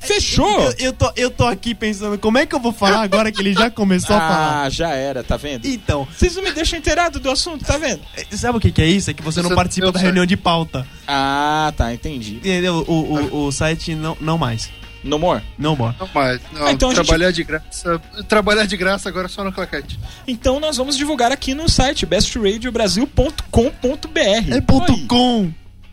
Fechou? 0.00 0.60
Eu, 0.62 0.74
eu 0.78 0.92
tô, 0.92 1.12
eu 1.16 1.30
tô 1.30 1.46
aqui 1.46 1.74
pensando, 1.74 2.18
como 2.18 2.38
é 2.38 2.46
que 2.46 2.54
eu 2.54 2.60
vou 2.60 2.72
falar 2.72 3.02
agora 3.02 3.32
que 3.32 3.40
ele 3.40 3.52
já 3.54 3.70
começou 3.70 4.14
a 4.14 4.20
falar? 4.20 4.62
Ah, 4.64 4.70
já 4.70 4.90
era, 4.90 5.24
tá 5.24 5.36
vendo? 5.36 5.66
Então, 5.66 6.06
Vocês 6.16 6.36
não 6.36 6.42
me 6.42 6.52
deixam 6.52 6.78
inteirado 6.78 7.18
do 7.18 7.30
assunto, 7.30 7.64
tá 7.64 7.76
vendo? 7.78 8.00
sabe 8.32 8.58
o 8.58 8.60
que, 8.60 8.70
que 8.70 8.82
é 8.82 8.86
isso? 8.86 9.10
É 9.10 9.14
que 9.14 9.22
você 9.22 9.40
não 9.42 9.48
Você- 9.50 9.56
participa 9.56 9.86
eu 9.88 9.92
da 9.92 9.98
sei. 9.98 10.06
reunião 10.06 10.26
de 10.26 10.36
pauta. 10.36 10.86
Ah, 11.06 11.72
tá, 11.76 11.92
entendi. 11.92 12.36
Entendeu? 12.36 12.84
O, 12.86 12.92
o, 12.92 13.46
o 13.46 13.52
site 13.52 13.94
não, 13.94 14.16
não 14.20 14.38
mais. 14.38 14.70
No 15.02 15.18
more. 15.18 15.42
Não 15.56 15.76
more. 15.76 15.94
Não, 15.98 16.08
mas 16.12 16.40
não, 16.52 16.66
Ah, 16.66 16.72
então 16.72 16.90
a 16.90 16.94
gente- 16.94 17.04
trabalhar 17.06 17.30
de 17.30 17.44
graça. 17.44 18.00
Trabalhar 18.28 18.66
de 18.66 18.76
graça 18.76 19.08
agora 19.08 19.28
só 19.28 19.44
no 19.44 19.52
claquete. 19.52 19.98
Então 20.26 20.58
nós 20.58 20.76
vamos 20.76 20.96
divulgar 20.96 21.30
aqui 21.32 21.54
no 21.54 21.68
site 21.68 22.04
bestradiobrasil.com.br. 22.04 24.52
É 24.54 24.60
ponto 24.60 24.92
Oi, 24.92 25.04
com. 25.06 25.52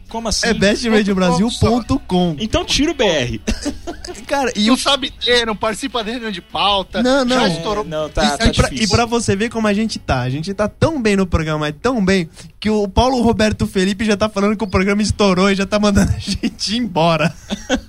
Como 0.09 0.27
assim? 0.27 0.47
É 0.47 0.53
bestradiobrasil.com. 0.53 2.35
Então 2.39 2.63
tira 2.63 2.91
o 2.91 2.93
BR. 2.93 3.39
Cara, 4.27 4.51
e 4.55 4.65
E 4.65 4.69
o 4.69 4.73
não 4.73 4.77
sabe 4.77 5.11
ler, 5.25 5.45
não 5.45 5.55
participa 5.55 6.03
da 6.03 6.11
reunião 6.11 6.31
de 6.31 6.41
pauta. 6.41 7.01
Não, 7.01 7.25
não. 7.25 7.35
Já 7.35 7.47
É, 7.47 7.57
estourou. 7.57 7.83
não, 7.83 8.09
tá, 8.09 8.23
e, 8.25 8.37
tá 8.37 8.45
e 8.47 8.53
pra, 8.53 8.69
e 8.71 8.87
pra 8.87 9.05
você 9.05 9.35
ver 9.35 9.49
como 9.49 9.67
a 9.67 9.73
gente 9.73 9.99
tá. 9.99 10.21
A 10.21 10.29
gente 10.29 10.53
tá 10.53 10.67
tão 10.67 11.01
bem 11.01 11.15
no 11.15 11.25
programa, 11.25 11.59
mas 11.59 11.75
tão 11.81 12.03
bem, 12.03 12.29
que 12.59 12.69
o 12.69 12.87
Paulo 12.87 13.21
Roberto 13.21 13.65
Felipe 13.67 14.05
já 14.05 14.15
tá 14.15 14.29
falando 14.29 14.55
que 14.55 14.63
o 14.63 14.67
programa 14.67 15.01
estourou 15.01 15.49
e 15.51 15.55
já 15.55 15.65
tá 15.65 15.79
mandando 15.79 16.11
a 16.15 16.19
gente 16.19 16.77
embora. 16.77 17.33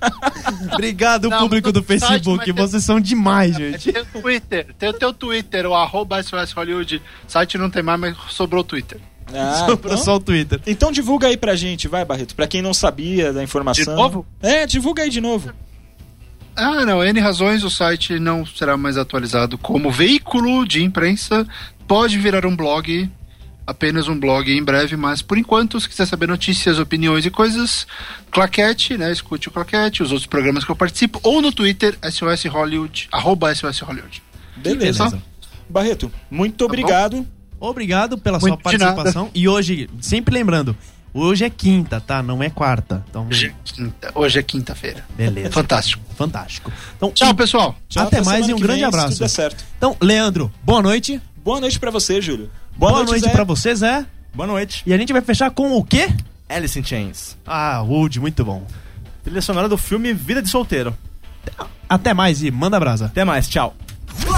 Obrigado, 0.73 1.29
Não, 1.29 1.39
público 1.39 1.71
do 1.71 1.79
site, 1.83 1.99
Facebook. 1.99 2.51
Vocês 2.51 2.83
são 2.83 2.99
demais, 2.99 3.55
gente. 3.55 3.91
Tem 3.91 4.01
o 4.01 4.05
Twitter, 4.05 4.67
tem 4.77 4.89
o 4.89 4.93
teu 4.93 5.13
Twitter, 5.13 5.65
o 5.65 5.73
arroba 5.73 6.21
SOS 6.21 6.51
Hollywood. 6.51 7.01
Site 7.27 7.57
não 7.57 7.69
tem 7.69 7.83
mais, 7.83 7.99
mas 7.99 8.17
sobrou 8.29 8.61
o 8.61 8.63
Twitter. 8.63 8.99
Ah, 9.33 9.65
Sobrou 9.67 9.93
então, 9.93 10.03
só 10.03 10.15
o 10.15 10.19
Twitter. 10.19 10.59
então 10.65 10.91
divulga 10.91 11.27
aí 11.27 11.37
pra 11.37 11.55
gente, 11.55 11.87
vai, 11.87 12.05
Barreto. 12.05 12.35
Pra 12.35 12.47
quem 12.47 12.61
não 12.61 12.73
sabia 12.73 13.33
da 13.33 13.43
informação. 13.43 13.83
De 13.83 14.01
novo? 14.01 14.25
É, 14.41 14.65
divulga 14.65 15.03
aí 15.03 15.09
de 15.09 15.21
novo. 15.21 15.51
Ah, 16.55 16.85
não, 16.85 17.03
N 17.03 17.19
razões, 17.19 17.63
o 17.63 17.69
site 17.69 18.17
não 18.19 18.43
será 18.43 18.75
mais 18.75 18.97
atualizado 18.97 19.57
como 19.57 19.91
veículo 19.91 20.65
de 20.65 20.83
imprensa. 20.83 21.47
Pode 21.87 22.17
virar 22.17 22.47
um 22.47 22.55
blog, 22.55 23.07
apenas 23.65 24.07
um 24.07 24.19
blog 24.19 24.51
em 24.51 24.63
breve, 24.63 24.97
mas 24.97 25.21
por 25.21 25.37
enquanto, 25.37 25.79
se 25.79 25.87
quiser 25.87 26.07
saber 26.07 26.27
notícias, 26.27 26.79
opiniões 26.79 27.25
e 27.27 27.29
coisas, 27.29 27.85
Claquete, 28.31 28.97
né? 28.97 29.11
Escute 29.11 29.49
o 29.49 29.51
Claquete, 29.51 30.01
os 30.01 30.11
outros 30.11 30.25
programas 30.25 30.65
que 30.65 30.71
eu 30.71 30.75
participo, 30.75 31.19
ou 31.21 31.43
no 31.43 31.51
Twitter, 31.51 31.95
SOS 32.09 32.45
Hollywood, 32.45 33.07
arroba 33.11 33.53
SOS 33.53 33.79
Hollywood. 33.81 34.23
Beleza. 34.55 35.03
Beleza. 35.03 35.23
Barreto, 35.69 36.11
muito 36.31 36.65
obrigado. 36.65 37.27
Obrigado 37.59 38.17
pela 38.17 38.39
sua 38.39 38.49
Muito 38.49 38.63
nada. 38.63 38.79
participação. 38.79 39.29
E 39.33 39.47
hoje, 39.47 39.89
sempre 40.01 40.33
lembrando, 40.33 40.75
hoje 41.13 41.43
é 41.45 41.49
quinta, 41.49 41.99
tá? 41.99 42.21
Não 42.21 42.41
é 42.43 42.49
quarta. 42.49 43.03
Então, 43.09 43.27
Hoje 43.27 43.47
é 43.47 43.53
quinta- 43.63 44.11
Hoje 44.15 44.39
é 44.39 44.43
quinta-feira. 44.43 45.05
beleza. 45.15 45.51
Fantástico. 45.51 46.03
Fantástico. 46.15 46.71
Então, 46.95 47.11
Tchau, 47.11 47.33
pessoal. 47.35 47.75
Tchau, 47.89 48.07
Até 48.07 48.21
mais 48.23 48.47
e 48.47 48.53
um 48.53 48.59
grande 48.59 48.79
vem, 48.79 48.83
abraço. 48.83 49.17
tudo 49.17 49.27
certo. 49.29 49.63
então, 49.77 49.95
Leandro, 50.01 50.51
boa 50.63 50.81
noite. 50.81 51.21
Boa 51.43 51.59
noite 51.61 51.79
pra 51.79 51.89
você, 51.91 52.21
Júlio. 52.21 52.49
Boa, 52.75 53.03
noite, 53.03 53.21
Zé. 53.25 53.29
pra 53.29 53.43
você, 53.43 53.73
Zé. 53.73 54.05
Boa 54.35 54.45
noite. 54.45 54.83
E 54.85 54.93
a 54.93 54.97
gente 54.97 55.11
vai 55.11 55.21
fechar 55.21 55.49
com 55.49 55.75
o 55.77 55.83
quê? 55.83 56.09
Alice 56.49 56.77
in 56.79 56.83
Chains. 56.83 57.35
Ah, 57.45 57.81
Wood, 57.81 58.19
muito 58.19 58.45
bom. 58.45 58.65
Trilha 59.23 59.41
sonora 59.41 59.67
do 59.67 59.77
filme 59.77 60.13
Vida 60.13 60.41
de 60.41 60.49
Solteiro. 60.49 60.95
Até 61.89 62.13
mais 62.13 62.43
e 62.43 62.51
manda 62.51 62.79
brasa. 62.79 63.05
Até 63.05 63.23
mais, 63.25 63.47
tchau. 63.49 63.75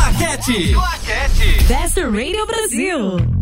Claquete. 0.10 0.74
Claquete. 0.74 1.64
Best 1.68 1.98
Radio 1.98 2.46
Brasil. 2.48 3.40